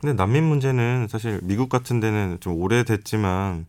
근데 0.00 0.14
난민 0.14 0.44
문제는 0.44 1.06
사실 1.08 1.40
미국 1.44 1.68
같은 1.70 2.00
데는 2.00 2.38
좀 2.40 2.60
오래됐지만 2.60 3.64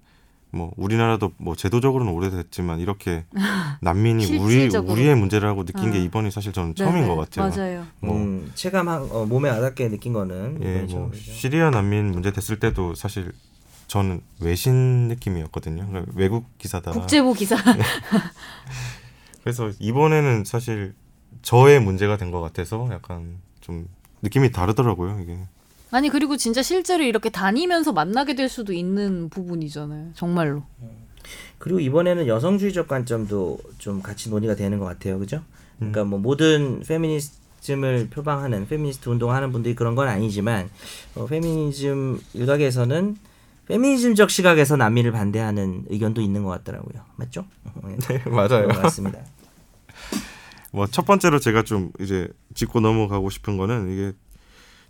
뭐 0.55 0.71
우리나라도 0.77 1.33
뭐 1.37 1.55
제도적으로는 1.55 2.13
오래됐지만 2.13 2.79
이렇게 2.79 3.25
난민이 3.81 4.37
우리. 4.37 4.67
우리의 4.75 5.15
문제라고 5.15 5.65
느낀 5.65 5.91
게 5.91 5.97
어. 5.97 6.01
이번이 6.01 6.31
사실 6.31 6.53
저는 6.53 6.75
처음인 6.75 7.01
네, 7.03 7.07
것 7.07 7.15
네, 7.15 7.19
같아요. 7.41 7.49
맞아요. 7.49 7.87
뭐, 7.99 8.15
음, 8.15 8.51
체감 8.55 8.87
한, 8.87 9.01
어, 9.11 9.25
몸에 9.25 9.49
와닿게 9.49 9.89
느낀 9.89 10.13
거는 10.13 10.59
예, 10.63 10.77
뭐 10.79 10.87
처음이죠. 10.87 11.31
시리아 11.33 11.69
난민 11.71 12.11
문제 12.11 12.31
됐을 12.31 12.57
때도 12.59 12.95
사실 12.95 13.31
저는 13.87 14.21
외신 14.39 15.07
느낌이었거든요. 15.09 15.87
그러니까 15.87 16.11
외국 16.15 16.57
기사다. 16.57 16.91
국제부 16.91 17.33
기사. 17.33 17.55
그래서 19.43 19.69
이번에는 19.79 20.43
사실 20.45 20.93
저의 21.41 21.79
문제가 21.79 22.17
된 22.17 22.31
것 22.31 22.41
같아서 22.41 22.87
약간 22.91 23.37
좀 23.61 23.87
느낌이 24.23 24.51
다르더라고요. 24.51 25.19
이게 25.21 25.37
아니 25.95 26.09
그리고 26.09 26.35
진짜 26.35 26.61
실제로 26.61 27.05
이렇게 27.05 27.29
다니면서 27.29 27.93
만나게 27.93 28.35
될 28.35 28.49
수도 28.49 28.73
있는 28.73 29.29
부분이잖아요. 29.29 30.09
정말로. 30.13 30.63
그리고 31.57 31.79
이번에는 31.79 32.27
여성주의적 32.27 32.89
관점도 32.89 33.59
좀 33.77 34.01
같이 34.01 34.29
논의가 34.29 34.55
되는 34.55 34.77
것 34.77 34.83
같아요, 34.83 35.17
그죠? 35.17 35.41
그러니까 35.79 36.01
음. 36.01 36.09
뭐 36.09 36.19
모든 36.19 36.81
페미니즘을 36.81 38.09
표방하는 38.09 38.67
페미니스트 38.67 39.07
운동하는 39.07 39.53
분들이 39.53 39.73
그런 39.73 39.95
건 39.95 40.09
아니지만 40.09 40.69
어, 41.15 41.27
페미니즘 41.27 42.19
일각에서는 42.33 43.15
페미니즘적 43.67 44.29
시각에서 44.29 44.75
난민을 44.75 45.13
반대하는 45.13 45.85
의견도 45.87 46.19
있는 46.19 46.43
것 46.43 46.49
같더라고요, 46.49 47.03
맞죠? 47.15 47.45
네, 48.09 48.21
맞아요. 48.29 48.67
맞습니다. 48.67 49.19
뭐 50.73 50.87
첫 50.87 51.05
번째로 51.05 51.39
제가 51.39 51.63
좀 51.63 51.91
이제 52.01 52.27
짚고 52.53 52.81
넘어가고 52.81 53.29
싶은 53.29 53.55
거는 53.55 53.93
이게 53.93 54.11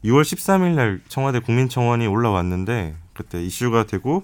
6월 0.06 0.22
13일 0.22 0.76
날 0.76 1.01
청와대 1.08 1.39
국민청원이 1.39 2.06
올라왔는데 2.06 2.95
그때 3.14 3.43
이슈가 3.43 3.86
되고 3.86 4.24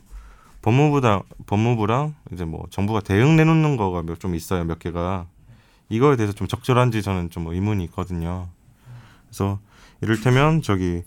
법무부랑 0.61 1.23
법무부랑 1.47 2.13
이제 2.31 2.45
뭐 2.45 2.65
정부가 2.69 2.99
대응 3.01 3.35
내놓는 3.35 3.77
거가 3.77 4.03
몇- 4.03 4.19
좀 4.19 4.35
있어요 4.35 4.63
몇 4.63 4.77
개가 4.77 5.25
이거에 5.89 6.15
대해서 6.17 6.33
좀 6.33 6.47
적절한지 6.47 7.01
저는 7.01 7.31
좀 7.31 7.47
의문이 7.47 7.83
있거든요. 7.85 8.47
그래서 9.27 9.59
이를테면 10.01 10.61
저기 10.61 11.03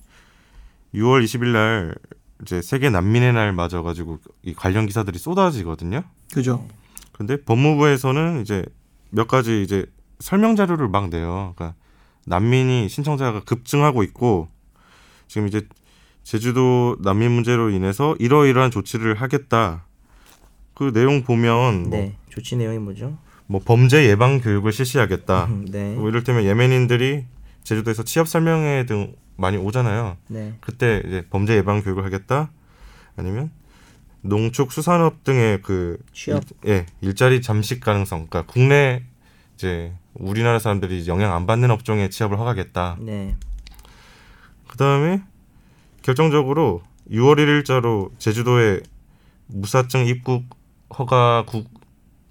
6월 0.95 1.23
20일 1.25 1.53
날 1.53 1.95
이제 2.43 2.61
세계 2.61 2.91
난민의 2.91 3.33
날 3.33 3.53
맞아가지고 3.53 4.19
이 4.43 4.55
관련 4.55 4.87
기사들이 4.87 5.19
쏟아지거든요. 5.19 6.03
그죠? 6.35 6.67
근데 7.13 7.41
법무부에서는 7.43 8.43
이제 8.43 8.65
몇 9.11 9.29
가지 9.29 9.63
이제 9.63 9.87
설명 10.19 10.57
자료를 10.57 10.89
막 10.89 11.09
내요. 11.09 11.55
그러니까 11.57 11.77
난민이 12.27 12.89
신청자가 12.89 13.41
급증하고 13.45 14.03
있고 14.03 14.49
지금 15.35 15.49
이제 15.49 15.67
제주도 16.23 16.97
난민 17.01 17.33
문제로 17.33 17.69
인해서 17.69 18.15
이러이러한 18.21 18.71
조치를 18.71 19.17
하겠다. 19.17 19.85
그 20.75 20.93
내용 20.93 21.25
보면 21.25 21.91
뭐, 21.91 21.99
네, 21.99 22.17
조치 22.29 22.55
내용이 22.55 22.79
뭐죠? 22.79 23.19
뭐 23.49 23.61
범죄 23.61 24.09
예방 24.09 24.41
교육을 24.41 24.73
실시하겠다. 24.73 25.47
음, 25.47 25.65
네, 25.69 25.97
뭐 25.97 26.09
이를테면 26.09 26.45
예멘인들이 26.45 27.25
제주도에서 27.65 28.05
취업 28.05 28.29
설명회 28.29 28.87
등 28.87 29.17
많이 29.35 29.57
오잖아요. 29.57 30.19
네, 30.29 30.55
그때 30.61 31.03
이제 31.05 31.27
범죄 31.31 31.57
예방 31.57 31.83
교육을 31.83 32.05
하겠다. 32.05 32.53
아니면 33.17 33.51
농축 34.21 34.71
수산업 34.71 35.25
등의 35.25 35.63
그 35.63 35.99
취업. 36.13 36.45
일, 36.63 36.71
예 36.71 36.87
일자리 37.01 37.43
잠식 37.43 37.81
가능성. 37.81 38.29
그러니까 38.29 38.53
국내 38.53 39.03
이제 39.57 39.93
우리나라 40.15 40.61
사람들이 40.61 41.09
영향 41.09 41.35
안 41.35 41.45
받는 41.49 41.73
업종에 41.73 42.09
취업을 42.09 42.39
허가하겠다. 42.39 42.99
네, 43.01 43.35
그 44.75 44.79
다음에 44.79 45.23
결정적으로 46.03 46.83
6월 47.09 47.37
1일자로 47.37 48.11
제주도에 48.19 48.81
무사증 49.47 50.05
입국 50.05 50.43
허가 50.99 51.45
국 51.47 51.69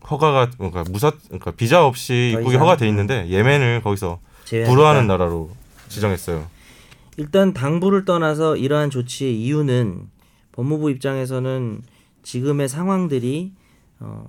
허가가 0.09 0.49
그러니까 0.49 0.83
무사 0.91 1.11
그러니까 1.27 1.51
비자 1.51 1.85
없이 1.85 2.31
더 2.33 2.39
입국이? 2.41 2.57
허가돼 2.57 2.85
있는데 2.89 3.29
예멘을 3.29 3.81
거기서. 3.81 4.19
불허하는 4.45 5.07
나라로 5.07 5.51
지정했어요. 5.87 6.45
일단 7.15 7.53
당부를 7.53 8.03
떠나서 8.03 8.57
이러한 8.57 8.89
조치의 8.89 9.41
이유는 9.41 10.09
법무부 10.51 10.91
입장에서는 10.91 11.81
지금의 12.23 12.67
상황들이 12.67 13.53
어, 14.01 14.27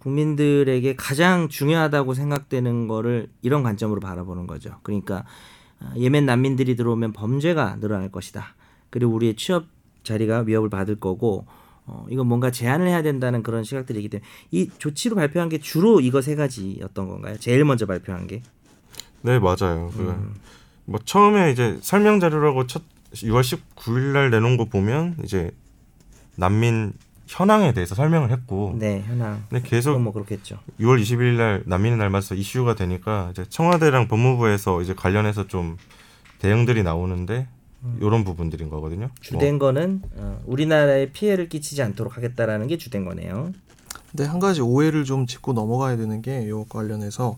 국민들에게 0.00 0.96
가장 0.96 1.48
중요하다고 1.48 2.14
생각되는 2.14 2.88
거를 2.88 3.28
이런 3.40 3.62
관점으로 3.62 4.00
바라보는 4.00 4.48
거죠. 4.48 4.80
그러니까 4.82 5.18
아, 5.18 5.24
예멘 5.96 6.26
난민들이 6.26 6.76
들어오면 6.76 7.12
범죄가 7.12 7.78
늘어날 7.80 8.10
것이다. 8.10 8.54
그리고 8.90 9.12
우리의 9.12 9.36
취업 9.36 9.66
자리가 10.02 10.40
위협을 10.46 10.70
받을 10.70 10.98
거고 10.98 11.46
어, 11.84 12.04
이건 12.10 12.26
뭔가 12.26 12.50
제한을 12.50 12.88
해야 12.88 13.02
된다는 13.02 13.42
그런 13.42 13.62
시각들이기 13.62 14.08
때문에 14.08 14.26
이 14.50 14.68
조치로 14.78 15.14
발표한 15.16 15.48
게 15.48 15.58
주로 15.58 16.00
이거 16.00 16.20
세 16.20 16.34
가지였던 16.34 17.08
건가요? 17.08 17.36
제일 17.38 17.64
먼저 17.64 17.86
발표한 17.86 18.26
게. 18.26 18.42
네 19.22 19.38
맞아요. 19.38 19.90
그 19.96 20.02
음. 20.02 20.34
뭐 20.84 21.00
처음에 21.04 21.52
이제 21.52 21.78
설명 21.82 22.20
자료라고 22.20 22.66
첫 22.66 22.82
6월 23.12 23.40
19일 23.42 24.12
날 24.12 24.30
내놓은 24.30 24.56
거 24.56 24.64
보면 24.64 25.16
이제 25.24 25.50
난민 26.36 26.92
현황에 27.26 27.72
대해서 27.72 27.94
설명을 27.94 28.30
했고 28.30 28.74
네, 28.78 29.02
현황. 29.06 29.44
근데 29.48 29.68
계속 29.68 30.00
뭐 30.00 30.12
그렇겠죠. 30.12 30.58
6월 30.80 31.00
20일 31.00 31.36
날 31.36 31.62
난민의 31.66 31.98
날 31.98 32.10
맞아서 32.10 32.34
이슈가 32.34 32.74
되니까 32.74 33.28
이제 33.32 33.44
청와대랑 33.48 34.08
법무부에서 34.08 34.82
이제 34.82 34.94
관련해서 34.94 35.46
좀 35.46 35.76
대응들이 36.38 36.82
나오는데 36.82 37.48
이런 38.00 38.24
부분들인 38.24 38.68
거거든요. 38.70 39.10
주된 39.20 39.58
거는 39.58 40.02
어, 40.16 40.40
우리나라에 40.46 41.10
피해를 41.12 41.48
끼치지 41.48 41.82
않도록 41.82 42.16
하겠다라는 42.16 42.66
게 42.68 42.78
주된 42.78 43.04
거네요. 43.04 43.52
근데 44.10 44.24
한 44.24 44.38
가지 44.38 44.60
오해를 44.60 45.04
좀 45.04 45.26
짚고 45.26 45.52
넘어가야 45.52 45.96
되는 45.96 46.22
게 46.22 46.42
이거 46.42 46.64
관련해서 46.68 47.36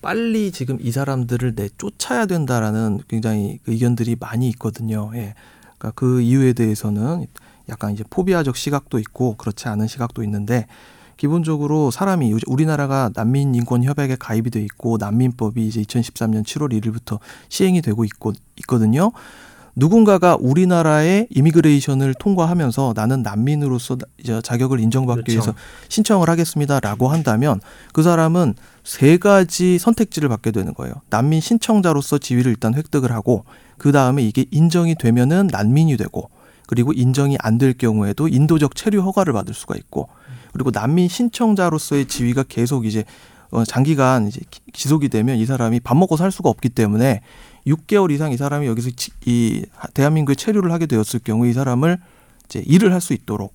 빨리 0.00 0.52
지금 0.52 0.78
이 0.80 0.90
사람들을 0.92 1.54
내쫓아야 1.54 2.26
된다라는 2.26 3.00
굉장히 3.08 3.58
그 3.64 3.72
의견들이 3.72 4.16
많이 4.18 4.48
있거든요. 4.50 5.10
예. 5.14 5.34
그러니까 5.78 5.90
그 5.94 6.20
이유에 6.20 6.52
대해서는 6.52 7.26
약간 7.70 7.92
이제 7.92 8.04
포비아적 8.10 8.56
시각도 8.56 8.98
있고 8.98 9.36
그렇지 9.36 9.68
않은 9.68 9.86
시각도 9.86 10.22
있는데 10.24 10.66
기본적으로 11.16 11.90
사람이 11.90 12.32
우리나라가 12.46 13.10
난민 13.14 13.54
인권 13.54 13.84
협약에 13.84 14.16
가입이 14.16 14.50
돼 14.50 14.60
있고 14.62 14.96
난민법이 14.98 15.66
이제 15.66 15.82
2013년 15.82 16.44
7월 16.44 16.72
1일부터 16.80 17.18
시행이 17.48 17.82
되고 17.82 18.04
있고 18.04 18.32
있거든요. 18.60 19.12
누군가가 19.76 20.36
우리나라의 20.40 21.28
이미그레이션을 21.30 22.14
통과하면서 22.14 22.94
나는 22.96 23.22
난민으로서 23.22 23.98
이제 24.18 24.40
자격을 24.42 24.80
인정받기 24.80 25.22
그렇죠. 25.22 25.50
위해서 25.50 25.54
신청을 25.88 26.28
하겠습니다라고 26.28 27.08
한다면 27.08 27.60
그 27.92 28.02
사람은 28.02 28.54
세 28.82 29.18
가지 29.18 29.78
선택지를 29.78 30.28
받게 30.28 30.50
되는 30.50 30.74
거예요. 30.74 30.94
난민 31.10 31.40
신청자로서 31.40 32.18
지위를 32.18 32.50
일단 32.50 32.74
획득을 32.74 33.12
하고 33.12 33.44
그 33.78 33.92
다음에 33.92 34.22
이게 34.22 34.46
인정이 34.50 34.96
되면은 34.96 35.48
난민이 35.52 35.96
되고 35.96 36.30
그리고 36.70 36.92
인정이 36.92 37.36
안 37.40 37.58
될 37.58 37.74
경우에도 37.74 38.28
인도적 38.28 38.76
체류 38.76 39.00
허가를 39.02 39.32
받을 39.32 39.54
수가 39.54 39.74
있고 39.76 40.08
그리고 40.52 40.70
난민 40.70 41.08
신청자로서의 41.08 42.06
지위가 42.06 42.44
계속 42.48 42.86
이제 42.86 43.04
어, 43.50 43.64
장기간 43.64 44.28
이제 44.28 44.40
기- 44.50 44.60
지속이 44.72 45.08
되면 45.08 45.36
이 45.36 45.44
사람이 45.44 45.80
밥 45.80 45.96
먹고 45.96 46.16
살 46.16 46.30
수가 46.30 46.48
없기 46.48 46.68
때문에 46.68 47.22
6개월 47.66 48.12
이상 48.12 48.30
이 48.30 48.36
사람이 48.36 48.68
여기서 48.68 48.90
치- 48.94 49.10
이 49.26 49.64
대한민국에 49.94 50.36
체류를 50.36 50.70
하게 50.70 50.86
되었을 50.86 51.20
경우 51.24 51.44
이 51.48 51.52
사람을 51.52 51.98
이제 52.44 52.62
일을 52.64 52.92
할 52.92 53.00
수 53.00 53.12
있도록 53.14 53.52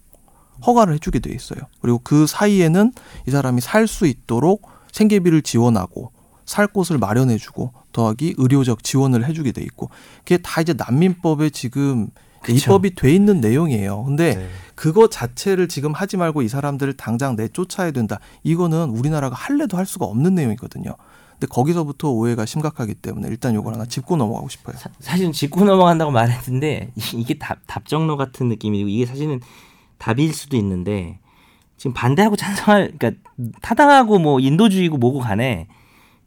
허가를 0.68 0.94
해주게 0.96 1.20
돼 1.20 1.34
있어요. 1.34 1.60
그리고 1.82 2.00
그 2.04 2.28
사이에는 2.28 2.92
이 3.28 3.32
사람이 3.32 3.62
살 3.62 3.88
수 3.88 4.06
있도록 4.08 4.68
생계비를 4.92 5.42
지원하고 5.42 6.12
살 6.46 6.68
곳을 6.68 6.98
마련해주고 6.98 7.72
더하기 7.94 8.36
의료적 8.38 8.84
지원을 8.84 9.26
해주게 9.28 9.54
돼 9.54 9.62
있고 9.64 9.90
그게 10.20 10.38
다 10.38 10.60
이제 10.62 10.74
난민법에 10.74 11.50
지금 11.52 12.10
그쵸. 12.46 12.56
입법이 12.58 12.96
돼 12.96 13.14
있는 13.14 13.42
내용이에요. 13.42 14.04
근데 14.04 14.36
네. 14.36 14.48
그거 14.76 15.08
자체를 15.10 15.68
지금 15.68 15.94
하지 15.94 16.18
말고 16.18 16.42
이 16.42 16.48
사람들을 16.48 16.94
당장 16.98 17.36
내쫓아야 17.36 17.92
된다. 17.92 18.20
이거는 18.44 18.90
우리나라가 18.90 19.36
할래도 19.36 19.78
할 19.78 19.86
수가 19.86 20.06
없는 20.06 20.36
내용이거든요. 20.36 20.96
근데 21.32 21.48
거기서부터 21.48 22.10
오해가 22.12 22.46
심각하기 22.46 22.96
때문에 22.96 23.28
일단 23.28 23.54
요걸 23.56 23.74
하나 23.74 23.86
짚고 23.86 24.16
넘어가고 24.16 24.48
싶어요. 24.50 24.78
사, 24.78 24.90
사실은 25.00 25.32
짚고 25.32 25.66
넘어간다고 25.66 26.12
말했는데 26.12 26.92
이- 26.96 27.02
이게 27.20 27.34
답, 27.38 27.60
답정로 27.68 28.16
같은 28.18 28.48
느낌이고 28.48 28.88
이게 28.90 29.06
사실은 29.06 29.42
답일 29.98 30.34
수도 30.34 30.56
있는데 30.58 31.20
지금 31.78 31.94
반대하고 31.94 32.36
찬성할 32.36 32.94
그러니까 32.98 33.22
타당하고 33.62 34.20
뭐 34.20 34.40
인도주의고 34.40 34.98
뭐고 34.98 35.20
간에 35.20 35.68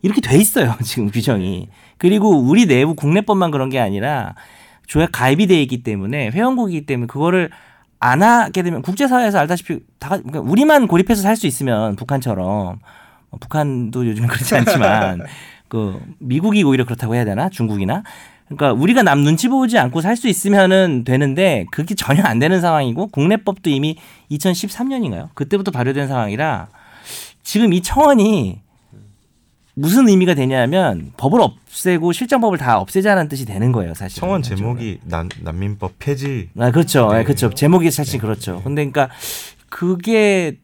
이렇게 0.02 0.20
돼 0.20 0.36
있어요 0.38 0.76
지금 0.84 1.10
규정이 1.10 1.68
그리고 1.96 2.38
우리 2.38 2.66
내부 2.66 2.94
국내법만 2.94 3.50
그런 3.50 3.68
게 3.70 3.78
아니라 3.78 4.34
조약 4.88 5.10
가입이 5.12 5.46
돼 5.46 5.62
있기 5.62 5.82
때문에 5.84 6.30
회원국이기 6.30 6.86
때문에 6.86 7.06
그거를 7.06 7.50
안 8.00 8.22
하게 8.22 8.62
되면 8.62 8.82
국제사회에서 8.82 9.38
알다시피 9.38 9.78
다 9.98 10.08
그러니까 10.08 10.40
우리만 10.40 10.88
고립해서 10.88 11.22
살 11.22 11.36
수 11.36 11.46
있으면 11.46 11.94
북한처럼 11.96 12.78
어, 13.30 13.36
북한도 13.38 14.06
요즘 14.06 14.24
은 14.24 14.28
그렇지 14.28 14.56
않지만 14.56 15.20
그 15.68 16.00
미국이 16.18 16.62
오히려 16.64 16.84
그렇다고 16.84 17.14
해야 17.14 17.24
되나 17.24 17.48
중국이나 17.50 18.02
그러니까 18.48 18.72
우리가 18.72 19.02
남 19.02 19.20
눈치 19.20 19.48
보지 19.48 19.78
않고 19.78 20.00
살 20.00 20.16
수 20.16 20.26
있으면은 20.28 21.04
되는데 21.04 21.66
그게 21.70 21.94
전혀 21.94 22.22
안 22.22 22.38
되는 22.38 22.60
상황이고 22.62 23.08
국내법도 23.08 23.68
이미 23.68 23.96
2013년인가요? 24.30 25.28
그때부터 25.34 25.70
발효된 25.70 26.08
상황이라 26.08 26.68
지금 27.42 27.72
이 27.74 27.82
청원이 27.82 28.60
무슨 29.78 30.08
의미가 30.08 30.34
되냐면 30.34 31.12
법을 31.16 31.40
없애고 31.40 32.10
실정법을 32.12 32.58
다 32.58 32.80
없애자는 32.80 33.28
뜻이 33.28 33.46
되는 33.46 33.70
거예요, 33.70 33.94
사실. 33.94 34.18
청원 34.20 34.42
제목이 34.42 34.98
난, 35.04 35.28
난민법 35.42 35.92
폐지 36.00 36.48
아, 36.58 36.72
그렇죠. 36.72 37.12
네. 37.12 37.20
예, 37.20 37.24
그렇죠. 37.24 37.50
제목이 37.50 37.90
사실 37.92 38.20
그렇죠. 38.20 38.60
근데 38.64 38.84
그러니까 38.88 39.08
그게 39.68 40.58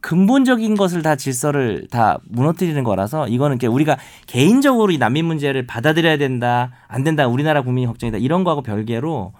근본적인 0.00 0.76
것을 0.76 1.02
다 1.02 1.16
질서를 1.16 1.88
다 1.90 2.18
무너뜨리는 2.28 2.82
거라서 2.84 3.26
이거는 3.26 3.56
이렇게 3.56 3.66
우리가 3.66 3.96
개인적으로 4.26 4.92
이 4.92 4.98
난민 4.98 5.24
문제를 5.24 5.66
받아들여야 5.66 6.16
된다, 6.16 6.70
안 6.86 7.02
된다, 7.02 7.26
우리나라 7.26 7.62
국민이 7.62 7.86
걱정이다 7.88 8.18
이런 8.18 8.44
거하고 8.44 8.62
별개로 8.62 9.32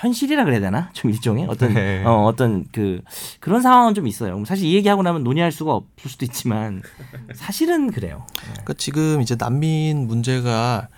현실이라 0.00 0.44
그래야 0.44 0.60
되나? 0.60 0.90
좀 0.94 1.10
일종의 1.10 1.44
어떤 1.46 1.74
네. 1.74 2.02
어, 2.04 2.24
어떤 2.24 2.64
그 2.72 3.02
그런 3.38 3.60
상황은 3.60 3.94
좀 3.94 4.06
있어요. 4.06 4.42
사실 4.46 4.66
이 4.66 4.74
얘기하고 4.74 5.02
나면 5.02 5.22
논의할 5.24 5.52
수가 5.52 5.74
없을 5.74 6.10
수도 6.10 6.24
있지만 6.24 6.82
사실은 7.34 7.90
그래요. 7.90 8.26
그러니까 8.42 8.72
지금 8.74 9.20
이제 9.20 9.36
난민 9.36 10.06
문제가 10.06 10.88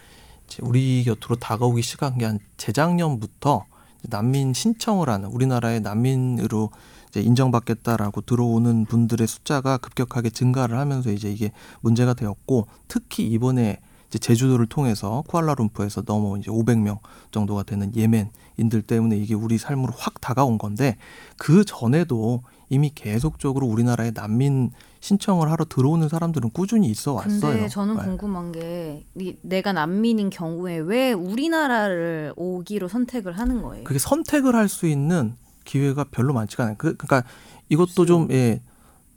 이제 0.47 0.59
우리 0.63 1.03
곁으로 1.05 1.35
다가오기 1.37 1.83
시작한 1.83 2.17
게 2.17 2.27
한 2.27 2.39
재작년부터 2.57 3.65
난민 4.05 4.53
신청을 4.53 5.09
하는 5.09 5.29
우리나라의 5.31 5.81
난민으로 5.81 6.71
이제 7.09 7.21
인정받겠다라고 7.21 8.21
들어오는 8.21 8.87
분들의 8.87 9.27
숫자가 9.27 9.79
급격하게 9.79 10.31
증가를 10.31 10.79
하면서 10.79 11.11
이제 11.11 11.31
이게 11.31 11.51
문제가 11.81 12.15
되었고 12.15 12.69
특히 12.87 13.25
이번에 13.27 13.79
이제 14.13 14.19
제주도를 14.19 14.67
통해서 14.67 15.25
쿠알라룸푸에서 15.29 16.03
넘어 16.03 16.37
이제 16.37 16.51
500명 16.51 16.99
정도가 17.31 17.63
되는 17.63 17.97
예멘인들 17.97 18.83
때문에 18.83 19.17
이게 19.17 19.33
우리 19.33 19.57
삶으로 19.57 19.95
확 19.97 20.21
다가온 20.21 20.59
건데 20.59 20.99
그 21.39 21.65
전에도 21.65 22.43
이미 22.69 22.91
계속적으로 22.95 23.67
우리나라에 23.67 24.11
난민 24.11 24.73
신청을 25.01 25.51
하러 25.51 25.65
들어오는 25.65 26.11
사람들은 26.11 26.51
꾸준히 26.51 26.89
있어 26.89 27.15
왔어요. 27.15 27.41
근데 27.41 27.69
저는 27.69 27.97
네. 27.97 28.03
궁금한 28.05 28.53
게 28.53 29.07
이- 29.19 29.37
내가 29.41 29.73
난민인 29.73 30.29
경우에 30.29 30.77
왜 30.77 31.13
우리나라를 31.13 32.35
오기로 32.37 32.89
선택을 32.89 33.39
하는 33.39 33.63
거예요? 33.63 33.85
그게 33.85 33.99
선택을 33.99 34.55
할 34.55 34.69
수 34.69 34.87
있는 34.87 35.37
기회가 35.65 36.05
별로 36.05 36.35
많지가 36.35 36.65
않아요. 36.65 36.77
그, 36.79 36.97
그러니까 36.99 37.27
이것도 37.71 38.05
좀 38.05 38.29
예, 38.31 38.61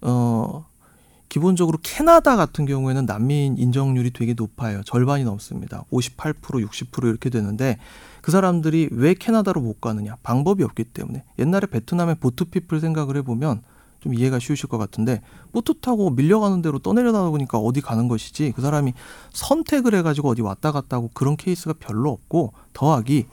어, 0.02 0.66
기본적으로 1.36 1.78
캐나다 1.84 2.38
같은 2.38 2.66
경우에는 2.66 3.06
난민 3.06 3.58
인정률이 3.58 4.12
되게 4.12 4.34
높아요. 4.34 4.82
절반이 4.84 5.26
넘습니다. 5.26 5.84
58% 5.92 6.66
60% 6.66 7.10
이렇게 7.10 7.30
되는데 7.30 7.78
그 8.22 8.32
사람들이 8.32 8.88
왜 8.94 9.14
캐나다로 9.14 9.60
못 9.60 9.82
가느냐? 9.82 10.16
방법이 10.24 10.64
없기 10.64 10.86
때문에. 10.86 11.26
옛날에 11.38 11.68
베트남의 11.68 12.16
보트피플 12.22 12.80
생각을 12.80 13.18
해보면 13.18 13.64
좀 14.00 14.14
이해가 14.14 14.40
쉬우실 14.40 14.70
것 14.70 14.78
같은데 14.78 15.22
보트 15.52 15.82
타고 15.82 16.10
밀려가는 16.10 16.62
대로 16.62 16.80
떠내려다 16.80 17.30
보니까 17.30 17.58
어디 17.58 17.82
가는 17.82 18.08
것이지 18.08 18.54
그 18.56 18.62
사람이 18.62 18.94
선택을 19.34 19.94
해가지고 19.94 20.30
어디 20.30 20.42
왔다 20.42 20.72
갔다 20.72 20.96
하고 20.96 21.10
그런 21.14 21.36
케이스가 21.36 21.74
별로 21.82 22.12
없고 22.12 22.54
더하기 22.72 23.26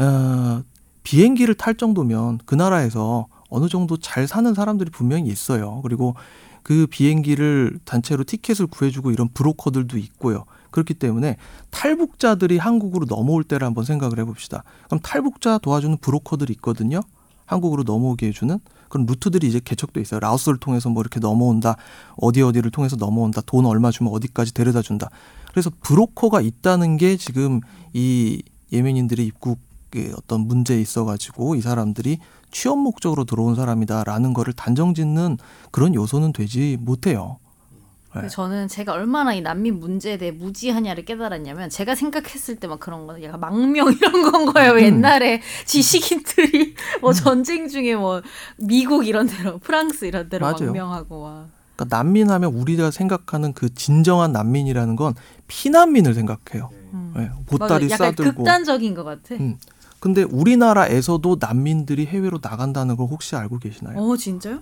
어, 0.00 0.62
비행기를 1.04 1.54
탈 1.54 1.76
정도면 1.76 2.40
그 2.46 2.56
나라에서 2.56 3.28
어느 3.48 3.68
정도 3.68 3.96
잘 3.96 4.26
사는 4.26 4.52
사람들이 4.54 4.90
분명히 4.90 5.28
있어요. 5.28 5.82
그리고 5.82 6.16
그 6.62 6.86
비행기를 6.86 7.78
단체로 7.84 8.24
티켓을 8.24 8.66
구해주고 8.66 9.10
이런 9.10 9.28
브로커들도 9.28 9.98
있고요. 9.98 10.44
그렇기 10.70 10.94
때문에 10.94 11.36
탈북자들이 11.70 12.58
한국으로 12.58 13.06
넘어올 13.06 13.44
때를 13.44 13.66
한번 13.66 13.84
생각을 13.84 14.18
해봅시다. 14.18 14.64
그럼 14.86 15.00
탈북자 15.02 15.58
도와주는 15.58 15.98
브로커들이 15.98 16.52
있거든요. 16.54 17.00
한국으로 17.46 17.82
넘어오게 17.82 18.28
해주는 18.28 18.58
그런 18.88 19.06
루트들이 19.06 19.46
이제 19.46 19.60
개척돼 19.62 20.00
있어요. 20.00 20.20
라오스를 20.20 20.58
통해서 20.58 20.88
뭐 20.90 21.02
이렇게 21.02 21.18
넘어온다, 21.20 21.76
어디 22.16 22.42
어디를 22.42 22.70
통해서 22.70 22.96
넘어온다, 22.96 23.40
돈 23.42 23.66
얼마 23.66 23.90
주면 23.90 24.12
어디까지 24.12 24.54
데려다 24.54 24.82
준다. 24.82 25.08
그래서 25.50 25.70
브로커가 25.82 26.40
있다는 26.40 26.96
게 26.96 27.16
지금 27.16 27.60
이 27.92 28.42
예멘인들의 28.72 29.24
입국의 29.26 30.12
어떤 30.16 30.46
문제에 30.46 30.80
있어가지고 30.80 31.56
이 31.56 31.60
사람들이 31.60 32.18
취업 32.52 32.78
목적으로 32.78 33.24
들어온 33.24 33.54
사람이다라는 33.56 34.32
거를 34.34 34.52
단정짓는 34.52 35.38
그런 35.72 35.94
요소는 35.94 36.32
되지 36.32 36.76
못해요. 36.80 37.38
네. 38.14 38.20
그래서 38.20 38.34
저는 38.36 38.68
제가 38.68 38.92
얼마나 38.92 39.32
이 39.32 39.40
난민 39.40 39.80
문제에 39.80 40.18
대해 40.18 40.30
무지하냐를 40.32 41.06
깨달았냐면 41.06 41.70
제가 41.70 41.94
생각했을 41.94 42.56
때 42.56 42.66
막 42.68 42.78
그런 42.78 43.06
거는 43.06 43.22
약간 43.22 43.40
망명 43.40 43.90
이런 43.90 44.30
건 44.30 44.42
음. 44.48 44.52
거예요. 44.52 44.78
옛날에 44.80 45.40
지식인들이 45.64 46.74
뭐 47.00 47.12
전쟁 47.14 47.68
중에 47.68 47.96
뭐 47.96 48.20
미국 48.58 49.06
이런 49.06 49.26
데로 49.26 49.58
프랑스 49.58 50.04
이런 50.04 50.28
데로 50.28 50.44
맞아요. 50.44 50.66
망명하고 50.66 51.20
와. 51.20 51.46
그러니까 51.74 51.96
난민하면 51.96 52.52
우리가 52.52 52.90
생각하는 52.90 53.54
그 53.54 53.74
진정한 53.74 54.32
난민이라는 54.32 54.94
건 54.94 55.14
피난민을 55.48 56.12
생각해요. 56.12 56.68
음. 56.92 57.14
네, 57.16 57.22
맞아, 57.28 57.34
보따리 57.46 57.90
약간 57.90 58.10
싸들고. 58.10 58.34
극단적인 58.34 58.94
것 58.94 59.04
같아. 59.04 59.34
음. 59.36 59.56
근데 60.02 60.24
우리나라에서도 60.24 61.36
난민들이 61.38 62.06
해외로 62.06 62.40
나간다는 62.42 62.96
걸 62.96 63.06
혹시 63.06 63.36
알고 63.36 63.60
계시나요? 63.60 63.96
어 63.96 64.16
진짜요? 64.16 64.58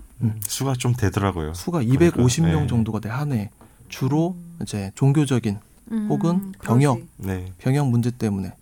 수가 0.46 0.74
좀 0.74 0.92
되더라고요. 0.94 1.54
수가 1.54 1.78
그러니까, 1.78 2.18
250명 2.18 2.60
네. 2.60 2.66
정도가 2.66 3.00
돼 3.00 3.08
한 3.08 3.32
해. 3.32 3.48
주로 3.88 4.36
이제 4.60 4.92
종교적인 4.96 5.58
음, 5.92 6.06
혹은. 6.10 6.52
병역. 6.62 7.00
네. 7.16 7.54
병역 7.56 7.88
문제 7.88 8.10
때문에. 8.10 8.52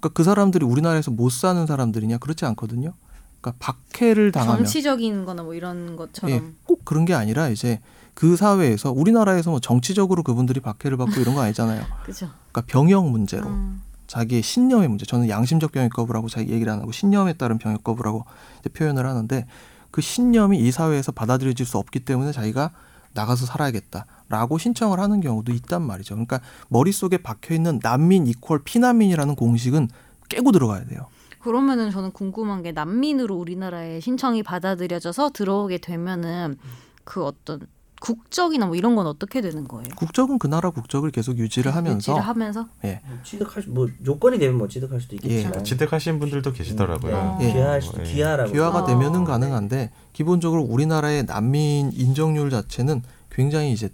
그러니까 0.00 0.08
그 0.08 0.24
사람들이 0.24 0.64
우리나라에서 0.66 1.12
못 1.12 1.30
사는 1.30 1.64
사람들이냐 1.64 2.18
그렇지 2.18 2.44
않거든요. 2.46 2.94
그러니까 3.40 3.54
박해를 3.92 4.32
당하면 4.32 4.64
정치적인 4.64 5.24
거나 5.24 5.44
뭐 5.44 5.54
이런 5.54 5.94
것처럼 5.94 6.34
예, 6.34 6.42
꼭 6.64 6.84
그런 6.84 7.04
게 7.04 7.14
아니라 7.14 7.48
이제 7.48 7.78
그 8.14 8.34
사회에서 8.34 8.90
우리나라에서 8.90 9.50
뭐 9.50 9.60
정치적으로 9.60 10.24
그분들이 10.24 10.58
박해를 10.58 10.96
받고 10.96 11.20
이런 11.20 11.36
거 11.36 11.42
아니잖아요. 11.42 11.80
그죠. 12.04 12.28
그러니까 12.50 12.62
병역 12.66 13.08
문제로 13.08 13.46
음. 13.46 13.82
자기의 14.08 14.42
신념의 14.42 14.88
문제. 14.88 15.06
저는 15.06 15.28
양심적 15.28 15.70
병역 15.70 15.92
거부라고 15.92 16.28
자기 16.28 16.50
얘기를 16.52 16.72
안 16.72 16.80
하고 16.80 16.90
신념에 16.90 17.34
따른 17.34 17.58
병역 17.58 17.84
거부라고 17.84 18.24
이제 18.58 18.68
표현을 18.70 19.06
하는데 19.06 19.46
그 19.92 20.00
신념이 20.00 20.58
이 20.58 20.72
사회에서 20.72 21.12
받아들여질 21.12 21.64
수 21.64 21.78
없기 21.78 22.00
때문에 22.00 22.32
자기가 22.32 22.72
나가서 23.14 23.46
살아야겠다라고 23.46 24.58
신청을 24.58 24.98
하는 24.98 25.20
경우도 25.20 25.52
있단 25.52 25.82
말이죠. 25.82 26.14
그러니까 26.14 26.40
머릿속에 26.68 27.18
박혀 27.18 27.54
있는 27.54 27.78
난민 27.82 28.26
이퀄 28.26 28.60
피난민이라는 28.64 29.34
공식은 29.34 29.88
깨고 30.28 30.52
들어가야 30.52 30.84
돼요. 30.84 31.06
그러면은 31.40 31.90
저는 31.90 32.10
궁금한 32.12 32.62
게 32.62 32.72
난민으로 32.72 33.36
우리나라에 33.36 34.00
신청이 34.00 34.42
받아들여져서 34.42 35.30
들어오게 35.30 35.78
되면은 35.78 36.58
그 37.04 37.24
어떤 37.24 37.60
국적이나 38.00 38.66
뭐 38.66 38.76
이런 38.76 38.94
건 38.94 39.06
어떻게 39.06 39.40
되는 39.40 39.66
거예요? 39.66 39.88
국적은 39.96 40.38
그 40.38 40.46
나라 40.46 40.70
국적을 40.70 41.10
계속 41.10 41.38
유지를 41.38 41.74
하면서 41.74 41.96
유지를 41.96 42.20
하면서 42.20 42.68
예. 42.84 43.00
취득할 43.24 43.62
수, 43.62 43.70
뭐 43.70 43.88
요건이 44.06 44.38
되면 44.38 44.56
뭐 44.56 44.68
취득할 44.68 45.00
수도 45.00 45.16
있겠지만 45.16 45.64
취득하신 45.64 46.18
분들도 46.18 46.52
계시더라고요. 46.52 47.38
예. 47.40 47.52
귀화할 47.52 47.82
수도 47.82 48.00
예. 48.00 48.04
귀화라고 48.04 48.52
귀화가 48.52 48.80
어. 48.80 48.86
되면은 48.86 49.24
가능한데 49.24 49.90
기본적으로 50.12 50.62
우리나라의 50.62 51.26
난민 51.26 51.92
인정률 51.92 52.50
자체는 52.50 53.02
굉장히 53.30 53.72
이제 53.72 53.90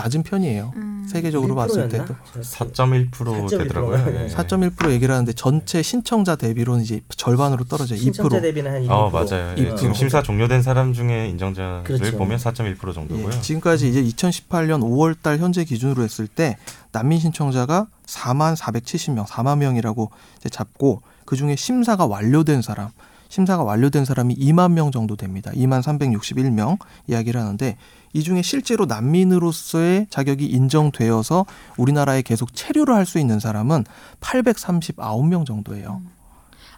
낮은 0.00 0.22
편이에요. 0.22 0.72
음. 0.76 1.06
세계적으로 1.10 1.54
봤을 1.54 1.88
때도 1.88 2.14
4.1% 2.40 3.50
되더라고요. 3.50 4.04
네. 4.06 4.24
예. 4.24 4.34
4.1% 4.34 4.90
얘기를 4.92 5.12
하는데 5.12 5.32
전체 5.32 5.82
신청자 5.82 6.36
대비로는 6.36 6.82
이제 6.82 7.00
절반으로 7.16 7.64
떨어져요. 7.64 7.98
2%. 7.98 8.02
신청자 8.02 8.40
대비는 8.40 8.72
한 8.72 8.82
2%. 8.84 8.90
어 8.90 9.10
맞아요. 9.10 9.54
예. 9.58 9.62
이 9.62 9.76
지금 9.76 9.92
심사 9.92 10.22
종료된 10.22 10.62
사람 10.62 10.92
중에 10.92 11.28
인정자를 11.28 11.84
그렇죠. 11.84 12.16
보면 12.16 12.38
4.1% 12.38 12.94
정도고요. 12.94 13.30
예, 13.34 13.40
지금까지 13.40 13.88
이제 13.88 14.02
2018년 14.02 14.80
5월 14.80 15.16
달 15.20 15.38
현재 15.38 15.64
기준으로 15.64 16.02
했을 16.02 16.26
때 16.26 16.56
난민 16.92 17.20
신청자가 17.20 17.86
4만 18.06 18.56
470명, 18.56 19.26
4만 19.26 19.58
명이라고 19.58 20.10
이제 20.38 20.48
잡고 20.48 21.02
그 21.24 21.36
중에 21.36 21.56
심사가 21.56 22.06
완료된 22.06 22.62
사람, 22.62 22.88
심사가 23.30 23.62
완료된 23.62 24.04
사람이 24.04 24.34
2만 24.36 24.72
명 24.72 24.90
정도 24.90 25.16
됩니다. 25.16 25.50
2만 25.54 25.82
361명 25.82 26.78
이야기를 27.06 27.40
하는데 27.40 27.76
이 28.12 28.22
중에 28.22 28.42
실제로 28.42 28.84
난민으로서의 28.86 30.08
자격이 30.10 30.44
인정되어서 30.46 31.46
우리나라에 31.78 32.22
계속 32.22 32.54
체류를 32.54 32.94
할 32.94 33.06
수 33.06 33.18
있는 33.18 33.38
사람은 33.40 33.84
839명 34.20 35.46
정도예요. 35.46 36.02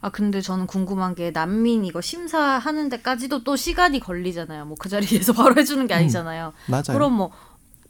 아 0.04 0.10
근데 0.10 0.40
저는 0.40 0.66
궁금한 0.66 1.14
게 1.14 1.30
난민 1.30 1.84
이거 1.84 2.00
심사하는 2.00 2.88
데까지도 2.88 3.44
또 3.44 3.54
시간이 3.56 4.00
걸리잖아요. 4.00 4.64
뭐 4.66 4.76
그 4.78 4.88
자리에서 4.88 5.32
바로 5.34 5.54
해주는 5.56 5.86
게 5.86 5.94
아니잖아요. 5.94 6.52
맞아요. 6.66 6.82
그럼 6.88 7.12
뭐 7.14 7.30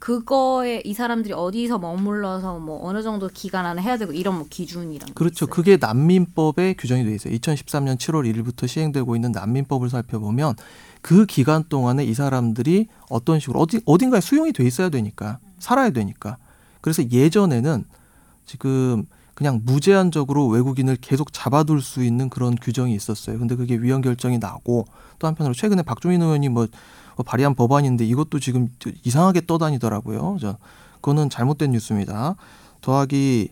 그거에 0.03 0.81
이 0.83 0.93
사람들이 0.93 1.33
어디서 1.33 1.79
머물러서 1.79 2.59
뭐 2.59 2.85
어느 2.85 3.01
정도 3.01 3.29
기간 3.33 3.65
안에 3.65 3.81
해야 3.81 3.95
되고 3.95 4.11
이런 4.11 4.35
뭐 4.35 4.45
기준이랑 4.49 5.07
게 5.07 5.13
그렇죠. 5.13 5.47
그게 5.47 5.77
난민법에 5.77 6.73
규정이 6.73 7.05
돼 7.05 7.15
있어요. 7.15 7.33
2013년 7.33 7.95
7월 7.95 8.29
1일부터 8.29 8.67
시행되고 8.67 9.15
있는 9.15 9.31
난민법을 9.31 9.89
살펴보면 9.89 10.55
그 11.01 11.25
기간 11.25 11.63
동안에 11.69 12.03
이 12.03 12.13
사람들이 12.13 12.87
어떤 13.09 13.39
식으로 13.39 13.61
어디 13.61 13.79
어딘가에 13.85 14.19
수용이 14.19 14.51
돼 14.51 14.65
있어야 14.65 14.89
되니까 14.89 15.39
살아야 15.59 15.91
되니까. 15.91 16.35
그래서 16.81 17.09
예전에는 17.09 17.85
지금 18.45 19.05
그냥 19.35 19.61
무제한적으로 19.63 20.47
외국인을 20.47 20.97
계속 20.99 21.31
잡아둘 21.31 21.81
수 21.81 22.03
있는 22.03 22.29
그런 22.29 22.55
규정이 22.55 22.93
있었어요. 22.93 23.39
근데 23.39 23.55
그게 23.55 23.75
위헌 23.75 24.01
결정이 24.01 24.37
나고 24.37 24.85
또 25.19 25.27
한편으로 25.27 25.53
최근에 25.53 25.81
박종인 25.83 26.21
의원이 26.21 26.49
뭐, 26.49 26.63
뭐 26.63 26.67
발의한 27.21 27.53
법안인데 27.53 28.05
이것도 28.05 28.39
지금 28.39 28.69
이상하게 29.03 29.45
떠다니더라고요. 29.45 30.37
저 30.41 30.57
그거는 30.95 31.29
잘못된 31.29 31.71
뉴스입니다. 31.71 32.35
더하기 32.81 33.49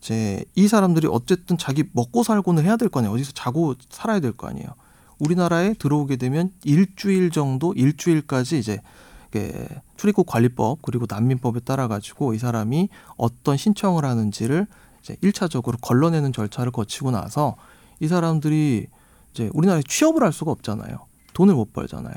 이제 0.00 0.44
이 0.54 0.68
사람들이 0.68 1.08
어쨌든 1.10 1.58
자기 1.58 1.84
먹고 1.92 2.22
살고는 2.22 2.64
해야 2.64 2.76
될 2.76 2.88
거 2.88 3.00
아니에요. 3.00 3.12
어디서 3.14 3.32
자고 3.32 3.74
살아야 3.90 4.20
될 4.20 4.32
거 4.32 4.46
아니에요. 4.46 4.68
우리나라에 5.18 5.74
들어오게 5.74 6.16
되면 6.16 6.50
일주일 6.64 7.30
정도, 7.30 7.74
일주일까지 7.74 8.58
이제 8.58 8.80
출입국 9.96 10.26
관리법 10.26 10.80
그리고 10.82 11.06
난민법에 11.08 11.60
따라 11.60 11.88
가지고 11.88 12.32
이 12.32 12.38
사람이 12.38 12.88
어떤 13.16 13.56
신청을 13.56 14.04
하는지를 14.04 14.66
이제 15.02 15.16
일차적으로 15.20 15.76
걸러내는 15.82 16.32
절차를 16.32 16.72
거치고 16.72 17.10
나서 17.10 17.56
이 18.00 18.08
사람들이 18.08 18.86
이제 19.32 19.50
우리나라에 19.52 19.82
취업을 19.86 20.22
할 20.22 20.32
수가 20.32 20.50
없잖아요. 20.52 21.06
돈을 21.34 21.54
못 21.54 21.72
벌잖아요. 21.72 22.14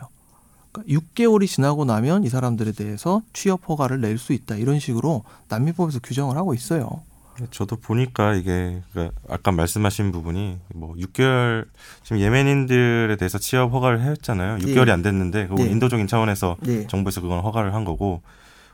그러니까 0.74 1.02
6개월이 1.02 1.48
지나고 1.48 1.86
나면 1.86 2.24
이 2.24 2.30
사람들에 2.30 2.74
대해서 2.74 3.22
취업 3.32 3.70
허가를 3.70 4.02
낼 4.02 4.18
수 4.18 4.34
있다. 4.34 4.56
이런 4.56 4.80
식으로 4.80 5.24
난민법에서 5.48 6.00
규정을 6.00 6.36
하고 6.36 6.54
있어요. 6.54 7.02
저도 7.50 7.78
보니까 7.78 8.36
이게 8.36 8.82
그러니까 8.92 9.18
아까 9.28 9.52
말씀하신 9.52 10.12
부분이 10.12 10.60
뭐 10.76 10.94
6개월 10.96 11.66
지금 12.04 12.20
예멘인들에 12.20 13.16
대해서 13.16 13.40
취업 13.40 13.74
허가를 13.74 14.02
했잖아요. 14.02 14.58
6개월이 14.58 14.90
안 14.90 15.02
됐는데 15.02 15.48
그거 15.48 15.64
예. 15.64 15.70
인도적인 15.70 16.06
차원에서 16.08 16.58
예. 16.68 16.86
정부에서 16.88 17.22
그건 17.22 17.40
허가를 17.40 17.74
한 17.74 17.86
거고 17.86 18.22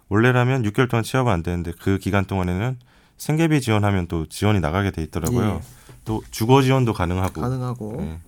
원래라면 0.09 0.63
6개월 0.63 0.89
동안 0.89 1.03
취업은 1.03 1.31
안 1.31 1.43
되는데 1.43 1.71
그 1.79 1.99
기간 1.99 2.25
동안에는 2.25 2.77
생계비 3.17 3.61
지원하면 3.61 4.07
또 4.07 4.25
지원이 4.27 4.59
나가게 4.59 4.91
돼 4.91 5.03
있더라고요. 5.03 5.61
예. 5.61 5.67
또 6.03 6.21
주거 6.31 6.61
지원도 6.61 6.93
가능하고. 6.93 7.41
가능하고. 7.41 7.97
예. 8.01 8.19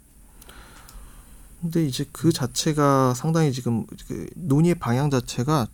근데 1.61 1.85
이제 1.85 2.05
그 2.11 2.31
자체가 2.31 3.13
상당히 3.13 3.53
지금 3.53 3.85
그 4.07 4.27
논의의 4.35 4.75
방향 4.75 5.11
자체가 5.11 5.67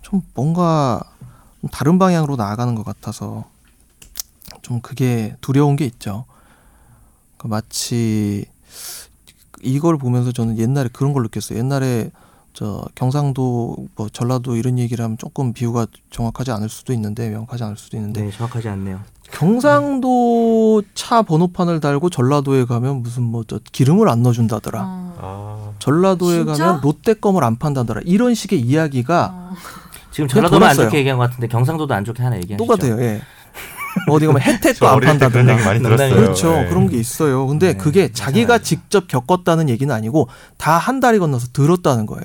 좀 0.00 0.22
뭔가 0.32 1.02
좀 1.60 1.68
다른 1.70 1.98
방향으로 1.98 2.36
나아가는 2.36 2.74
것 2.74 2.82
같아서 2.82 3.44
좀 4.62 4.80
그게 4.80 5.36
두려운 5.42 5.76
게 5.76 5.84
있죠. 5.84 6.24
그 7.36 7.46
마치 7.46 8.46
이걸 9.62 9.98
보면서 9.98 10.32
저는 10.32 10.58
옛날에 10.58 10.88
그런 10.92 11.12
걸 11.12 11.22
느꼈어요. 11.24 11.58
옛날에 11.58 12.10
저 12.54 12.84
경상도 12.94 13.76
뭐 13.96 14.08
전라도 14.08 14.54
이런 14.56 14.78
얘기를 14.78 15.04
하면 15.04 15.18
조금 15.18 15.52
비유가 15.52 15.86
정확하지 16.10 16.52
않을 16.52 16.68
수도 16.68 16.92
있는데 16.92 17.28
명확하지 17.28 17.64
않을 17.64 17.76
수도 17.76 17.96
있는데 17.96 18.22
네, 18.22 18.30
정확하지 18.30 18.68
않네요. 18.68 19.00
경상도 19.32 20.82
차 20.94 21.22
번호판을 21.22 21.80
달고 21.80 22.10
전라도에 22.10 22.64
가면 22.66 23.02
무슨 23.02 23.24
뭐 23.24 23.42
저 23.46 23.58
기름을 23.72 24.08
안 24.08 24.22
넣어준다더라. 24.22 24.82
어. 24.84 25.14
아, 25.18 25.72
전라도에 25.80 26.44
진짜? 26.44 26.64
가면 26.66 26.80
롯데 26.82 27.14
껌을 27.14 27.42
안 27.44 27.56
판다더라. 27.56 28.02
이런 28.04 28.34
식의 28.34 28.60
이야기가 28.60 29.32
어. 29.34 29.54
지금 30.12 30.28
전라도만 30.28 30.70
안 30.70 30.76
돌았어요. 30.76 30.86
좋게 30.86 30.98
얘기한 30.98 31.18
것 31.18 31.24
같은데 31.28 31.48
경상도도 31.48 31.92
안 31.92 32.04
좋게 32.04 32.22
하나 32.22 32.36
얘기하시죠. 32.36 32.56
똑같아요. 32.64 33.00
예. 33.02 33.20
어디 34.08 34.26
가면 34.26 34.40
혜택도 34.42 34.78
저 34.78 34.86
안. 34.86 35.00
얘기 35.02 35.64
많이. 35.64 35.80
들었어요. 35.82 36.14
그렇죠. 36.14 36.52
예. 36.64 36.68
그런 36.68 36.88
게 36.88 36.96
있어요. 36.98 37.46
근데 37.46 37.72
네, 37.72 37.78
그게 37.78 38.00
맞아요. 38.02 38.12
자기가 38.12 38.58
직접 38.58 39.08
겪었다는 39.08 39.68
얘기는 39.68 39.92
아니고 39.94 40.28
다 40.56 40.78
한 40.78 41.00
다리 41.00 41.18
건너서 41.18 41.48
들었다는 41.52 42.06
거예요. 42.06 42.24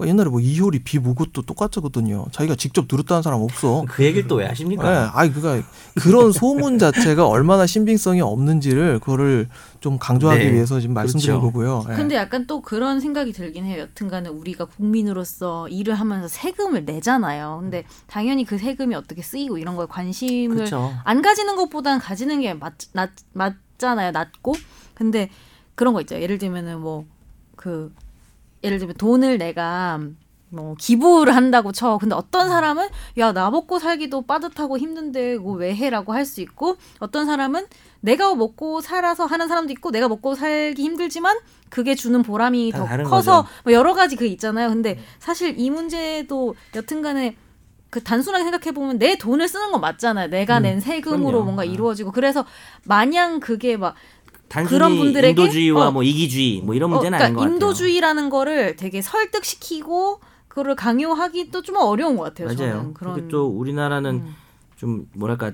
그러니까 0.00 0.08
옛날에 0.08 0.30
뭐 0.30 0.40
이효리 0.40 0.80
비무굿도 0.80 1.42
똑같거든요. 1.42 2.26
자기가 2.32 2.56
직접 2.56 2.88
들었다는 2.88 3.22
사람 3.22 3.42
없어. 3.42 3.84
그 3.86 4.04
얘기를 4.04 4.26
또왜 4.26 4.44
예, 4.44 4.48
하십니까? 4.48 5.12
아이 5.14 5.30
그가 5.30 5.60
그런 6.00 6.32
소문 6.32 6.78
자체가 6.78 7.26
얼마나 7.28 7.66
신빙성이 7.66 8.20
없는지를 8.20 8.98
그거를 9.00 9.48
좀 9.80 9.98
강조하기 9.98 10.44
네, 10.44 10.52
위해서 10.52 10.80
지금 10.80 10.94
말씀드린 10.94 11.40
그렇죠. 11.40 11.52
거고요. 11.52 11.86
예. 11.90 11.94
근데 11.94 12.16
약간 12.16 12.46
또 12.46 12.62
그런 12.62 13.00
생각이 13.00 13.32
들긴 13.32 13.64
해요. 13.64 13.80
여튼간에 13.80 14.28
우리가 14.28 14.64
국민으로서 14.64 15.68
일을 15.68 15.94
하면서 15.94 16.28
세금을 16.28 16.84
내잖아요. 16.84 17.58
근데 17.60 17.84
당연히 18.06 18.44
그 18.44 18.58
세금이 18.58 18.94
어떻게 18.94 19.22
쓰이고 19.22 19.58
이런 19.58 19.76
거에 19.76 19.86
관심을 19.86 20.56
그렇죠. 20.56 20.92
안 21.04 21.22
가지는 21.22 21.56
것보다는 21.56 22.00
가지는 22.00 22.40
게 22.40 22.54
맞, 22.54 22.74
맞, 22.92 23.10
맞잖아요. 23.32 24.12
낮고. 24.12 24.54
근데 24.94 25.30
그런 25.74 25.94
거 25.94 26.00
있죠. 26.02 26.20
예를 26.20 26.38
들면은 26.38 26.80
뭐그 26.80 27.92
예를 28.62 28.78
들면 28.78 28.96
돈을 28.96 29.38
내가 29.38 30.00
뭐 30.52 30.74
기부를 30.78 31.34
한다고 31.36 31.70
쳐. 31.72 31.96
근데 31.98 32.14
어떤 32.14 32.48
사람은 32.48 32.88
야 33.18 33.32
나 33.32 33.50
먹고 33.50 33.78
살기도 33.78 34.22
빠듯하고 34.22 34.78
힘든데 34.78 35.36
그거 35.36 35.52
왜 35.52 35.74
해라고 35.74 36.12
할 36.12 36.26
수 36.26 36.40
있고 36.40 36.76
어떤 36.98 37.24
사람은 37.26 37.66
내가 38.00 38.34
먹고 38.34 38.80
살아서 38.80 39.26
하는 39.26 39.46
사람도 39.46 39.72
있고 39.74 39.90
내가 39.92 40.08
먹고 40.08 40.34
살기 40.34 40.82
힘들지만 40.82 41.38
그게 41.68 41.94
주는 41.94 42.22
보람이 42.22 42.72
다더 42.72 43.04
커서. 43.04 43.46
뭐 43.64 43.72
여러 43.72 43.94
가지 43.94 44.16
그 44.16 44.26
있잖아요. 44.26 44.70
근데 44.70 44.98
사실 45.20 45.54
이 45.58 45.70
문제도 45.70 46.54
여튼간에 46.74 47.36
그 47.90 48.02
단순하게 48.02 48.44
생각해 48.44 48.72
보면 48.72 48.98
내 48.98 49.18
돈을 49.18 49.48
쓰는 49.48 49.72
건 49.72 49.80
맞잖아요. 49.80 50.28
내가 50.28 50.58
음, 50.58 50.62
낸 50.62 50.80
세금으로 50.80 51.22
그럼요. 51.30 51.44
뭔가 51.44 51.62
아. 51.62 51.64
이루어지고 51.64 52.12
그래서 52.12 52.44
마냥 52.84 53.40
그게 53.40 53.76
막 53.76 53.94
그런 54.66 54.96
분들에게 54.96 55.28
인도주의와 55.30 55.88
어. 55.88 55.90
뭐 55.92 56.02
이기주의 56.02 56.60
뭐 56.62 56.74
이런 56.74 56.90
어, 56.90 56.94
문제는 56.94 57.18
그러니까 57.18 57.24
아닌 57.24 57.34
것 57.36 57.40
같아요. 57.42 57.54
인도주의라는 57.54 58.30
거를 58.30 58.76
되게 58.76 59.00
설득시키고 59.00 60.20
그거를 60.48 60.74
강요하기도 60.74 61.62
좀 61.62 61.76
어려운 61.76 62.16
것 62.16 62.24
같아요. 62.24 62.48
맞아요. 62.48 62.72
저는 62.72 62.94
그런 62.94 63.28
또 63.28 63.46
우리나라는 63.46 64.10
음. 64.10 64.34
좀 64.76 65.06
뭐랄까 65.14 65.52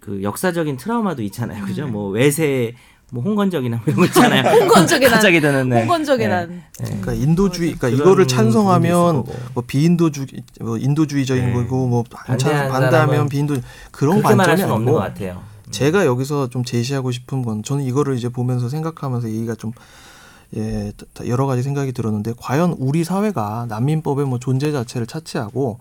그 0.00 0.22
역사적인 0.22 0.78
트라우마도 0.78 1.22
있잖아요. 1.24 1.64
그죠? 1.66 1.84
음. 1.84 1.92
뭐 1.92 2.08
외세 2.08 2.74
뭐 3.10 3.22
홍건적이나 3.22 3.76
뭐 3.76 3.84
이런 3.86 3.96
거 4.00 4.04
있잖아요. 4.06 4.42
홍건적의 4.60 5.08
난 5.08 5.14
갑자기 5.14 5.40
드는 5.40 5.68
네. 5.68 5.80
홍건적의 5.80 6.28
네. 6.28 6.34
난 6.34 6.62
그러니까 6.78 7.12
인도주의, 7.12 7.74
그러니까 7.74 8.02
이거를 8.02 8.26
찬성하면. 8.28 9.24
뭐 9.54 9.64
비인도주의, 9.66 10.26
뭐 10.60 10.76
인도주의적인 10.76 11.46
네. 11.46 11.52
거고 11.52 11.86
뭐 11.86 12.04
반대하면 12.10 13.28
비인도 13.28 13.56
그런 13.90 14.22
관점이 14.22 14.62
없는 14.62 14.92
것 14.92 14.98
같아요. 14.98 15.42
제가 15.70 16.06
여기서 16.06 16.48
좀 16.48 16.64
제시하고 16.64 17.10
싶은 17.10 17.42
건 17.42 17.62
저는 17.62 17.84
이거를 17.84 18.16
이제 18.16 18.28
보면서 18.28 18.68
생각하면서 18.68 19.28
얘기가 19.30 19.54
좀 19.54 19.72
예, 20.56 20.92
여러 21.26 21.46
가지 21.46 21.62
생각이 21.62 21.92
들었는데 21.92 22.32
과연 22.38 22.76
우리 22.78 23.04
사회가 23.04 23.66
난민법의 23.68 24.26
뭐 24.26 24.38
존재 24.38 24.72
자체를 24.72 25.06
차치하고 25.06 25.78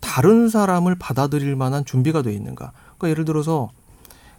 다른 0.00 0.48
사람을 0.48 0.96
받아들일 0.96 1.56
만한 1.56 1.84
준비가 1.84 2.22
돼 2.22 2.32
있는가? 2.32 2.72
그러니까 2.98 3.10
예를 3.10 3.24
들어서 3.24 3.70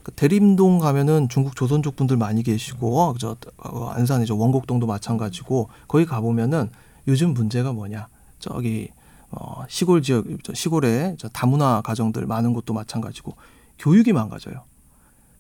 그 0.02 0.12
대림동 0.12 0.80
가면은 0.80 1.30
중국 1.30 1.56
조선족 1.56 1.96
분들 1.96 2.18
많이 2.18 2.44
계시고 2.44 3.16
저 3.20 3.38
어, 3.58 3.88
안산에 3.88 4.26
저 4.26 4.36
원곡동도 4.36 4.86
마찬가지고 4.86 5.70
거기 5.88 6.06
가 6.06 6.20
보면은 6.20 6.70
요즘 7.08 7.34
문제가 7.34 7.72
뭐냐? 7.72 8.08
저기 8.40 8.90
어, 9.32 9.64
시골 9.70 10.02
지역 10.02 10.26
저 10.44 10.54
시골에 10.54 11.16
저 11.18 11.30
다문화 11.30 11.82
가정들 11.82 12.26
많은 12.26 12.54
곳도 12.54 12.74
마찬가지고 12.74 13.36
교육이 13.80 14.14
망가져요. 14.14 14.64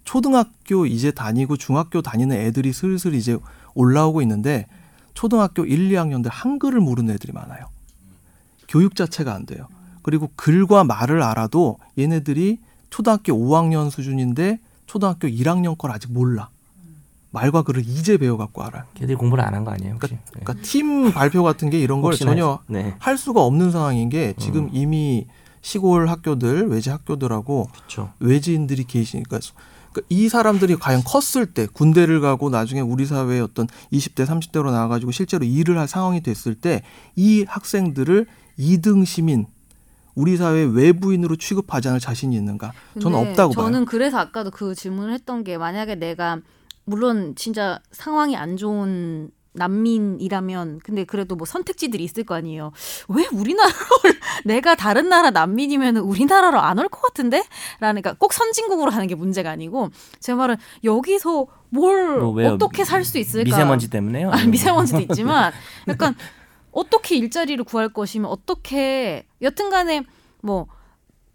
초등학교 0.03 0.86
이제 0.86 1.11
다니고 1.11 1.57
중학교 1.57 2.01
다니는 2.01 2.36
애들이 2.36 2.73
슬슬 2.73 3.13
이제 3.13 3.38
올라오고 3.73 4.21
있는데 4.21 4.67
초등학교 5.13 5.63
1, 5.65 5.89
2학년들 5.89 6.27
한글을 6.31 6.79
모르는 6.81 7.13
애들이 7.13 7.31
많아요. 7.34 7.65
교육 8.67 8.95
자체가 8.95 9.34
안 9.34 9.45
돼요. 9.45 9.67
그리고 10.01 10.29
글과 10.36 10.84
말을 10.84 11.21
알아도 11.23 11.77
얘네들이 11.97 12.59
초등학교 12.89 13.34
5학년 13.34 13.89
수준인데 13.89 14.59
초등학교 14.88 15.27
1학년 15.27 15.77
걸 15.77 15.91
아직 15.91 16.11
몰라. 16.11 16.49
말과 17.31 17.63
글을 17.63 17.81
이제 17.88 18.17
배워갖고 18.17 18.61
알아요. 18.63 18.84
걔들이 18.93 19.15
공부를 19.15 19.43
안 19.43 19.53
한 19.55 19.63
거 19.63 19.71
아니에요 19.71 19.93
혹시? 19.95 20.17
그러니까 20.31 20.53
팀 20.61 21.11
발표 21.11 21.41
같은 21.41 21.69
게 21.71 21.79
이런 21.79 22.01
걸 22.01 22.15
전혀 22.15 22.59
네, 22.67 22.93
할 22.99 23.17
수가 23.17 23.41
없는 23.41 23.71
상황인 23.71 24.09
게 24.09 24.36
지금 24.38 24.65
음. 24.65 24.69
이미 24.71 25.25
시골 25.64 26.07
학교들 26.09 26.68
외지 26.68 26.91
학교들하고 26.91 27.70
그렇죠. 27.74 28.11
외지인들이 28.20 28.84
계시니까 28.84 29.39
그러니까 29.91 30.01
이 30.09 30.28
사람들이 30.30 30.76
과연 30.76 31.03
컸을 31.03 31.45
때 31.47 31.68
군대를 31.72 32.20
가고 32.20 32.49
나중에 32.49 32.82
우리 32.82 33.05
사회의 33.05 33.41
어떤 33.41 33.68
20대 33.91 34.26
30대로 34.26 34.72
나와가지고 34.72 35.11
실제로 35.11 35.45
일을 35.45 35.80
할 35.80 35.88
상황이 35.88 36.22
됐을 36.22 36.53
때 36.53 36.84
이 37.16 37.45
학생들을 37.47 38.28
2등 38.59 39.05
시민 39.05 39.45
우리 40.16 40.36
사회 40.38 40.64
외부인으로 40.64 41.38
취급하지 41.38 41.88
않을 41.88 41.99
자신이 41.99 42.36
있는가? 42.36 42.72
저는 43.01 43.18
없다고 43.18 43.53
봐요. 43.53 43.66
저는 43.66 43.86
그래서 43.86 44.18
아까도 44.20 44.51
그 44.51 44.76
질문을 44.76 45.11
했던 45.14 45.43
게 45.43 45.57
만약에 45.57 45.95
내가 45.95 46.39
물론 46.86 47.34
진짜 47.36 47.80
상황이 47.91 48.36
안 48.36 48.57
좋은 48.57 49.32
난민이라면 49.54 50.80
근데 50.84 51.04
그래도 51.04 51.36
뭐 51.36 51.45
선택지들이 51.45 52.04
있을 52.04 52.24
거 52.24 52.36
아니에요. 52.36 52.72
왜 53.08 53.26
우리나라를 53.32 53.76
내가 54.45 54.76
다른 54.76 55.10
나라 55.10 55.30
난민이면 55.32 55.97
우리나라로 55.97 56.60
안 56.60 56.80
올 56.80 56.89
것 56.89 57.01
같은데? 57.01 57.43
라는 57.80 58.01
그러니까 58.01 58.18
꼭 58.20 58.34
선진국으로 58.34 58.91
하는 58.91 59.08
게 59.08 59.16
문제가 59.16 59.51
아니고 59.51 59.89
제 60.20 60.34
말은 60.34 60.58
여기서 60.84 61.47
뭘 61.70 62.20
뭐? 62.20 62.54
어떻게 62.54 62.84
살 62.84 63.04
수 63.06 63.18
있을까? 63.20 63.45
미세먼지 63.45 63.89
때문에요? 63.89 64.32
아, 64.32 64.43
미세먼지도 64.45 64.99
있지만 65.01 65.51
약간 65.88 66.16
어떻게 66.72 67.16
일자리를 67.18 67.64
구할 67.66 67.89
것이면 67.89 68.30
어떻게 68.30 69.26
여튼간에 69.41 70.04
뭐 70.41 70.68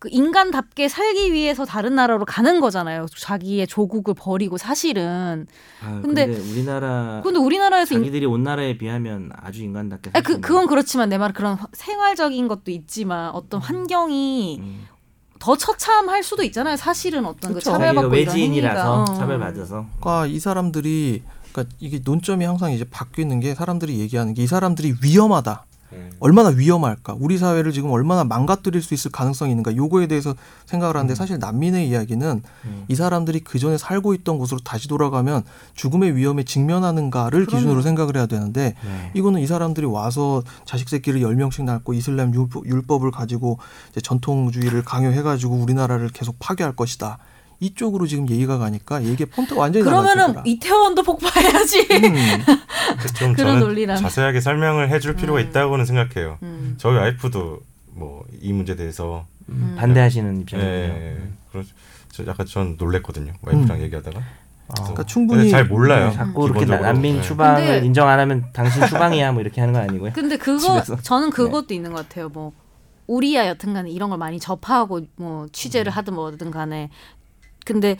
그 0.00 0.08
인간답게 0.12 0.88
살기 0.88 1.32
위해서 1.32 1.64
다른 1.64 1.96
나라로 1.96 2.24
가는 2.24 2.60
거잖아요. 2.60 3.06
자기의 3.18 3.66
조국을 3.66 4.14
버리고 4.14 4.56
사실은. 4.56 5.46
아, 5.84 6.00
근데- 6.02 6.26
근데, 6.26 6.40
우리나라 6.52 7.20
근데 7.24 7.38
우리나라에서 7.40 7.94
인- 7.96 8.00
자기들이 8.02 8.24
온 8.26 8.44
나라에 8.44 8.78
비하면 8.78 9.30
아주 9.36 9.62
인간답게 9.64 10.10
아니, 10.14 10.22
그 10.22 10.40
그건 10.40 10.66
그렇지만 10.68 11.08
내 11.08 11.18
말은 11.18 11.34
그런 11.34 11.54
화- 11.56 11.66
생활적인 11.72 12.46
것도 12.46 12.70
있지만 12.70 13.30
어떤 13.30 13.60
환경이 13.60 14.54
있는. 14.54 14.68
음. 14.68 14.86
더 15.40 15.56
처참할 15.56 16.24
수도 16.24 16.42
있잖아요. 16.42 16.76
사실은 16.76 17.24
어떤 17.24 17.54
그. 17.54 17.60
자기가 17.60 17.78
차별받고 17.86 18.10
외지인이라서. 18.10 19.02
어. 19.02 19.04
차별받아서 19.04 19.86
그러니까 20.00 20.26
이 20.26 20.38
사람들이 20.40 21.22
그러니까 21.52 21.74
이게 21.80 22.00
논점이 22.04 22.44
항상 22.44 22.72
이제 22.72 22.84
바뀌는 22.84 23.38
게 23.40 23.54
사람들이 23.54 23.98
얘기하는 24.00 24.34
게 24.34 24.42
이 24.42 24.46
사람들이 24.48 24.94
위험하다. 25.02 25.64
네. 25.90 26.10
얼마나 26.20 26.50
위험할까? 26.50 27.16
우리 27.18 27.38
사회를 27.38 27.72
지금 27.72 27.90
얼마나 27.90 28.24
망가뜨릴 28.24 28.82
수 28.82 28.94
있을 28.94 29.10
가능성이 29.10 29.52
있는가? 29.52 29.74
요거에 29.76 30.06
대해서 30.06 30.34
생각을 30.66 30.96
하는데 30.96 31.14
사실 31.14 31.38
난민의 31.38 31.88
이야기는 31.88 32.42
음. 32.64 32.84
이 32.88 32.94
사람들이 32.94 33.40
그 33.40 33.58
전에 33.58 33.78
살고 33.78 34.14
있던 34.14 34.38
곳으로 34.38 34.60
다시 34.64 34.88
돌아가면 34.88 35.44
죽음의 35.74 36.16
위험에 36.16 36.44
직면하는가를 36.44 37.46
그럼요. 37.46 37.58
기준으로 37.58 37.82
생각을 37.82 38.16
해야 38.16 38.26
되는데 38.26 38.74
네. 38.84 39.10
이거는 39.14 39.40
이 39.40 39.46
사람들이 39.46 39.86
와서 39.86 40.42
자식 40.64 40.88
새끼를 40.88 41.22
열명씩 41.22 41.64
낳고 41.64 41.94
이슬람 41.94 42.34
율법, 42.34 42.66
율법을 42.66 43.10
가지고 43.10 43.58
이제 43.90 44.00
전통주의를 44.00 44.84
강요해 44.84 45.22
가지고 45.22 45.54
우리나라를 45.54 46.08
계속 46.10 46.36
파괴할 46.38 46.76
것이다. 46.76 47.18
이쪽으로 47.60 48.06
지금 48.06 48.28
얘기가 48.30 48.58
가니까 48.58 49.02
얘기의 49.02 49.26
폰트가 49.30 49.60
완전히 49.60 49.84
그러면은. 49.84 50.34
이태원도 50.46 51.02
폭파해야지. 51.02 51.88
음. 51.90 52.14
좀 53.18 53.32
그런 53.34 53.58
논리랑. 53.60 53.96
자세하게 53.96 54.40
설명을 54.40 54.90
해줄 54.90 55.14
필요가 55.16 55.40
음. 55.40 55.46
있다고는 55.48 55.84
생각해요. 55.84 56.38
음. 56.42 56.74
저희 56.78 56.96
와이프도 56.96 57.60
뭐 57.94 58.24
이 58.40 58.52
문제에 58.52 58.76
대해서 58.76 59.26
음, 59.48 59.74
반대하시는 59.78 60.40
입장이에요. 60.42 60.70
예, 60.70 61.18
저 62.12 62.24
약간 62.26 62.46
전 62.46 62.76
놀랬거든요. 62.78 63.32
와이프랑 63.42 63.78
음. 63.78 63.82
얘기하다가. 63.82 64.18
어. 64.20 64.74
그러니까 64.74 65.02
충분히 65.04 65.38
근데 65.44 65.50
잘 65.50 65.64
몰라요. 65.66 66.10
네, 66.10 66.14
자꾸 66.14 66.46
이렇게. 66.46 66.64
난민 66.66 67.16
네. 67.16 67.22
추방을 67.22 67.84
인정 67.84 68.06
안 68.08 68.20
하면 68.20 68.44
당신 68.52 68.86
추방이야 68.86 69.32
뭐 69.32 69.40
이렇게 69.40 69.60
하는 69.60 69.74
거 69.74 69.80
아니고요. 69.80 70.12
근데 70.12 70.36
그거 70.36 70.80
집에서. 70.80 71.00
저는 71.02 71.30
그것도 71.30 71.74
있는 71.74 71.92
것 71.92 72.06
같아요. 72.08 72.28
뭐 72.28 72.52
우리야 73.06 73.48
여튼간에 73.48 73.90
이런 73.90 74.10
걸 74.10 74.18
많이 74.18 74.38
접하고 74.38 75.00
뭐 75.16 75.46
취재를 75.50 75.90
하든 75.90 76.14
뭐든 76.14 76.50
간에 76.50 76.90
근데 77.68 77.98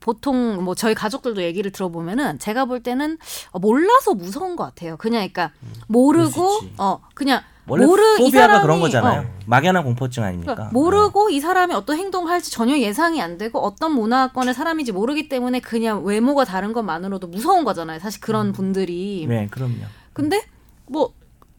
보통 0.00 0.64
뭐 0.64 0.74
저희 0.74 0.94
가족들도 0.94 1.42
얘기를 1.42 1.70
들어보면은 1.70 2.38
제가 2.40 2.64
볼 2.64 2.82
때는 2.82 3.18
어, 3.52 3.58
몰라서 3.60 4.14
무서운 4.14 4.56
것 4.56 4.64
같아요. 4.64 4.96
그냥 4.96 5.20
그러니까 5.32 5.52
그럴 5.60 5.72
모르고. 5.88 6.58
어 6.78 7.00
그냥 7.14 7.42
모르 7.64 7.82
이 8.18 8.30
사람이- 8.30 8.62
그런 8.62 8.80
거잖아요. 8.80 9.20
어. 9.20 9.24
막연한 9.46 9.84
공포증 9.84 10.22
아닙니까? 10.24 10.54
그러니까 10.54 10.72
모르고 10.72 11.28
이 11.30 11.38
사람이 11.38 11.74
어떤 11.74 11.98
행동을 11.98 12.30
할지 12.30 12.50
전혀 12.50 12.78
예상이 12.78 13.20
안 13.20 13.36
되고 13.38 13.58
어떤 13.60 13.92
문화권의 13.92 14.54
사람인지 14.54 14.90
모르기 14.92 15.28
때문에 15.28 15.60
그냥 15.60 16.02
외모가 16.04 16.44
다른 16.44 16.72
것만으로도 16.72 17.26
무서운 17.28 17.64
거잖아요. 17.64 17.98
사실 18.00 18.20
그런 18.20 18.52
분들이. 18.52 19.26
네, 19.28 19.46
그럼요. 19.50 19.74
근데 20.14 20.42
뭐 20.86 21.12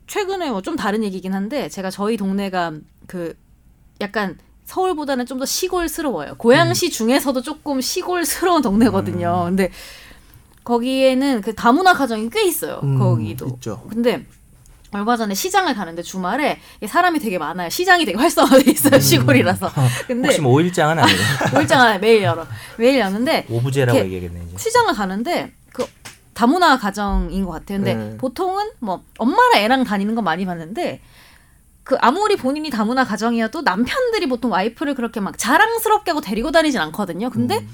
최근에 0.07 0.49
뭐 0.49 0.61
좀 0.61 0.75
다른 0.75 1.03
얘기긴 1.03 1.33
한데 1.35 1.69
제가 1.69 1.91
저희 1.91 2.17
동네가 2.17 2.73
그 3.05 3.35
약간 4.01 4.39
서울보다는 4.73 5.25
좀 5.25 5.39
더 5.39 5.45
시골스러워요. 5.45 6.35
고양시 6.37 6.91
중에서도 6.91 7.41
조금 7.41 7.79
시골스러운 7.81 8.61
동네거든요. 8.61 9.45
근데 9.45 9.71
거기에는 10.63 11.41
그 11.41 11.55
다문화 11.55 11.93
가정이 11.93 12.29
꽤 12.29 12.43
있어요. 12.43 12.79
음, 12.83 12.99
거기도. 12.99 13.47
있죠. 13.47 13.81
근데 13.89 14.25
얼마 14.91 15.15
전에 15.17 15.33
시장을 15.33 15.73
가는데 15.75 16.01
주말에 16.03 16.59
사람이 16.85 17.19
되게 17.19 17.37
많아요. 17.37 17.69
시장이 17.69 18.05
되게 18.05 18.17
활성화돼 18.17 18.69
있어요. 18.71 18.99
시골이라서. 18.99 19.71
근데 20.07 20.27
혹시 20.27 20.41
뭐 20.41 20.53
오일장은 20.53 20.99
아니에요? 20.99 21.19
몰장 21.53 21.81
안에 21.81 21.97
매일 21.99 22.23
열어. 22.23 22.45
매일 22.77 22.99
여는데 22.99 23.45
오부제라고 23.49 23.97
얘기하겠네 23.99 24.43
이제. 24.49 24.57
시장을 24.57 24.93
가는데 24.93 25.53
그 25.73 25.85
다문화 26.33 26.77
가정인 26.77 27.45
것 27.45 27.51
같아요. 27.51 27.77
근데 27.79 27.95
네. 27.95 28.17
보통은 28.17 28.71
뭐 28.79 29.03
엄마랑 29.17 29.61
애랑 29.63 29.83
다니는 29.85 30.13
건 30.15 30.23
많이 30.23 30.45
봤는데 30.45 30.99
그 31.89 31.95
아무리 32.01 32.35
본인이 32.35 32.69
다문화 32.69 33.03
가정이어도 33.03 33.63
남편들이 33.63 34.29
보통 34.29 34.51
와이프를 34.51 34.93
그렇게 34.93 35.19
막 35.19 35.35
자랑스럽게 35.39 36.11
하고 36.11 36.21
데리고 36.21 36.51
다니진 36.51 36.79
않거든요. 36.81 37.31
근데 37.31 37.57
음. 37.57 37.69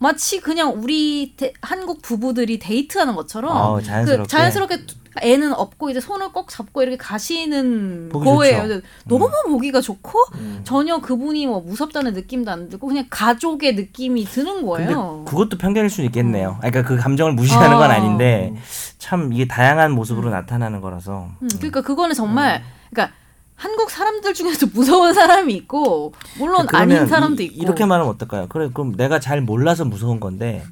마치 0.00 0.40
그냥 0.40 0.72
우리 0.76 1.34
데- 1.36 1.52
한국 1.62 2.02
부부들이 2.02 2.58
데이트하는 2.58 3.14
것처럼 3.14 3.56
어, 3.56 3.80
자연스럽게. 3.80 4.22
그 4.22 4.28
자연스럽게 4.28 4.78
애는 5.22 5.52
없고 5.54 5.90
이제 5.90 6.00
손을 6.00 6.32
꼭 6.32 6.48
잡고 6.48 6.82
이렇게 6.82 6.96
가시는 6.96 8.08
거예요. 8.08 8.66
좋죠. 8.66 8.86
너무 9.06 9.30
보기가 9.46 9.80
좋고 9.80 10.18
음. 10.34 10.60
전혀 10.64 10.98
그분이 10.98 11.46
뭐 11.46 11.60
무섭다는 11.60 12.12
느낌도 12.14 12.50
안 12.50 12.68
들고 12.68 12.88
그냥 12.88 13.06
가족의 13.08 13.76
느낌이 13.76 14.24
드는 14.24 14.66
거예요. 14.66 15.24
그것도 15.28 15.58
편견일 15.58 15.90
수는 15.90 16.08
있겠네요. 16.08 16.56
그러니까 16.58 16.82
그 16.82 16.96
감정을 16.96 17.34
무시하는 17.34 17.76
건 17.76 17.88
어. 17.92 17.94
아닌데 17.94 18.52
참 18.98 19.32
이게 19.32 19.46
다양한 19.46 19.92
모습으로 19.92 20.30
나타나는 20.30 20.80
거라서. 20.80 21.28
음, 21.40 21.48
그러니까 21.58 21.82
그거는 21.82 22.16
정말 22.16 22.64
그러니까 22.90 23.14
한국 23.56 23.90
사람들 23.90 24.34
중에서 24.34 24.66
무서운 24.74 25.14
사람이 25.14 25.54
있고 25.54 26.12
물론 26.38 26.66
아닌 26.72 27.06
사람도 27.06 27.42
이- 27.42 27.46
있고 27.46 27.62
이 27.62 27.64
렇게 27.66 27.84
말하면 27.86 28.12
어떨까요? 28.14 28.46
그래 28.48 28.68
그럼 28.72 28.92
내가 28.96 29.20
잘 29.20 29.40
몰라서 29.40 29.84
무서운 29.84 30.20
건데 30.20 30.64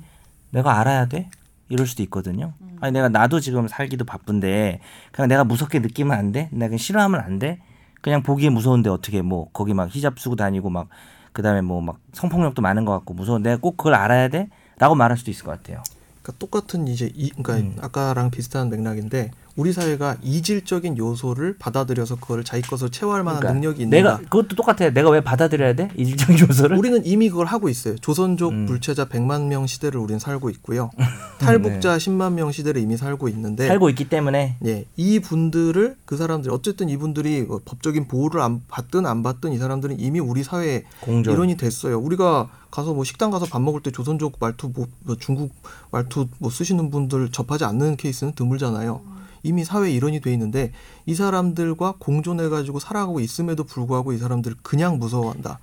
내가 0.51 0.79
알아야 0.79 1.07
돼? 1.07 1.31
이럴 1.69 1.87
수도 1.87 2.03
있거든요. 2.03 2.53
음. 2.61 2.77
아니 2.81 2.93
내가 2.93 3.09
나도 3.09 3.41
지금 3.41 3.67
살기도 3.69 4.05
바쁜데 4.05 4.81
그냥 5.13 5.29
내가 5.29 5.45
무섭게 5.45 5.79
느끼면 5.79 6.17
안 6.17 6.33
돼? 6.33 6.49
내가 6.53 6.69
그냥 6.69 6.79
싫어하면 6.79 7.21
안 7.21 7.39
돼? 7.39 7.61
그냥 8.03 8.23
보기에 8.23 8.51
무서운데 8.51 8.91
어떻게 8.91 9.23
뭐 9.23 9.49
거기 9.53 9.73
막 9.75 9.89
히잡 9.91 10.19
쓰고 10.19 10.37
다니고 10.37 10.69
막 10.71 10.89
그다음에 11.33 11.63
뭐 11.63 11.81
막 11.81 11.99
성폭력도 12.13 12.61
많은 12.61 12.85
것 12.85 12.93
같고 12.93 13.15
무서운 13.15 13.43
내가 13.43 13.57
꼭 13.57 13.77
그걸 13.77 13.95
알아야 13.95 14.29
돼? 14.29 14.49
라고 14.79 14.95
말할 14.97 15.17
수도 15.17 15.31
있을 15.31 15.45
것 15.45 15.53
같아요. 15.53 15.83
그러니까 16.23 16.39
똑같은 16.39 16.89
이제 16.89 17.11
이 17.15 17.31
그러니까 17.31 17.55
음. 17.57 17.77
아까랑 17.81 18.31
비슷한 18.31 18.69
맥락인데 18.69 19.31
우리 19.57 19.73
사회가 19.73 20.17
이질적인 20.23 20.97
요소를 20.97 21.57
받아들여서 21.59 22.17
그거를 22.17 22.43
자기 22.43 22.63
것으로 22.63 22.91
채워할 22.91 23.23
만한 23.23 23.41
그러니까 23.41 23.61
능력이 23.61 23.83
있는가? 23.83 24.17
내가 24.17 24.23
그것도 24.23 24.57
똑같아요. 24.57 24.93
내가 24.93 25.11
왜 25.11 25.21
받아들여야 25.21 25.75
돼? 25.75 25.91
이질적인 25.97 26.49
요소를? 26.49 26.79
우리는 26.79 27.05
이미 27.05 27.29
그걸 27.29 27.47
하고 27.47 27.69
있어요. 27.69 27.97
조선족 27.97 28.53
음. 28.53 28.67
불체자 28.67 29.07
100만 29.07 29.47
명 29.47 29.67
시대를 29.67 30.01
우리는 30.01 30.19
살고 30.19 30.49
있고요. 30.51 30.91
탈북자 31.39 31.99
10만 31.99 32.33
명 32.33 32.51
시대를 32.51 32.81
이미 32.81 32.97
살고 32.97 33.29
있는데 33.29 33.65
네. 33.65 33.69
살고 33.69 33.91
있기 33.91 34.09
때문에 34.09 34.57
예, 34.65 34.87
이 34.97 35.21
분들을 35.21 35.97
그 36.05 36.17
사람들 36.17 36.51
어쨌든 36.51 36.89
이분들이 36.89 37.43
뭐 37.43 37.61
법적인 37.65 38.09
보호를 38.09 38.41
안 38.41 38.63
받든 38.69 39.05
안 39.07 39.23
받든 39.23 39.53
이 39.53 39.59
사람들은 39.59 40.01
이미 40.01 40.19
우리 40.21 40.43
사회에 40.43 40.85
공존. 41.01 41.35
일원이 41.35 41.57
됐어요. 41.57 41.99
우리가 41.99 42.49
가서 42.71 42.95
뭐 42.95 43.05
식당 43.05 43.31
가서 43.31 43.45
밥 43.47 43.61
먹을 43.61 43.83
때 43.83 43.91
조선족 43.91 44.37
말투 44.41 44.73
뭐, 44.75 44.87
뭐 45.05 45.17
중국 45.17 45.53
말투 45.91 46.29
뭐 46.39 46.51
쓰시는 46.51 46.91
분들 46.91 47.31
접하지 47.31 47.65
않는 47.65 47.97
케이스는 47.97 48.33
드물잖아요. 48.33 49.03
이미 49.43 49.65
사회 49.65 49.91
일원이 49.91 50.21
돼 50.21 50.33
있는데 50.33 50.73
이 51.07 51.15
사람들과 51.15 51.95
공존해 51.99 52.49
가지고 52.49 52.79
살아가고 52.79 53.21
있음에도 53.21 53.65
불구하고 53.65 54.13
이 54.13 54.19
사람들 54.19 54.55
그냥 54.63 54.99
무서워한다. 54.99 55.59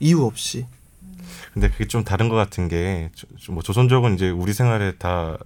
이유 0.00 0.24
없이. 0.24 0.66
근데 1.52 1.70
그게 1.70 1.86
좀 1.86 2.04
다른 2.04 2.28
것 2.28 2.34
같은 2.36 2.68
게 2.68 3.10
뭐 3.48 3.62
조선족은 3.62 4.14
이제 4.14 4.30
우리 4.30 4.52
생활에 4.52 4.92
다 4.96 5.36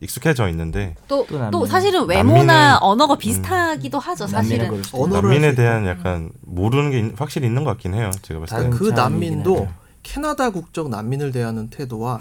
익숙해져 0.00 0.48
있는데 0.50 0.94
또, 1.08 1.26
또 1.26 1.50
또, 1.50 1.66
사실은 1.66 2.06
외모나 2.06 2.76
남미는- 2.78 2.82
언어가 2.82 3.16
비슷하기도 3.16 3.98
하죠. 3.98 4.26
남미는 4.26 4.82
사실은. 4.82 4.82
언어를 4.92 5.42
할수 5.42 5.56
대한. 5.56 5.86
약간 5.86 6.30
모르는 6.42 6.90
게 6.90 6.98
있- 7.00 7.20
확실히 7.20 7.48
있는 7.48 7.64
것 7.64 7.70
같긴 7.70 7.94
해요. 7.94 8.10
제가 8.22 8.40
봤을 8.40 8.70
때 8.70 8.76
그 8.76 8.90
난민도 8.90 9.56
하죠. 9.56 9.72
캐나다 10.02 10.50
국적 10.50 10.88
난민을 10.88 11.32
대하는 11.32 11.68
태도와. 11.68 12.18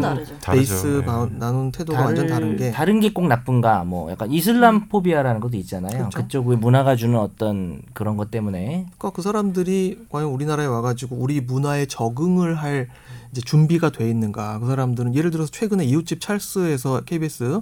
이슬람. 0.00 0.24
베이스 0.56 1.00
예. 1.02 1.04
바- 1.04 1.28
나눈 1.32 1.70
태도가 1.70 1.98
완전 2.04 2.26
다른 2.28 2.56
게 2.56 2.70
다른 2.70 3.00
게 3.00 3.10
꼭 3.12 3.26
나쁜가 3.26 3.84
뭐 3.84 4.10
약간 4.10 4.32
이슬람 4.32 4.88
포비아라는 4.88 5.40
것도 5.40 5.56
있잖아요. 5.58 5.98
그렇죠. 6.10 6.18
그쪽의 6.22 6.56
문화가 6.56 6.96
주는 6.96 7.18
어떤 7.18 7.82
그런 7.92 8.16
것 8.16 8.30
때문에 8.30 8.86
그러니까 8.96 9.10
그 9.10 9.20
사람들이 9.22 10.06
과연 10.08 10.28
우리나라에 10.28 10.66
와가지고 10.66 11.16
우리 11.16 11.40
문화에 11.40 11.86
적응을 11.86 12.54
할 12.54 12.88
이제 13.32 13.40
준비가 13.42 13.90
돼 13.90 14.08
있는가? 14.08 14.58
그 14.60 14.66
사람들은 14.66 15.14
예를 15.14 15.30
들어서 15.30 15.50
최근에 15.50 15.84
이웃집 15.84 16.20
찰스에서 16.20 17.02
KBS 17.02 17.60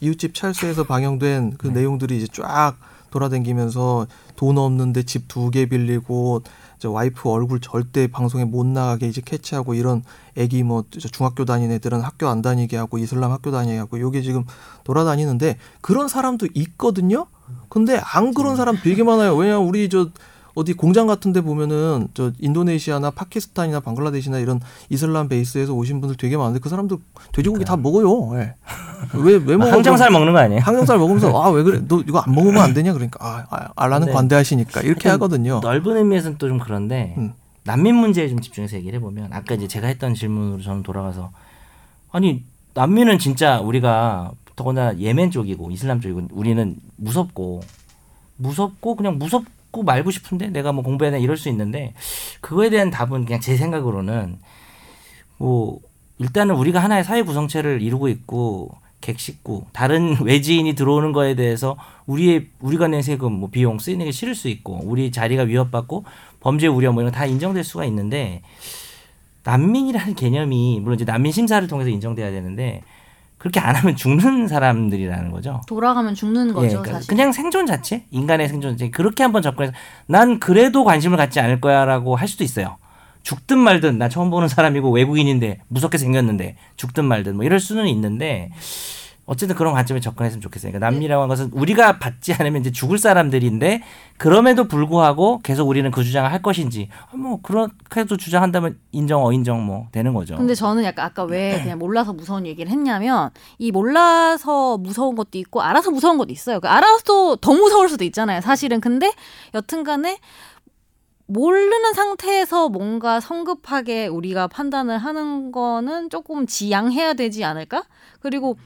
이웃집 0.00 0.34
찰스에서 0.34 0.84
방영된 0.84 1.54
그 1.58 1.66
내용들이 1.68 2.18
이제 2.18 2.28
쫙 2.32 2.74
돌아다니면서 3.10 4.06
돈 4.36 4.58
없는데 4.58 5.02
집 5.04 5.28
두 5.28 5.50
개 5.50 5.66
빌리고 5.66 6.42
저 6.44 6.50
와이프 6.82 7.28
얼굴 7.30 7.60
절대 7.60 8.06
방송에 8.06 8.44
못 8.44 8.66
나가게 8.66 9.08
이제 9.08 9.20
캐치하고 9.24 9.74
이런 9.74 10.02
애기 10.36 10.62
뭐저 10.62 11.08
중학교 11.08 11.44
다니는 11.44 11.74
애들은 11.76 12.00
학교 12.00 12.28
안 12.28 12.42
다니게 12.42 12.76
하고 12.76 12.98
이슬람 12.98 13.32
학교 13.32 13.50
다니게 13.50 13.78
하고 13.78 13.98
요게 14.00 14.22
지금 14.22 14.44
돌아다니는데 14.84 15.58
그런 15.80 16.08
사람도 16.08 16.48
있거든요. 16.54 17.26
근데 17.68 18.00
안 18.02 18.34
그런 18.34 18.56
사람 18.56 18.76
되게 18.82 19.02
많아요. 19.02 19.36
왜냐 19.36 19.58
면 19.58 19.68
우리 19.68 19.88
저 19.88 20.08
어디 20.54 20.72
공장 20.72 21.06
같은 21.06 21.32
데 21.32 21.40
보면은 21.40 22.08
저 22.14 22.32
인도네시아나 22.38 23.10
파키스탄이나 23.10 23.80
방글라데시나 23.80 24.38
이런 24.38 24.60
이슬람 24.88 25.28
베이스에서 25.28 25.74
오신 25.74 26.00
분들 26.00 26.16
되게 26.16 26.36
많은데 26.36 26.60
그 26.60 26.68
사람들 26.68 26.96
돼지고기 27.32 27.64
다 27.64 27.76
먹어요. 27.76 28.38
예. 28.38 28.54
왜, 29.14 29.34
왜 29.34 29.56
먹어? 29.56 29.70
항정살 29.70 30.10
먹는 30.10 30.32
거 30.32 30.38
아니에요? 30.38 30.60
항정살 30.60 30.98
먹으면서 30.98 31.42
아 31.42 31.50
왜 31.50 31.62
그래? 31.62 31.80
너 31.86 32.00
이거 32.00 32.18
안 32.20 32.34
먹으면 32.34 32.62
안 32.62 32.74
되냐? 32.74 32.92
그러니까 32.92 33.18
아, 33.24 33.44
아 33.50 33.68
알라는 33.76 34.08
네. 34.08 34.12
관대하시니까 34.12 34.80
이렇게 34.82 35.08
하거든요. 35.10 35.60
넓은 35.62 35.96
의미에서는 35.96 36.38
또 36.38 36.48
좀 36.48 36.58
그런데 36.58 37.14
음. 37.18 37.32
난민 37.64 37.94
문제에 37.94 38.28
좀 38.28 38.40
집중해서 38.40 38.76
얘기를 38.76 38.98
해보면 38.98 39.32
아까 39.32 39.54
이제 39.54 39.66
제가 39.68 39.86
했던 39.86 40.14
질문으로 40.14 40.62
저는 40.62 40.82
돌아가서 40.82 41.30
아니 42.12 42.44
난민은 42.74 43.18
진짜 43.18 43.58
우리가 43.60 44.32
더구나 44.56 44.96
예멘 44.98 45.30
쪽이고 45.30 45.70
이슬람 45.70 46.00
쪽이고 46.00 46.28
우리는 46.32 46.76
무섭고 46.96 47.62
무섭고 48.36 48.96
그냥 48.96 49.18
무섭고 49.18 49.82
말고 49.82 50.10
싶은데 50.10 50.48
내가 50.48 50.72
뭐 50.72 50.84
공부해야 50.84 51.12
되나 51.12 51.22
이럴 51.22 51.36
수 51.36 51.48
있는데 51.48 51.94
그거에 52.40 52.68
대한 52.70 52.90
답은 52.90 53.24
그냥 53.24 53.40
제 53.40 53.56
생각으로는 53.56 54.38
뭐 55.38 55.78
일단은 56.18 56.54
우리가 56.54 56.80
하나의 56.80 57.02
사회 57.04 57.22
구성체를 57.22 57.82
이루고 57.82 58.08
있고 58.08 58.70
객식구 59.04 59.66
다른 59.72 60.16
외지인이 60.24 60.74
들어오는 60.74 61.12
거에 61.12 61.34
대해서 61.34 61.76
우리의 62.06 62.46
우리가 62.60 62.88
낸 62.88 63.02
세금 63.02 63.32
뭐 63.32 63.50
비용 63.50 63.78
쓰이는 63.78 64.04
게 64.06 64.10
싫을 64.10 64.34
수 64.34 64.48
있고 64.48 64.80
우리 64.82 65.12
자리가 65.12 65.42
위협받고 65.44 66.04
범죄 66.40 66.66
우려 66.66 66.90
뭐 66.92 67.02
이런 67.02 67.12
거 67.12 67.18
다 67.18 67.26
인정될 67.26 67.62
수가 67.64 67.84
있는데 67.84 68.40
난민이라는 69.44 70.14
개념이 70.14 70.80
물론 70.80 70.94
이제 70.96 71.04
난민 71.04 71.32
심사를 71.32 71.66
통해서 71.68 71.90
인정돼야 71.90 72.30
되는데 72.30 72.80
그렇게 73.36 73.60
안 73.60 73.74
하면 73.76 73.94
죽는 73.94 74.48
사람들이라는 74.48 75.30
거죠. 75.30 75.60
돌아가면 75.68 76.14
죽는 76.14 76.54
거죠, 76.54 76.64
예, 76.64 76.70
그러니까 76.70 76.92
사실. 76.94 77.08
그냥 77.10 77.30
생존 77.30 77.66
자체, 77.66 78.06
인간의 78.10 78.48
생존 78.48 78.72
자체 78.78 78.90
그렇게 78.90 79.22
한번 79.22 79.42
접근해서 79.42 79.74
난 80.06 80.40
그래도 80.40 80.82
관심을 80.82 81.18
갖지 81.18 81.40
않을 81.40 81.60
거야라고 81.60 82.16
할 82.16 82.26
수도 82.26 82.42
있어요. 82.42 82.78
죽든 83.24 83.58
말든 83.58 83.98
나 83.98 84.08
처음 84.08 84.30
보는 84.30 84.48
사람이고 84.48 84.90
외국인인데 84.90 85.60
무섭게 85.68 85.98
생겼는데 85.98 86.56
죽든 86.76 87.04
말든 87.06 87.34
뭐 87.36 87.44
이럴 87.44 87.58
수는 87.58 87.88
있는데 87.88 88.50
어쨌든 89.26 89.56
그런 89.56 89.72
관점에 89.72 90.00
접근했으면 90.00 90.42
좋겠어요. 90.42 90.70
그러니까 90.70 90.90
난민이라고 90.90 91.22
하는 91.22 91.28
것은 91.30 91.50
우리가 91.52 91.98
받지 91.98 92.34
않으면 92.34 92.60
이제 92.60 92.70
죽을 92.70 92.98
사람들인데 92.98 93.82
그럼에도 94.18 94.68
불구하고 94.68 95.40
계속 95.42 95.66
우리는 95.66 95.90
그 95.90 96.04
주장을 96.04 96.30
할 96.30 96.42
것인지 96.42 96.88
아, 97.10 97.16
뭐 97.16 97.40
그렇게도 97.40 98.18
주장한다면 98.18 98.78
인정 98.92 99.24
어인정 99.24 99.64
뭐 99.64 99.88
되는 99.92 100.12
거죠. 100.12 100.36
근데 100.36 100.54
저는 100.54 100.84
약간 100.84 101.06
아까 101.06 101.24
왜 101.24 101.58
그냥 101.62 101.78
몰라서 101.78 102.12
무서운 102.12 102.46
얘기를 102.46 102.70
했냐면 102.70 103.30
이 103.58 103.72
몰라서 103.72 104.76
무서운 104.76 105.16
것도 105.16 105.38
있고 105.38 105.62
알아서 105.62 105.90
무서운 105.90 106.18
것도 106.18 106.30
있어요. 106.30 106.60
그 106.60 106.68
알아서 106.68 107.36
더 107.40 107.52
무서울 107.54 107.88
수도 107.88 108.04
있잖아요. 108.04 108.42
사실은 108.42 108.82
근데 108.82 109.10
여튼간에 109.54 110.18
모르는 111.26 111.94
상태에서 111.94 112.68
뭔가 112.68 113.18
성급하게 113.20 114.06
우리가 114.08 114.46
판단을 114.46 114.98
하는 114.98 115.52
거는 115.52 116.10
조금 116.10 116.46
지양해야 116.46 117.14
되지 117.14 117.44
않을까? 117.44 117.84
그리고 118.20 118.58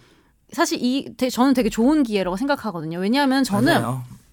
사실 0.52 0.78
이 0.82 1.14
되- 1.16 1.30
저는 1.30 1.54
되게 1.54 1.68
좋은 1.68 2.02
기회라고 2.02 2.36
생각하거든요. 2.36 2.98
왜냐하면 2.98 3.44
저는. 3.44 3.82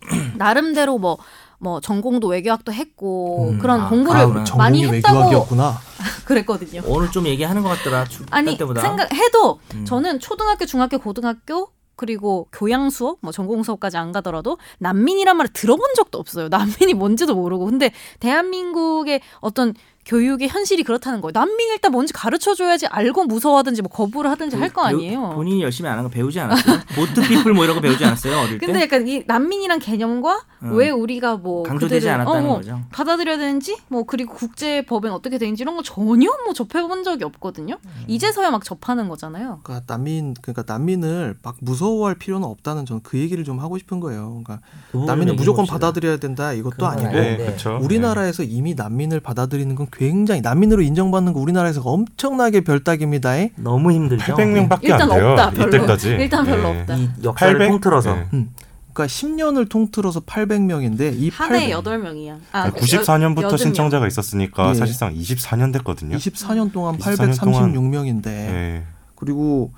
나름대로 0.37 0.99
뭐뭐 0.99 1.81
전공도 1.81 2.27
외교학도 2.27 2.71
했고 2.71 3.49
음, 3.49 3.57
그런 3.59 3.81
아, 3.81 3.89
공부를 3.89 4.21
아. 4.21 4.43
많이 4.55 4.85
했다고. 4.85 5.47
그랬거든요. 6.25 6.81
오늘 6.85 7.09
좀 7.11 7.25
얘기하는 7.25 7.63
것 7.63 7.69
같더라. 7.69 8.05
주- 8.05 8.23
아니 8.29 8.51
딴 8.51 8.57
때보다. 8.57 8.81
생각해도 8.81 9.59
음. 9.73 9.85
저는 9.85 10.19
초등학교, 10.19 10.65
중학교, 10.67 10.99
고등학교 10.99 11.69
그리고 11.95 12.47
교양 12.51 12.89
수업, 12.89 13.17
뭐 13.21 13.31
전공 13.31 13.63
수업까지 13.63 13.97
안 13.97 14.11
가더라도 14.11 14.57
난민이란 14.79 15.37
말을 15.37 15.53
들어본 15.53 15.93
적도 15.95 16.19
없어요. 16.19 16.49
난민이 16.49 16.93
뭔지도 16.93 17.35
모르고. 17.35 17.65
근데 17.65 17.91
대한민국의 18.19 19.21
어떤 19.39 19.73
교육의 20.05 20.47
현실이 20.49 20.83
그렇다는 20.83 21.19
거예요. 21.19 21.31
난민이 21.33 21.71
일단 21.71 21.91
뭔지 21.91 22.13
가르쳐 22.13 22.53
줘야지 22.53 22.85
알고 22.85 23.23
무서워하든지 23.25 23.81
뭐 23.81 23.89
거부를 23.89 24.29
하든지 24.31 24.55
할거 24.55 24.83
배우- 24.83 24.87
아니에요. 24.99 25.31
본인이 25.33 25.63
열심히 25.63 25.89
안 25.89 25.97
한 25.97 26.03
거 26.05 26.09
배우지 26.11 26.39
않았어요? 26.39 26.79
보트 26.95 27.21
피플 27.27 27.53
뭐 27.53 27.63
이런 27.63 27.75
거 27.75 27.81
배우지 27.81 28.05
않았어요? 28.05 28.37
어릴 28.37 28.59
때? 28.59 28.65
근데 28.67 28.81
약간 28.81 29.07
이 29.07 29.23
난민이란 29.25 29.79
개념과 29.79 30.43
음. 30.61 30.75
왜 30.77 30.89
우리가 30.91 31.37
뭐 31.37 31.63
강조되지 31.63 32.05
그들을- 32.05 32.09
않았다는 32.13 32.39
어, 32.41 32.43
뭐 32.45 32.55
거죠. 32.57 32.81
받아들여야 32.91 33.37
되는지 33.37 33.77
뭐 33.87 34.03
그리고 34.03 34.35
국제 34.35 34.83
법엔 34.85 35.11
어떻게 35.11 35.39
되는지 35.39 35.63
이런 35.63 35.75
거 35.75 35.81
전혀 35.81 36.29
뭐 36.45 36.53
접해본 36.53 37.03
적이 37.03 37.23
없거든요. 37.23 37.77
음. 37.83 38.03
이제서야 38.07 38.51
막 38.51 38.63
접하는 38.63 39.09
거잖아요. 39.09 39.61
그러니까 39.63 39.85
난민 39.91 40.35
그러니까 40.41 40.63
난민을 40.71 41.37
막 41.41 41.55
무서워할 41.61 42.13
필요는 42.15 42.47
없다는 42.47 42.85
저는 42.85 43.01
그 43.03 43.17
얘기를 43.17 43.43
좀 43.43 43.59
하고 43.59 43.77
싶은 43.79 43.99
거예요. 43.99 44.41
그러니까 44.43 44.59
그 44.91 44.97
난민은 44.97 45.35
무조건. 45.35 45.65
받아들여야 45.65 46.17
된다 46.17 46.53
이것도 46.53 46.71
그건 46.75 46.91
아니고. 46.91 47.09
네. 47.11 47.55
우리나라에서 47.81 48.43
이미 48.43 48.75
난민을 48.75 49.19
받아들이는 49.19 49.73
건 49.73 49.87
굉장히 49.97 50.41
난민으로 50.41 50.81
인정받는 50.81 51.33
거 51.33 51.39
우리나라에서 51.39 51.81
엄청나게 51.81 52.61
별따기입니다. 52.61 53.31
너무 53.57 53.91
힘들죠. 53.91 54.35
800명밖에 54.35 54.83
일단 54.83 55.01
안 55.01 55.09
돼요. 55.09 55.29
없다, 55.31 55.51
별로. 55.51 55.67
이때까지. 55.67 56.09
일단 56.09 56.45
별로 56.45 56.69
예. 56.75 56.79
없다. 56.81 56.95
이 56.95 57.09
역사를 57.23 57.53
800? 57.53 57.69
통틀어서 57.71 58.17
예. 58.17 58.25
그러니까 58.31 59.13
10년을 59.13 59.69
통틀어서 59.69 60.21
800명인데 60.21 61.13
이 61.17 61.29
한 61.29 61.51
해에 61.51 61.59
800, 61.59 61.69
여덟 61.71 61.99
명이야. 61.99 62.37
아, 62.51 62.61
아니, 62.63 62.73
94년부터 62.73 63.37
여덟 63.37 63.49
명. 63.51 63.57
신청자가 63.57 64.07
있었으니까 64.07 64.69
예. 64.71 64.73
사실상 64.75 65.13
24년 65.13 65.73
됐거든요. 65.73 66.15
24년 66.17 66.71
동안 66.71 66.97
24년 66.97 67.39
동안. 67.39 67.73
836명인데 67.73 68.27
예. 68.27 68.83
그리고 69.15 69.71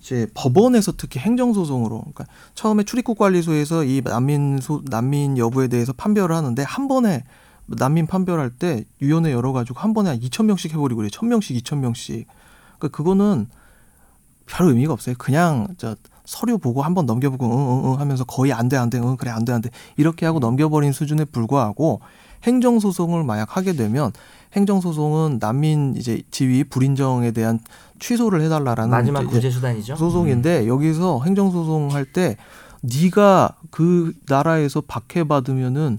이제 0.00 0.26
법원에서 0.34 0.92
특히 0.96 1.20
행정소송으로 1.20 1.98
그러니까 2.00 2.24
처음에 2.54 2.84
출입국 2.84 3.18
관리소에서 3.18 3.84
이 3.84 4.00
난민 4.04 4.58
소, 4.60 4.82
난민 4.88 5.36
여부에 5.36 5.68
대해서 5.68 5.92
판별을 5.92 6.34
하는데 6.34 6.62
한 6.62 6.88
번에 6.88 7.24
난민 7.76 8.06
판별할 8.06 8.50
때 8.50 8.84
위원회 9.00 9.32
열어가지고 9.32 9.78
한 9.78 9.94
번에 9.94 10.10
한 10.10 10.20
2천 10.20 10.44
명씩 10.46 10.72
해버리고 10.72 10.98
그래 10.98 11.08
1천 11.08 11.26
명씩 11.26 11.56
2천 11.64 11.78
명씩 11.78 12.26
그러니까 12.78 12.96
그거는 12.96 13.46
별 14.46 14.68
의미가 14.68 14.92
없어요 14.92 15.14
그냥 15.18 15.68
저 15.78 15.94
서류 16.24 16.58
보고 16.58 16.82
한 16.82 16.94
번 16.94 17.06
넘겨보고 17.06 17.44
응응 17.46 17.92
응 17.92 18.00
하면서 18.00 18.24
거의 18.24 18.52
안 18.52 18.68
돼 18.68 18.76
안돼 18.76 18.98
응 18.98 19.16
그래 19.16 19.30
안 19.30 19.44
돼 19.44 19.52
안 19.52 19.60
돼 19.62 19.70
이렇게 19.96 20.26
하고 20.26 20.38
넘겨버린 20.38 20.92
수준에 20.92 21.24
불과하고 21.24 22.00
행정 22.44 22.78
소송을 22.80 23.22
만약 23.24 23.56
하게 23.56 23.72
되면 23.74 24.12
행정 24.54 24.80
소송은 24.80 25.38
난민 25.40 25.94
이제 25.96 26.22
지위 26.30 26.64
불인정에 26.64 27.30
대한 27.32 27.60
취소를 27.98 28.40
해달라라는 28.42 28.90
마지막 28.90 29.26
구제 29.26 29.50
수단이죠. 29.50 29.92
음. 29.92 29.96
소송인데 29.96 30.66
여기서 30.66 31.22
행정 31.24 31.50
소송 31.50 31.92
할 31.92 32.04
때 32.06 32.36
네가 32.82 33.56
그 33.70 34.12
나라에서 34.26 34.80
박해받으면은 34.80 35.98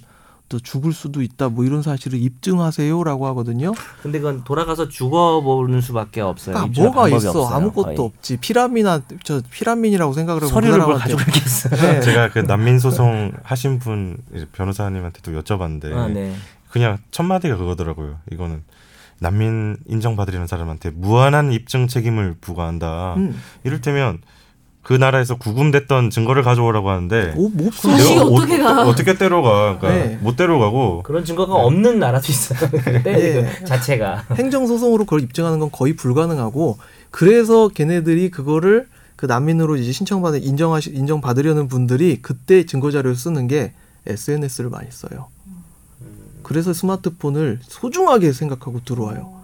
또 0.52 0.60
죽을 0.60 0.92
수도 0.92 1.22
있다 1.22 1.48
뭐 1.48 1.64
이런 1.64 1.82
사실을 1.82 2.22
입증하세요라고 2.22 3.26
하거든요. 3.28 3.72
근데 4.04 4.20
그건 4.20 4.44
돌아가서 4.44 4.90
죽어보는 4.90 5.80
수밖에 5.80 6.20
없어요. 6.20 6.58
아 6.58 6.66
뭐가 6.66 7.08
있어 7.08 7.30
없어요, 7.30 7.56
아무것도 7.56 7.84
거의. 7.84 7.98
없지 7.98 8.38
피라미나 8.38 9.02
저 9.24 9.42
피라민이라고 9.50 10.12
생각을 10.12 10.42
하고 10.42 10.52
서류를 10.52 10.80
뭘그 10.80 11.00
가지고 11.00 11.22
있겠어요. 11.22 11.76
네. 11.82 12.02
제가 12.04 12.32
그 12.32 12.40
난민 12.40 12.80
소송 12.80 13.32
하신 13.44 13.80
분 13.80 14.18
변호사님한테도 14.52 15.32
여쭤봤는데 15.42 15.96
아, 15.96 16.08
네. 16.10 16.36
그냥 16.70 16.98
첫 17.12 17.24
마디가 17.24 17.56
그거더라고요. 17.56 18.18
이거는 18.34 18.64
난민 19.20 19.78
인정받으려는 19.88 20.48
사람한테 20.48 20.90
무한한 20.90 21.54
입증 21.54 21.88
책임을 21.88 22.36
부과한다. 22.42 23.14
음. 23.16 23.42
이를테면 23.64 24.20
그 24.84 24.94
나라에서 24.94 25.36
구금됐던 25.36 26.10
증거를 26.10 26.42
가져오라고 26.42 26.90
하는데 26.90 27.34
오, 27.38 27.50
뭐 27.50 27.68
없어. 27.68 27.90
어떻게 28.26 28.58
가? 28.58 28.88
어떻게 28.88 29.18
때려가? 29.18 29.78
그러니까 29.78 29.90
네. 29.90 30.18
못 30.22 30.36
때려가고 30.36 31.04
그런 31.04 31.24
증거가 31.24 31.54
없는 31.56 32.00
나라도 32.00 32.28
있어요. 32.30 32.70
때 33.04 33.38
예. 33.62 33.66
자체가. 33.66 34.26
행정 34.36 34.66
소송으로 34.66 35.06
그걸 35.06 35.22
입증하는 35.22 35.60
건 35.60 35.70
거의 35.72 35.96
불가능하고 35.96 36.80
그래서 37.12 37.68
걔네들이 37.68 38.32
그거를 38.32 38.88
그 39.16 39.28
난민으로 39.28 39.76
이제 39.76 39.92
신청받은 39.92 40.42
인정하시 40.42 40.92
인정받으려는 40.96 41.68
분들이 41.68 42.20
그때 42.24 42.66
증거 42.66 42.90
자료를 42.90 43.16
쓰는 43.16 43.48
게 43.48 43.74
SNS를 44.08 44.72
많이 44.72 44.88
써요. 44.90 45.28
그래서 46.42 46.74
스마트폰을 46.74 47.60
소중하게 47.62 48.34
생각하고 48.34 48.82
들어와요. 48.84 49.41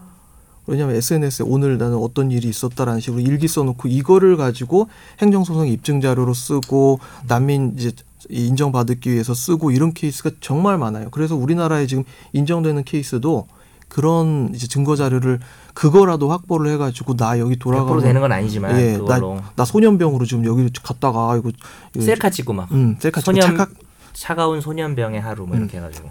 왜냐하면 0.68 0.98
SNS에 0.98 1.46
오늘 1.48 1.78
나는 1.78 1.98
어떤 1.98 2.30
일이 2.30 2.50
있었다라는 2.50 3.00
식으로 3.00 3.22
일기 3.22 3.48
써놓고 3.48 3.88
이거를 3.88 4.36
가지고 4.38 4.90
행정소송 5.22 5.68
입증 5.68 6.02
자료로 6.02 6.34
쓰고 6.34 7.00
난민 7.28 7.76
이제 7.78 7.92
인정받기 8.30 9.12
위해서 9.12 9.34
쓰고 9.34 9.72
이런 9.72 9.94
케이스가 9.94 10.32
정말 10.42 10.78
많아요. 10.78 11.10
그래서 11.12 11.36
우리나라에 11.36 11.88
지금 11.88 12.04
인정되는 12.34 12.84
케이스도 12.84 13.48
그런 13.88 14.52
이제 14.54 14.68
증거 14.68 14.98
자료를 14.98 15.40
그거라도 15.74 16.30
확보를 16.30 16.72
해가지고 16.74 17.16
나 17.16 17.40
여기 17.40 17.56
100% 17.56 17.60
돌아가면 17.62 18.04
되는 18.04 18.20
건 18.20 18.32
아니지만 18.34 18.78
예, 18.78 18.98
그걸로. 18.98 19.40
나 19.56 19.64
소년병으로 19.64 20.26
지금 20.26 20.46
여기 20.46 20.70
갔다가 20.84 21.38
이거 21.38 21.52
이거 21.96 22.04
셀카 22.04 22.30
찍고 22.30 22.52
막. 22.52 22.70
음, 22.74 22.98
셀카 23.00 23.22
찍고 23.22 23.32
소년 23.32 23.58
착각. 23.58 23.70
차가운 24.12 24.60
소년병의 24.60 25.22
하루 25.22 25.46
뭐 25.46 25.56
이렇게 25.56 25.78
해가지고. 25.78 26.10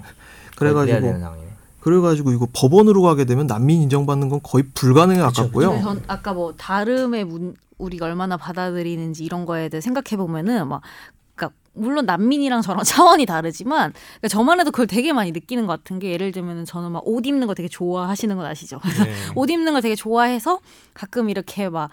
그래야 0.57 0.73
그래가지고. 0.73 1.46
그래가지고 1.87 2.33
이거 2.33 2.49
법원으로 2.53 3.01
가게 3.03 3.25
되면 3.25 3.47
난민 3.47 3.81
인정받는 3.83 4.29
건 4.29 4.41
거의 4.43 4.65
불가능에 4.75 5.21
가깝고요. 5.21 5.81
전 5.83 6.03
아까 6.09 6.33
뭐 6.33 6.53
다름의 6.53 7.25
문, 7.25 7.55
우리가 7.79 8.07
얼마나 8.07 8.37
받아들이는지 8.37 9.23
이런 9.25 9.47
거에 9.47 9.69
대해 9.69 9.81
생각해 9.81 10.17
보면은 10.17 10.67
막 10.67 10.81
그러니까 11.37 11.57
물론 11.75 12.05
난민이랑 12.07 12.63
저랑 12.63 12.83
차원이 12.83 13.25
다르지만 13.25 13.93
그러니까 13.93 14.27
저만 14.29 14.59
해도 14.59 14.73
그걸 14.73 14.89
되게 14.89 15.13
많이 15.13 15.31
느끼는 15.31 15.69
것 15.69 15.77
같은 15.77 16.01
게 16.01 16.11
예를 16.11 16.33
들면은 16.33 16.65
저는 16.65 16.91
막 16.91 17.05
옷 17.07 17.25
입는 17.25 17.47
거 17.47 17.55
되게 17.55 17.69
좋아하시는 17.69 18.37
건 18.37 18.47
아시죠? 18.47 18.81
그래서 18.81 19.05
네. 19.05 19.13
옷 19.37 19.49
입는 19.49 19.73
걸 19.73 19.81
되게 19.81 19.95
좋아해서 19.95 20.59
가끔 20.93 21.31
이렇게 21.31 21.69
막 21.69 21.91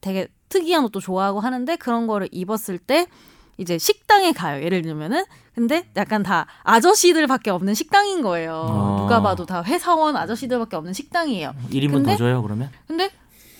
되게 0.00 0.26
특이한 0.48 0.82
옷도 0.86 0.98
좋아하고 0.98 1.38
하는데 1.38 1.76
그런 1.76 2.08
거를 2.08 2.28
입었을 2.32 2.78
때 2.78 3.06
이제 3.58 3.78
식당에 3.78 4.32
가요. 4.32 4.60
예를 4.64 4.82
들면은 4.82 5.24
근데 5.56 5.86
약간 5.96 6.22
다 6.22 6.46
아저씨들밖에 6.64 7.48
없는 7.50 7.72
식당인 7.72 8.20
거예요. 8.20 8.66
어. 8.68 8.96
누가 9.00 9.22
봐도 9.22 9.46
다 9.46 9.62
회사원 9.64 10.14
아저씨들밖에 10.14 10.76
없는 10.76 10.92
식당이에요. 10.92 11.54
1인분 11.70 11.92
근데- 11.92 12.10
더 12.12 12.16
줘요 12.18 12.42
그러면? 12.42 12.68
근데 12.86 13.10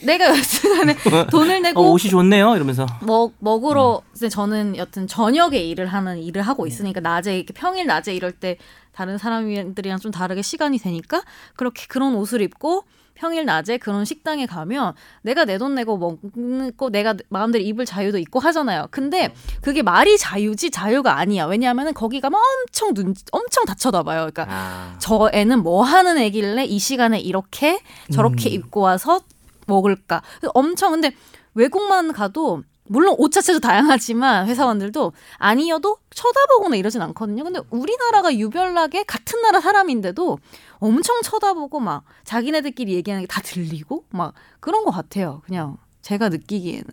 내가 0.03 0.27
여튼간에 0.37 0.95
돈을 1.33 1.57
어, 1.57 1.61
내고 1.61 1.93
옷이 1.93 2.11
좋네요 2.11 2.55
이러면서 2.55 2.85
먹 3.01 3.33
먹으러 3.39 4.03
이제 4.15 4.29
저는 4.29 4.77
여튼 4.77 5.07
저녁에 5.07 5.57
일을 5.57 5.87
하는 5.87 6.19
일을 6.23 6.43
하고 6.43 6.67
있으니까 6.67 7.01
낮에 7.01 7.35
이렇게 7.39 7.55
평일 7.55 7.87
낮에 7.87 8.15
이럴 8.15 8.33
때 8.33 8.59
다른 8.93 9.17
사람들이랑 9.17 9.99
좀 9.99 10.13
다르게 10.13 10.43
시간이 10.43 10.77
되니까 10.79 11.23
그렇게 11.57 11.87
그런 11.89 12.15
옷을 12.15 12.43
입고 12.43 12.85
평일 13.17 13.45
낮에 13.47 13.79
그런 13.79 14.05
식당에 14.05 14.47
가면 14.47 14.95
내가 15.23 15.45
내 15.45 15.57
돈 15.59 15.75
내고 15.75 15.97
먹고 15.97 16.91
내가 16.91 17.15
마음대로 17.31 17.65
입을 17.65 17.87
자유도 17.87 18.19
있고 18.19 18.39
하잖아요. 18.41 18.89
근데 18.91 19.35
그게 19.63 19.83
말이 19.83 20.19
자유지 20.19 20.71
자유가 20.71 21.19
아니야. 21.19 21.47
왜냐하면은 21.47 21.95
거기 21.95 22.21
가면 22.21 22.39
엄청 22.39 22.93
눈 22.95 23.15
엄청 23.33 23.65
다 23.65 23.75
쳐다봐요. 23.75 24.31
그러니까 24.31 24.47
아, 24.49 24.97
저 24.99 25.31
애는 25.33 25.63
뭐 25.63 25.83
하는 25.83 26.19
애길래 26.19 26.65
이 26.67 26.79
시간에 26.79 27.19
이렇게 27.19 27.81
저렇게 28.13 28.51
입고 28.51 28.81
와서 28.81 29.21
먹을까? 29.67 30.23
엄청 30.55 30.93
근데 30.93 31.13
외국만 31.55 32.13
가도 32.13 32.63
물론 32.89 33.17
옷 33.19 33.33
자체도 33.33 33.59
다양하지만 33.59 34.47
회사원들도 34.47 35.13
아니어도 35.39 35.97
쳐다보거나 36.15 36.77
이러진 36.77 37.03
않거든요. 37.03 37.43
근데 37.43 37.61
우리나라가 37.71 38.33
유별나게 38.33 39.03
같은 39.05 39.43
나라 39.43 39.61
사람인데도 39.61 40.39
엄청 40.79 41.23
쳐다보고 41.23 41.81
막 41.81 42.05
자기네들끼리 42.25 42.95
얘기하는 42.95 43.23
게 43.25 43.27
다 43.27 43.41
들리고 43.41 44.05
막 44.11 44.35
그런 44.61 44.85
것 44.85 44.91
같아요. 44.91 45.43
그냥 45.45 45.77
제가 46.03 46.29
느끼기에는. 46.29 46.85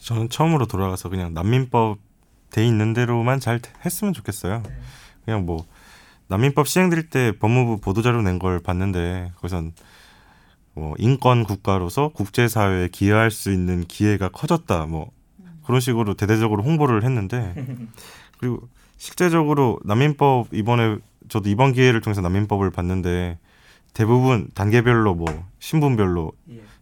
저는 0.00 0.28
처음으로 0.30 0.66
돌아가서 0.66 1.08
그냥 1.08 1.34
난민법 1.34 1.98
돼 2.50 2.66
있는 2.66 2.92
대로만 2.94 3.38
잘 3.40 3.60
했으면 3.84 4.12
좋겠어요. 4.12 4.62
그냥 5.24 5.44
뭐 5.46 5.64
난민법 6.28 6.68
시행될 6.68 7.10
때 7.10 7.32
법무부 7.38 7.80
보도자료 7.80 8.22
낸 8.22 8.38
걸 8.38 8.60
봤는데 8.60 9.32
거기선 9.36 9.72
뭐 10.74 10.94
인권 10.98 11.44
국가로서 11.44 12.08
국제사회에 12.08 12.88
기여할 12.88 13.30
수 13.30 13.52
있는 13.52 13.84
기회가 13.84 14.28
커졌다 14.28 14.86
뭐 14.86 15.10
그런 15.64 15.80
식으로 15.80 16.14
대대적으로 16.14 16.62
홍보를 16.62 17.02
했는데 17.04 17.54
그리고 18.38 18.68
실제적으로 18.96 19.80
난민법 19.84 20.54
이번에 20.54 20.98
저도 21.30 21.48
이번 21.48 21.72
기회를 21.72 22.00
통해서 22.02 22.20
난민법을 22.20 22.70
봤는데 22.70 23.38
대부분 23.94 24.48
단계별로 24.54 25.14
뭐 25.14 25.26
신분별로 25.60 26.32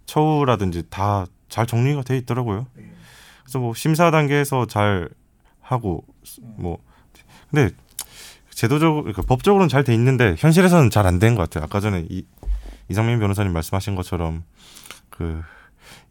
처우라든지 0.06 0.84
다 0.90 1.26
잘 1.48 1.66
정리가 1.66 2.02
돼 2.02 2.18
있더라고요. 2.18 2.66
그래서 3.42 3.58
뭐 3.58 3.72
심사 3.72 4.10
단계에서 4.10 4.66
잘 4.66 5.08
하고 5.62 6.04
뭐 6.56 6.76
근데 7.50 7.74
제도적으로 8.50 9.02
그러니까 9.04 9.22
법적으로는 9.22 9.68
잘 9.70 9.82
돼 9.82 9.94
있는데 9.94 10.34
현실에서는 10.36 10.90
잘 10.90 11.06
안 11.06 11.18
된 11.18 11.34
것 11.36 11.42
같아요. 11.48 11.64
아까 11.64 11.80
전에 11.80 12.04
이, 12.10 12.26
이상민 12.90 13.18
변호사님 13.18 13.50
말씀하신 13.54 13.94
것처럼 13.94 14.44
그 15.08 15.40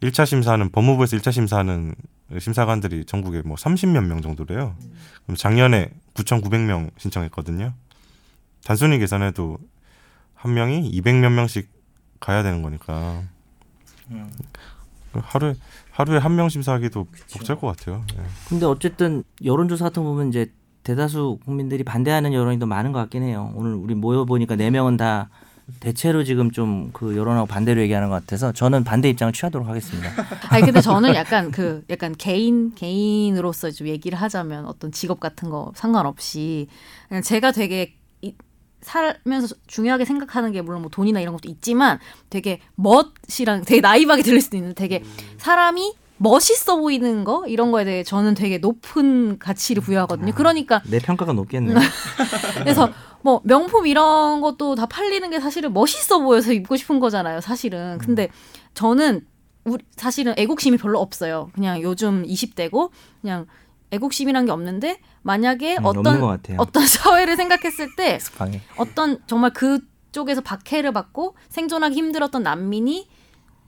1차 0.02 0.26
심사는 0.26 0.68
법무부에서 0.70 1.16
1차 1.18 1.30
심사하는 1.30 1.94
심사관들이 2.36 3.04
전국에 3.04 3.42
뭐 3.44 3.56
30몇 3.56 4.04
명 4.04 4.20
정도래요. 4.20 4.74
그럼 5.24 5.36
작년에 5.36 5.90
9,900명 6.14 6.90
신청했거든요. 6.98 7.74
단순히 8.68 8.98
계산해도 8.98 9.56
한 10.34 10.52
명이 10.52 10.90
200몇 10.92 11.32
명씩 11.32 11.70
가야 12.20 12.42
되는 12.42 12.60
거니까 12.60 13.22
음. 14.10 14.30
하루에 15.14 15.54
하루에 15.90 16.18
한 16.18 16.36
명 16.36 16.50
심사하기도 16.50 17.06
벅찰 17.32 17.56
것 17.56 17.66
같아요. 17.68 18.04
예. 18.12 18.22
근데 18.46 18.66
어쨌든 18.66 19.24
여론조사 19.42 19.86
같은 19.86 20.04
거 20.04 20.10
보면 20.10 20.28
이제 20.28 20.52
대다수 20.82 21.38
국민들이 21.46 21.82
반대하는 21.82 22.34
여론이 22.34 22.58
더 22.58 22.66
많은 22.66 22.92
것 22.92 22.98
같긴 22.98 23.22
해요. 23.22 23.50
오늘 23.54 23.72
우리 23.72 23.94
모여 23.94 24.26
보니까 24.26 24.54
네 24.56 24.68
명은 24.70 24.98
다 24.98 25.30
대체로 25.80 26.22
지금 26.24 26.50
좀 26.50 26.90
그 26.92 27.16
여론하고 27.16 27.46
반대로 27.46 27.80
얘기하는 27.80 28.10
것 28.10 28.16
같아서 28.16 28.52
저는 28.52 28.84
반대 28.84 29.08
입장을 29.08 29.32
취하도록 29.32 29.66
하겠습니다. 29.66 30.10
아니 30.50 30.62
근데 30.62 30.82
저는 30.82 31.14
약간 31.14 31.50
그 31.50 31.84
약간 31.88 32.14
개인 32.18 32.74
개인으로서 32.74 33.70
좀 33.70 33.86
얘기를 33.88 34.20
하자면 34.20 34.66
어떤 34.66 34.92
직업 34.92 35.20
같은 35.20 35.48
거 35.48 35.72
상관없이 35.74 36.68
그냥 37.08 37.22
제가 37.22 37.52
되게 37.52 37.82
이, 37.82 37.97
살면서 38.80 39.54
중요하게 39.66 40.04
생각하는 40.04 40.52
게 40.52 40.62
물론 40.62 40.82
뭐 40.82 40.90
돈이나 40.90 41.20
이런 41.20 41.34
것도 41.34 41.48
있지만 41.48 41.98
되게 42.30 42.60
멋이랑 42.76 43.64
되게 43.66 43.80
나이하게 43.80 44.22
들릴 44.22 44.40
수도 44.40 44.56
있는데 44.56 44.74
되게 44.74 45.02
사람이 45.38 45.94
멋있어 46.18 46.76
보이는 46.76 47.24
거 47.24 47.46
이런 47.46 47.70
거에 47.72 47.84
대해 47.84 48.02
저는 48.02 48.34
되게 48.34 48.58
높은 48.58 49.38
가치를 49.38 49.82
부여하거든요. 49.82 50.32
그러니까 50.34 50.82
내 50.84 50.98
평가가 50.98 51.32
높겠네. 51.32 51.74
그래서 52.58 52.90
뭐 53.22 53.40
명품 53.44 53.86
이런 53.86 54.40
것도 54.40 54.74
다 54.74 54.86
팔리는 54.86 55.28
게 55.30 55.40
사실은 55.40 55.72
멋있어 55.72 56.20
보여서 56.20 56.52
입고 56.52 56.76
싶은 56.76 57.00
거잖아요. 57.00 57.40
사실은. 57.40 57.98
근데 57.98 58.28
저는 58.74 59.26
우리 59.64 59.84
사실은 59.96 60.34
애국심이 60.36 60.76
별로 60.76 61.00
없어요. 61.00 61.50
그냥 61.54 61.82
요즘 61.82 62.24
20대고 62.24 62.90
그냥 63.20 63.46
애국심이란 63.90 64.46
게 64.46 64.52
없는데 64.52 65.00
만약에 65.22 65.76
음, 65.78 65.84
어떤. 65.84 66.04
어떤 66.58 66.82
사회를 66.86 67.36
생각했을 67.36 67.94
때. 67.96 68.18
어떤 68.76 69.18
정말 69.26 69.52
그쪽에서 69.52 70.40
박해를 70.40 70.92
받고 70.92 71.34
생존하기 71.48 71.94
힘들었던 71.94 72.42
난민이 72.42 73.08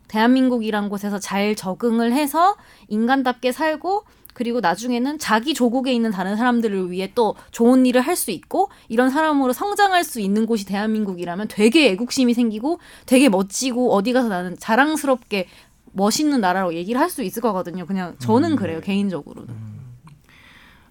대한민국이란 0.09 0.89
곳에서 0.89 1.19
잘 1.19 1.55
적응을 1.55 2.13
해서 2.13 2.57
인간답게 2.89 3.53
살고 3.53 4.05
그리고 4.35 4.61
나중에는 4.61 5.19
자기 5.19 5.55
조국에 5.55 5.93
있는 5.93 6.11
다른 6.11 6.37
사람들을 6.37 6.91
위해 6.91 7.13
또 7.15 7.35
좋은 7.51 7.85
일을 7.87 8.01
할 8.01 8.17
수 8.17 8.31
있고 8.31 8.71
이런 8.89 9.11
사람으로 9.11 9.53
성장할 9.53 10.03
수 10.05 10.21
있는 10.21 10.47
곳이 10.47 10.65
대한민국이라면 10.67 11.49
되게 11.49 11.91
애국심이 11.91 12.35
생기고 12.35 12.79
되게 13.07 13.29
멋지고 13.29 13.93
어디 13.93 14.13
가서 14.13 14.29
나는 14.29 14.57
자랑스럽게 14.59 15.47
멋있는 15.93 16.41
나라로 16.41 16.75
얘기를 16.75 17.01
할 17.01 17.11
수 17.11 17.23
있을 17.23 17.43
거거든요. 17.43 17.87
그냥 17.87 18.15
저는 18.19 18.57
그래요 18.57 18.81
개인적으로는. 18.81 19.80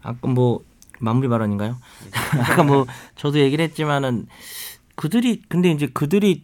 아까 0.02 0.28
뭐 0.28 0.62
마무리 1.00 1.28
발언인가요? 1.28 1.78
아까 2.40 2.64
뭐 2.64 2.86
저도 3.16 3.40
얘기를 3.40 3.64
했지만은 3.64 4.28
그들이 4.96 5.42
근데 5.48 5.72
이제 5.72 5.88
그들이 5.88 6.44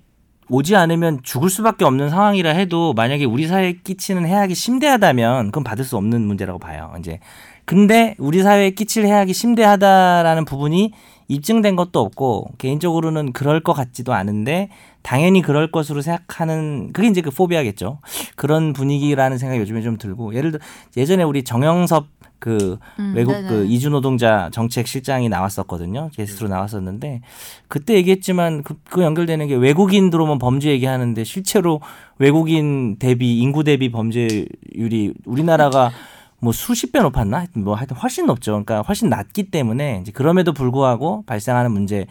오지 0.49 0.76
않으면 0.76 1.22
죽을 1.24 1.49
수밖에 1.49 1.86
없는 1.86 2.10
상황이라 2.10 2.51
해도 2.51 2.93
만약에 2.93 3.26
우리 3.26 3.47
사회에 3.47 3.80
끼치는 3.84 4.28
해악이 4.28 4.54
심대하다면 4.54 5.47
그건 5.47 5.63
받을 5.63 5.84
수 5.84 5.97
없는 5.97 6.21
문제라고 6.21 6.59
봐요. 6.59 6.93
이제 7.00 7.20
근데 7.66 8.16
우리 8.20 8.43
사회에 8.43 8.71
끼칠 8.71 9.05
해악이 9.05 9.34
심대하다라는 9.34 10.46
부분이 10.46 10.92
입증된 11.28 11.75
것도 11.75 12.00
없고 12.00 12.51
개인적으로는 12.59 13.34
그럴 13.34 13.59
것 13.62 13.74
같지도 13.74 14.13
않은데 14.13 14.70
당연히 15.01 15.42
그럴 15.42 15.71
것으로 15.71 16.01
생각하는 16.01 16.92
그게 16.93 17.08
이제 17.08 17.21
그 17.21 17.32
포비아겠죠. 17.32 18.00
그런 18.36 18.74
분위기라는 18.74 19.39
생각이 19.39 19.59
요즘에 19.62 19.82
좀 19.82 19.97
들고 19.97 20.36
예를 20.36 20.51
들어 20.51 20.63
예전에 20.96 21.24
우리 21.24 21.43
정영섭 21.43 22.08
그 22.39 22.78
음, 22.99 23.13
외국 23.16 23.32
네네. 23.33 23.47
그 23.47 23.66
이주 23.66 23.89
노동자 23.89 24.49
정책 24.51 24.87
실장이 24.87 25.29
나왔었거든요. 25.29 26.09
게스트로 26.13 26.47
나왔었는데 26.49 27.21
그때 27.67 27.95
얘기했지만 27.95 28.63
그, 28.63 28.75
그 28.89 29.01
연결되는 29.03 29.47
게 29.47 29.55
외국인 29.55 30.09
들어오면 30.09 30.39
범죄 30.39 30.70
얘기하는데 30.70 31.24
실제로 31.24 31.82
외국인 32.20 32.97
대비 32.97 33.39
인구 33.39 33.63
대비 33.63 33.91
범죄율이 33.91 35.13
우리나라가 35.25 35.91
뭐 36.39 36.51
수십 36.51 36.91
배 36.91 36.99
높았나? 36.99 37.37
하여튼 37.39 37.63
뭐 37.63 37.75
하여튼 37.75 37.97
훨씬 37.97 38.25
높죠. 38.25 38.51
그러니까 38.51 38.82
훨씬 38.82 39.09
낮기 39.09 39.49
때문에 39.51 39.99
이제 40.01 40.12
그럼에도 40.12 40.53
불구하고 40.53 41.24
발생하는 41.25 41.71
문제 41.71 42.05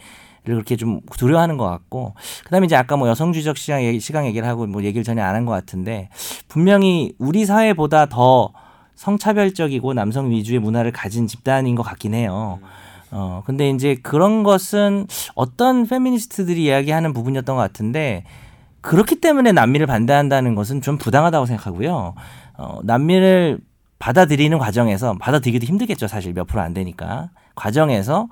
를 0.47 0.53
그렇게 0.57 0.75
좀 0.75 1.01
두려워하는 1.17 1.57
것 1.57 1.65
같고 1.65 2.13
그다음에 2.43 2.65
이제 2.67 2.75
아까 2.75 2.97
뭐 2.97 3.07
여성주의적 3.09 3.57
시장 3.57 3.83
얘기, 3.83 3.99
시각 3.99 4.27
얘기를 4.27 4.47
하고 4.47 4.67
뭐 4.67 4.83
얘기를 4.83 5.03
전혀 5.03 5.23
안 5.23 5.33
한 5.33 5.43
것 5.45 5.53
같은데 5.53 6.09
분명히 6.47 7.13
우리 7.17 7.45
사회보다 7.47 8.05
더 8.05 8.51
성차별적이고 8.95 9.93
남성 9.93 10.29
위주의 10.31 10.59
문화를 10.59 10.91
가진 10.91 11.27
집단인 11.27 11.75
것 11.75 11.83
같긴 11.83 12.13
해요. 12.13 12.59
어 13.11 13.43
근데 13.45 13.69
이제 13.69 13.95
그런 14.01 14.43
것은 14.43 15.07
어떤 15.35 15.85
페미니스트들이 15.85 16.63
이야기하는 16.65 17.13
부분이었던 17.13 17.55
것 17.55 17.61
같은데 17.61 18.23
그렇기 18.81 19.21
때문에 19.21 19.51
난민을 19.51 19.87
반대한다는 19.87 20.55
것은 20.55 20.81
좀 20.81 20.97
부당하다고 20.97 21.45
생각하고요. 21.45 22.15
어 22.57 22.79
난민을 22.83 23.59
받아들이는 23.99 24.57
과정에서 24.57 25.15
받아들이기도 25.19 25.65
힘들겠죠 25.65 26.07
사실 26.07 26.33
몇 26.33 26.45
프로 26.45 26.61
안 26.61 26.73
되니까 26.73 27.29
과정에서 27.55 28.27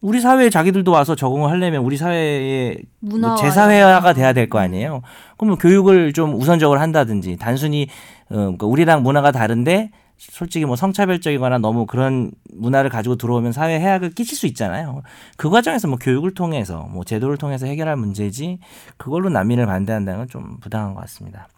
우리 0.00 0.20
사회에 0.20 0.48
자기들도 0.48 0.90
와서 0.90 1.14
적응을 1.14 1.50
하려면 1.50 1.82
우리 1.82 1.96
사회에 1.98 2.76
뭐 3.00 3.34
재사회화가 3.36 4.12
돼야 4.14 4.32
될 4.32 4.48
거 4.48 4.58
아니에요. 4.58 5.02
그러면 5.36 5.58
교육을 5.58 6.12
좀 6.14 6.34
우선적으로 6.34 6.80
한다든지 6.80 7.36
단순히 7.36 7.88
어, 8.30 8.34
그러니까 8.34 8.66
우리랑 8.66 9.02
문화가 9.02 9.30
다른데 9.30 9.90
솔직히 10.16 10.64
뭐 10.64 10.76
성차별적이거나 10.76 11.58
너무 11.58 11.86
그런 11.86 12.30
문화를 12.54 12.88
가지고 12.90 13.16
들어오면 13.16 13.52
사회 13.52 13.78
해악을 13.78 14.10
끼칠 14.10 14.36
수 14.36 14.46
있잖아요. 14.46 15.02
그 15.36 15.48
과정에서 15.50 15.88
뭐 15.88 15.98
교육을 15.98 16.32
통해서 16.34 16.86
뭐 16.90 17.04
제도를 17.04 17.36
통해서 17.36 17.66
해결할 17.66 17.96
문제지 17.96 18.58
그걸로 18.96 19.28
난민을 19.30 19.66
반대한다는 19.66 20.20
건 20.20 20.28
좀 20.28 20.58
부당한 20.60 20.94
것 20.94 21.00
같습니다. 21.02 21.48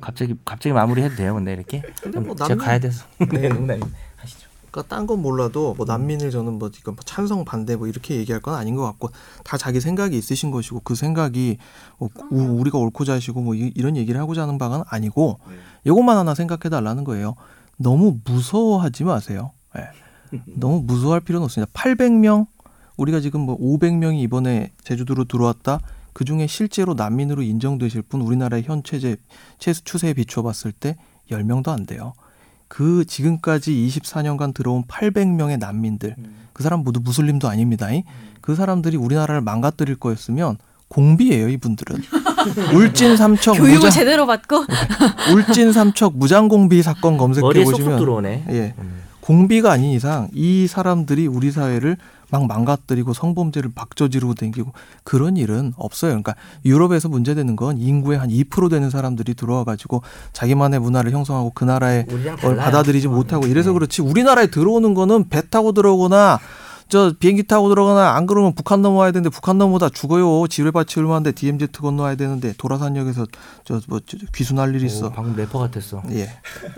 갑자기 0.00 0.34
갑자기 0.44 0.72
마무리해도 0.72 1.16
돼요, 1.16 1.34
근데 1.34 1.52
이렇게 1.52 1.82
근데 2.02 2.20
뭐 2.20 2.34
제가 2.36 2.54
난민- 2.54 2.58
가야 2.64 2.78
돼서 2.78 3.04
네. 3.32 3.48
하시 3.48 3.80
죠. 4.78 4.82
그러니까 4.82 4.96
딴 4.96 5.06
건 5.06 5.22
몰라도 5.22 5.74
뭐 5.76 5.86
난민을 5.86 6.30
저는 6.30 6.58
뭐 6.58 6.68
이건 6.76 6.94
뭐 6.94 7.02
찬성 7.04 7.44
반대 7.44 7.76
뭐 7.76 7.86
이렇게 7.86 8.16
얘기할 8.16 8.40
건 8.40 8.54
아닌 8.54 8.74
것 8.76 8.82
같고 8.84 9.10
다 9.44 9.56
자기 9.56 9.80
생각이 9.80 10.16
있으신 10.16 10.50
것이고 10.50 10.80
그 10.84 10.94
생각이 10.94 11.58
뭐 11.98 12.08
우- 12.30 12.60
우리가 12.60 12.78
옳고 12.78 13.04
자시고 13.04 13.40
뭐 13.42 13.54
이- 13.54 13.72
이런 13.74 13.96
얘기를 13.96 14.20
하고자 14.20 14.42
하는 14.42 14.58
바가 14.58 14.84
아니고 14.88 15.38
이것만 15.84 16.16
하나 16.16 16.34
생각해 16.34 16.68
달라는 16.70 17.04
거예요. 17.04 17.34
너무 17.76 18.18
무서워하지 18.24 19.04
마세요. 19.04 19.52
예. 19.76 19.82
너무 20.56 20.82
무서워할 20.82 21.20
필요는 21.20 21.44
없습니다. 21.44 21.72
800명 21.72 22.46
우리가 22.96 23.20
지금 23.20 23.40
뭐 23.42 23.56
500명이 23.58 24.18
이번에 24.20 24.72
제주도로 24.82 25.24
들어왔다. 25.24 25.80
그 26.12 26.24
중에 26.24 26.46
실제로 26.48 26.94
난민으로 26.94 27.42
인정되실 27.42 28.02
분 28.02 28.20
우리나라의 28.22 28.64
현 28.64 28.82
체제 28.82 29.16
추세에 29.60 30.14
비추어 30.14 30.42
봤을 30.42 30.72
때 30.72 30.96
10명도 31.30 31.68
안 31.68 31.86
돼요. 31.86 32.14
그 32.68 33.04
지금까지 33.06 33.72
24년간 33.72 34.54
들어온 34.54 34.84
800명의 34.84 35.58
난민들 35.58 36.14
그 36.52 36.62
사람 36.62 36.80
모두 36.80 37.00
무슬림도 37.02 37.48
아닙니다. 37.48 37.92
이. 37.92 38.04
그 38.40 38.54
사람들이 38.54 38.96
우리나라를 38.96 39.40
망가뜨릴 39.40 39.96
거였으면 39.96 40.58
공비예요 40.88 41.48
이분들은 41.48 42.02
울진 42.74 43.16
삼척 43.16 43.56
교육을 43.58 43.74
무장 43.74 43.90
제대로 43.90 44.26
받고 44.26 44.64
울진 45.34 45.72
삼척 45.72 46.16
무장 46.16 46.48
공비 46.48 46.82
사건 46.82 47.16
검색해 47.18 47.64
보시면 47.64 47.98
들어오네. 47.98 48.44
예 48.50 48.74
음. 48.78 49.02
공비가 49.20 49.72
아닌 49.72 49.90
이상 49.90 50.28
이 50.32 50.66
사람들이 50.66 51.26
우리 51.26 51.50
사회를 51.50 51.98
막 52.30 52.46
망가뜨리고 52.46 53.14
성범죄를 53.14 53.70
박저지르고 53.74 54.34
댕기고 54.34 54.72
그런 55.04 55.36
일은 55.36 55.72
없어요. 55.76 56.10
그러니까 56.10 56.34
유럽에서 56.64 57.08
문제되는 57.08 57.56
건 57.56 57.78
인구의 57.78 58.18
한 58.18 58.28
2% 58.28 58.70
되는 58.70 58.90
사람들이 58.90 59.34
들어와 59.34 59.64
가지고 59.64 60.02
자기만의 60.32 60.80
문화를 60.80 61.12
형성하고 61.12 61.52
그 61.54 61.64
나라의 61.64 62.06
걸. 62.40 62.56
받아들이지 62.56 63.08
못하고 63.08 63.46
이래서 63.46 63.70
네. 63.70 63.74
그렇지 63.74 64.02
우리나라에 64.02 64.48
들어오는 64.48 64.94
거는 64.94 65.28
배 65.28 65.40
타고 65.48 65.72
들어오거나 65.72 66.38
저 66.90 67.12
비행기 67.18 67.42
타고 67.42 67.68
들어가나 67.68 68.14
안 68.16 68.26
그러면 68.26 68.54
북한 68.54 68.80
넘어와야 68.80 69.10
되는데 69.12 69.28
북한 69.28 69.58
넘어다 69.58 69.90
죽어요. 69.90 70.46
지뢰밭이 70.48 70.86
얼마인데 70.96 71.32
DMZ 71.32 71.66
건너와야 71.72 72.14
되는데 72.16 72.54
도라산역에서 72.56 73.26
저 73.64 73.80
뭐 73.88 74.00
귀순할 74.34 74.74
일이 74.74 74.84
오, 74.84 74.86
있어. 74.86 75.10
방금 75.12 75.36
래퍼 75.36 75.58
같았어. 75.58 76.02
예. 76.12 76.30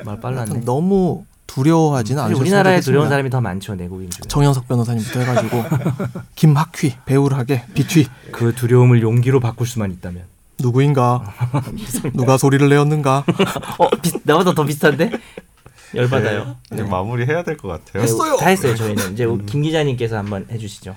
말 0.05 0.19
빨랐네. 0.21 0.61
너무 0.65 1.25
두려워하지는 1.55 2.19
사실 2.19 2.27
않으셨으면 2.27 2.41
우리나라에 2.41 2.75
좋겠습니다. 2.77 2.93
들어온 2.93 3.09
사람이 3.09 3.31
더 3.31 3.41
많죠 3.41 3.75
내국인 3.75 4.09
중에. 4.11 4.21
정현석 4.29 4.69
변호사님부터 4.69 5.21
해가지고 5.21 5.65
김학휘 6.37 6.95
배우를 7.07 7.37
하게 7.37 7.65
비휘 7.75 8.07
그 8.31 8.55
두려움을 8.55 9.03
용기로 9.03 9.41
바꿀 9.41 9.67
수만 9.67 9.91
있다면. 9.91 10.23
누구인가 10.61 11.23
누가 12.15 12.37
소리를 12.37 12.69
내었는가 12.69 13.25
어, 13.79 13.89
비, 14.03 14.13
나보다 14.25 14.53
더 14.55 14.65
비슷한데? 14.65 15.11
열받아요. 15.95 16.57
이제 16.73 16.83
마무리 16.85 17.25
해야 17.27 17.43
될 17.43 17.57
것 17.57 17.67
같아요. 17.69 18.03
했어요. 18.03 18.37
다 18.37 18.49
했어요 18.51 18.77
저희는. 18.77 19.13
이제 19.15 19.27
김 19.47 19.63
기자님께서 19.63 20.19
한번 20.19 20.47
해주시죠. 20.51 20.95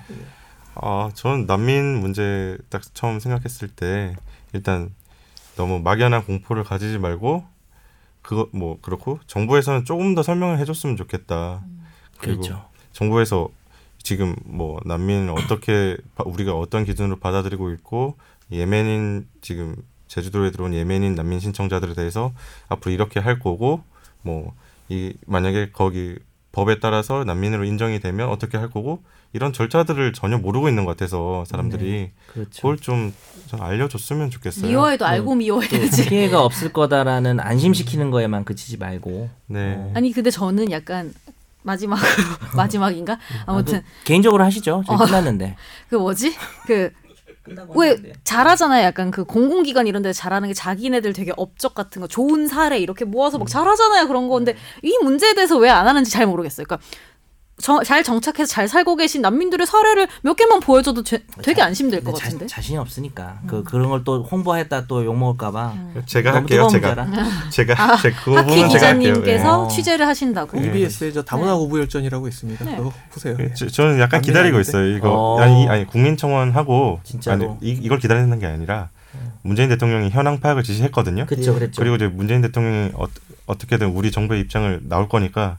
아, 0.76 1.10
저는 1.14 1.46
난민 1.46 2.00
문제 2.00 2.56
딱 2.68 2.82
처음 2.94 3.18
생각했을 3.18 3.68
때 3.68 4.14
일단 4.52 4.90
너무 5.56 5.80
막연한 5.80 6.24
공포를 6.26 6.62
가지지 6.62 6.98
말고 6.98 7.44
그거 8.24 8.48
뭐 8.52 8.78
그렇고 8.80 9.20
정부에서는 9.28 9.84
조금 9.84 10.14
더 10.16 10.22
설명을 10.24 10.58
해줬으면 10.58 10.96
좋겠다. 10.96 11.62
그리고 12.18 12.40
그렇죠. 12.42 12.64
정부에서 12.92 13.48
지금 14.02 14.34
뭐 14.44 14.80
난민을 14.84 15.30
어떻게 15.30 15.96
바- 16.14 16.24
우리가 16.26 16.54
어떤 16.54 16.84
기준으로 16.84 17.16
받아들이고 17.20 17.70
있고 17.72 18.16
예멘인 18.50 19.28
지금 19.40 19.76
제주도에 20.08 20.50
들어온 20.50 20.74
예멘인 20.74 21.14
난민 21.14 21.38
신청자들에 21.40 21.94
대해서 21.94 22.32
앞으로 22.68 22.92
이렇게 22.92 23.20
할 23.20 23.38
거고 23.38 23.84
뭐 24.22 24.52
이 24.90 25.14
만약에 25.26 25.70
거기 25.72 26.14
법에 26.54 26.78
따라서 26.78 27.24
난민으로 27.24 27.64
인정이 27.64 27.98
되면 27.98 28.28
어떻게 28.28 28.56
할 28.56 28.70
거고 28.70 29.02
이런 29.32 29.52
절차들을 29.52 30.12
전혀 30.12 30.38
모르고 30.38 30.68
있는 30.68 30.84
것 30.84 30.96
같아서 30.96 31.44
사람들이 31.46 32.12
그렇죠. 32.32 32.50
그걸 32.62 32.78
좀, 32.78 33.12
좀 33.48 33.60
알려줬으면 33.60 34.30
좋겠어요. 34.30 34.68
미워해도 34.70 35.04
네. 35.04 35.10
알고 35.10 35.30
또 35.30 35.34
미워해야지. 35.34 36.08
피해가 36.08 36.44
없을 36.44 36.72
거다라는 36.72 37.40
안심시키는 37.40 38.12
거에만 38.12 38.44
그치지 38.44 38.76
말고. 38.76 39.28
네. 39.48 39.74
어. 39.76 39.92
아니 39.94 40.12
근데 40.12 40.30
저는 40.30 40.70
약간 40.70 41.12
마지막으로 41.62 42.06
마지막인가? 42.54 43.18
아무튼 43.46 43.82
개인적으로 44.04 44.44
하시죠. 44.44 44.84
저희 44.86 44.96
어. 44.96 45.04
끝났는데. 45.04 45.56
그 45.90 45.96
뭐지? 45.96 46.36
그 46.66 46.92
왜 47.74 47.96
잘하잖아요. 48.24 48.84
약간 48.84 49.10
그 49.10 49.24
공공기관 49.24 49.86
이런 49.86 50.02
데 50.02 50.12
잘하는 50.12 50.48
게 50.48 50.54
자기네들 50.54 51.12
되게 51.12 51.32
업적 51.36 51.74
같은 51.74 52.00
거 52.00 52.08
좋은 52.08 52.46
사례 52.46 52.78
이렇게 52.78 53.04
모아서 53.04 53.38
막 53.38 53.48
잘하잖아요. 53.48 54.08
그런 54.08 54.28
거. 54.28 54.34
근데 54.36 54.56
이 54.82 54.96
문제에 55.02 55.34
대해서 55.34 55.56
왜 55.58 55.68
안 55.68 55.86
하는지 55.88 56.10
잘 56.10 56.26
모르겠어요. 56.26 56.66
그러니까 56.66 56.86
정- 57.60 57.82
잘 57.84 58.02
정착해서 58.02 58.46
잘 58.50 58.66
살고 58.66 58.96
계신 58.96 59.22
난민들의 59.22 59.66
사례를 59.66 60.08
몇 60.22 60.34
개만 60.34 60.58
보여줘도 60.60 61.02
제- 61.04 61.22
되게 61.42 61.62
안심될 61.62 62.00
것 62.02 62.06
근데 62.12 62.18
자, 62.18 62.24
같은데. 62.24 62.46
자 62.46 62.60
신이 62.60 62.76
없으니까 62.78 63.38
그 63.46 63.62
그런 63.62 63.88
걸 63.90 64.02
또 64.04 64.24
홍보했다 64.24 64.86
또 64.86 65.04
욕 65.04 65.16
먹을까봐. 65.16 65.74
제가 66.06 66.34
할게요. 66.34 66.68
제가 66.68 66.94
문제라. 67.04 67.50
제가 67.50 67.96
제그 67.98 68.32
하키 68.34 68.48
부분은 68.50 68.68
제가 68.70 68.86
할게요. 68.88 69.12
기자님께서 69.12 69.68
예. 69.70 69.74
취재를 69.74 70.06
하신다고. 70.08 70.58
네. 70.60 70.66
EBS의 70.66 71.12
저 71.14 71.22
다문화 71.22 71.54
고부 71.54 71.78
열전이라고 71.78 72.26
있습니다. 72.28 72.64
네. 72.64 72.76
그거 72.76 72.92
보세요. 73.12 73.36
예. 73.40 73.52
저, 73.54 73.66
저는 73.68 74.00
약간 74.00 74.20
기다리고? 74.20 74.58
있어요. 74.60 74.96
이거 74.96 75.10
어. 75.12 75.40
아니, 75.40 75.68
아니 75.68 75.86
국민청원하고 75.86 77.00
진짜로? 77.04 77.58
아니, 77.60 77.70
이, 77.70 77.78
이걸 77.82 77.98
기다리는 77.98 78.36
게 78.38 78.46
아니라 78.46 78.88
문재인 79.42 79.68
대통령이 79.68 80.10
현황 80.10 80.40
파악을 80.40 80.62
지시했거든요. 80.64 81.26
그랬죠. 81.26 81.54
그리고 81.76 81.96
이제 81.96 82.08
문재인 82.08 82.40
대통령이 82.42 82.90
어, 82.94 83.04
어떻게든 83.46 83.88
우리 83.90 84.10
정부의 84.10 84.40
입장을 84.40 84.80
나올 84.88 85.08
거니까 85.08 85.58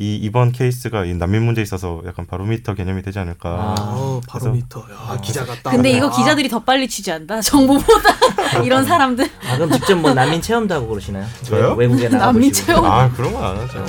이 0.00 0.14
이번 0.14 0.52
케이스가 0.52 1.04
이 1.04 1.14
난민 1.14 1.42
문제에 1.42 1.62
있어서 1.62 2.00
약간 2.06 2.24
바로미터 2.24 2.74
개념이 2.74 3.02
되지 3.02 3.18
않을까. 3.18 3.48
아. 3.50 3.74
어, 3.78 4.20
바로미터. 4.28 4.80
야, 4.80 5.20
기자 5.20 5.44
같다. 5.44 5.70
근데 5.72 5.90
이거 5.90 6.06
아. 6.06 6.10
기자들이 6.16 6.48
더 6.48 6.60
빨리 6.60 6.86
취재한다. 6.88 7.40
정보보다 7.42 8.14
이런 8.64 8.84
사람들. 8.84 9.28
아 9.48 9.56
그럼 9.56 9.72
직접 9.72 9.96
뭐 9.96 10.14
난민 10.14 10.40
체험도 10.40 10.72
하고 10.72 10.86
그러시나요? 10.88 11.26
저요? 11.42 11.72
외- 11.74 11.86
외국에 11.86 12.08
나가 12.08 12.26
난민. 12.26 12.52
체험? 12.52 12.84
아 12.84 13.10
그런 13.12 13.32
건 13.32 13.44
안 13.44 13.56
하죠. 13.56 13.84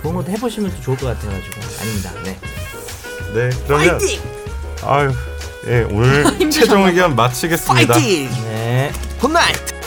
그런 0.00 0.14
것도 0.14 0.30
해보시면 0.30 0.70
또 0.74 0.80
좋을 0.80 0.96
것 0.96 1.06
같아가지고 1.08 1.60
아닙니다. 1.80 2.10
네. 2.24 2.38
네 3.34 3.50
그러면 3.66 3.98
아유 4.84 5.12
예 5.66 5.82
오늘 5.90 6.24
최종 6.50 6.86
의견 6.86 7.14
마치겠습니다. 7.14 7.94
네. 7.98 8.90
Good 9.20 9.44
night. 9.44 9.79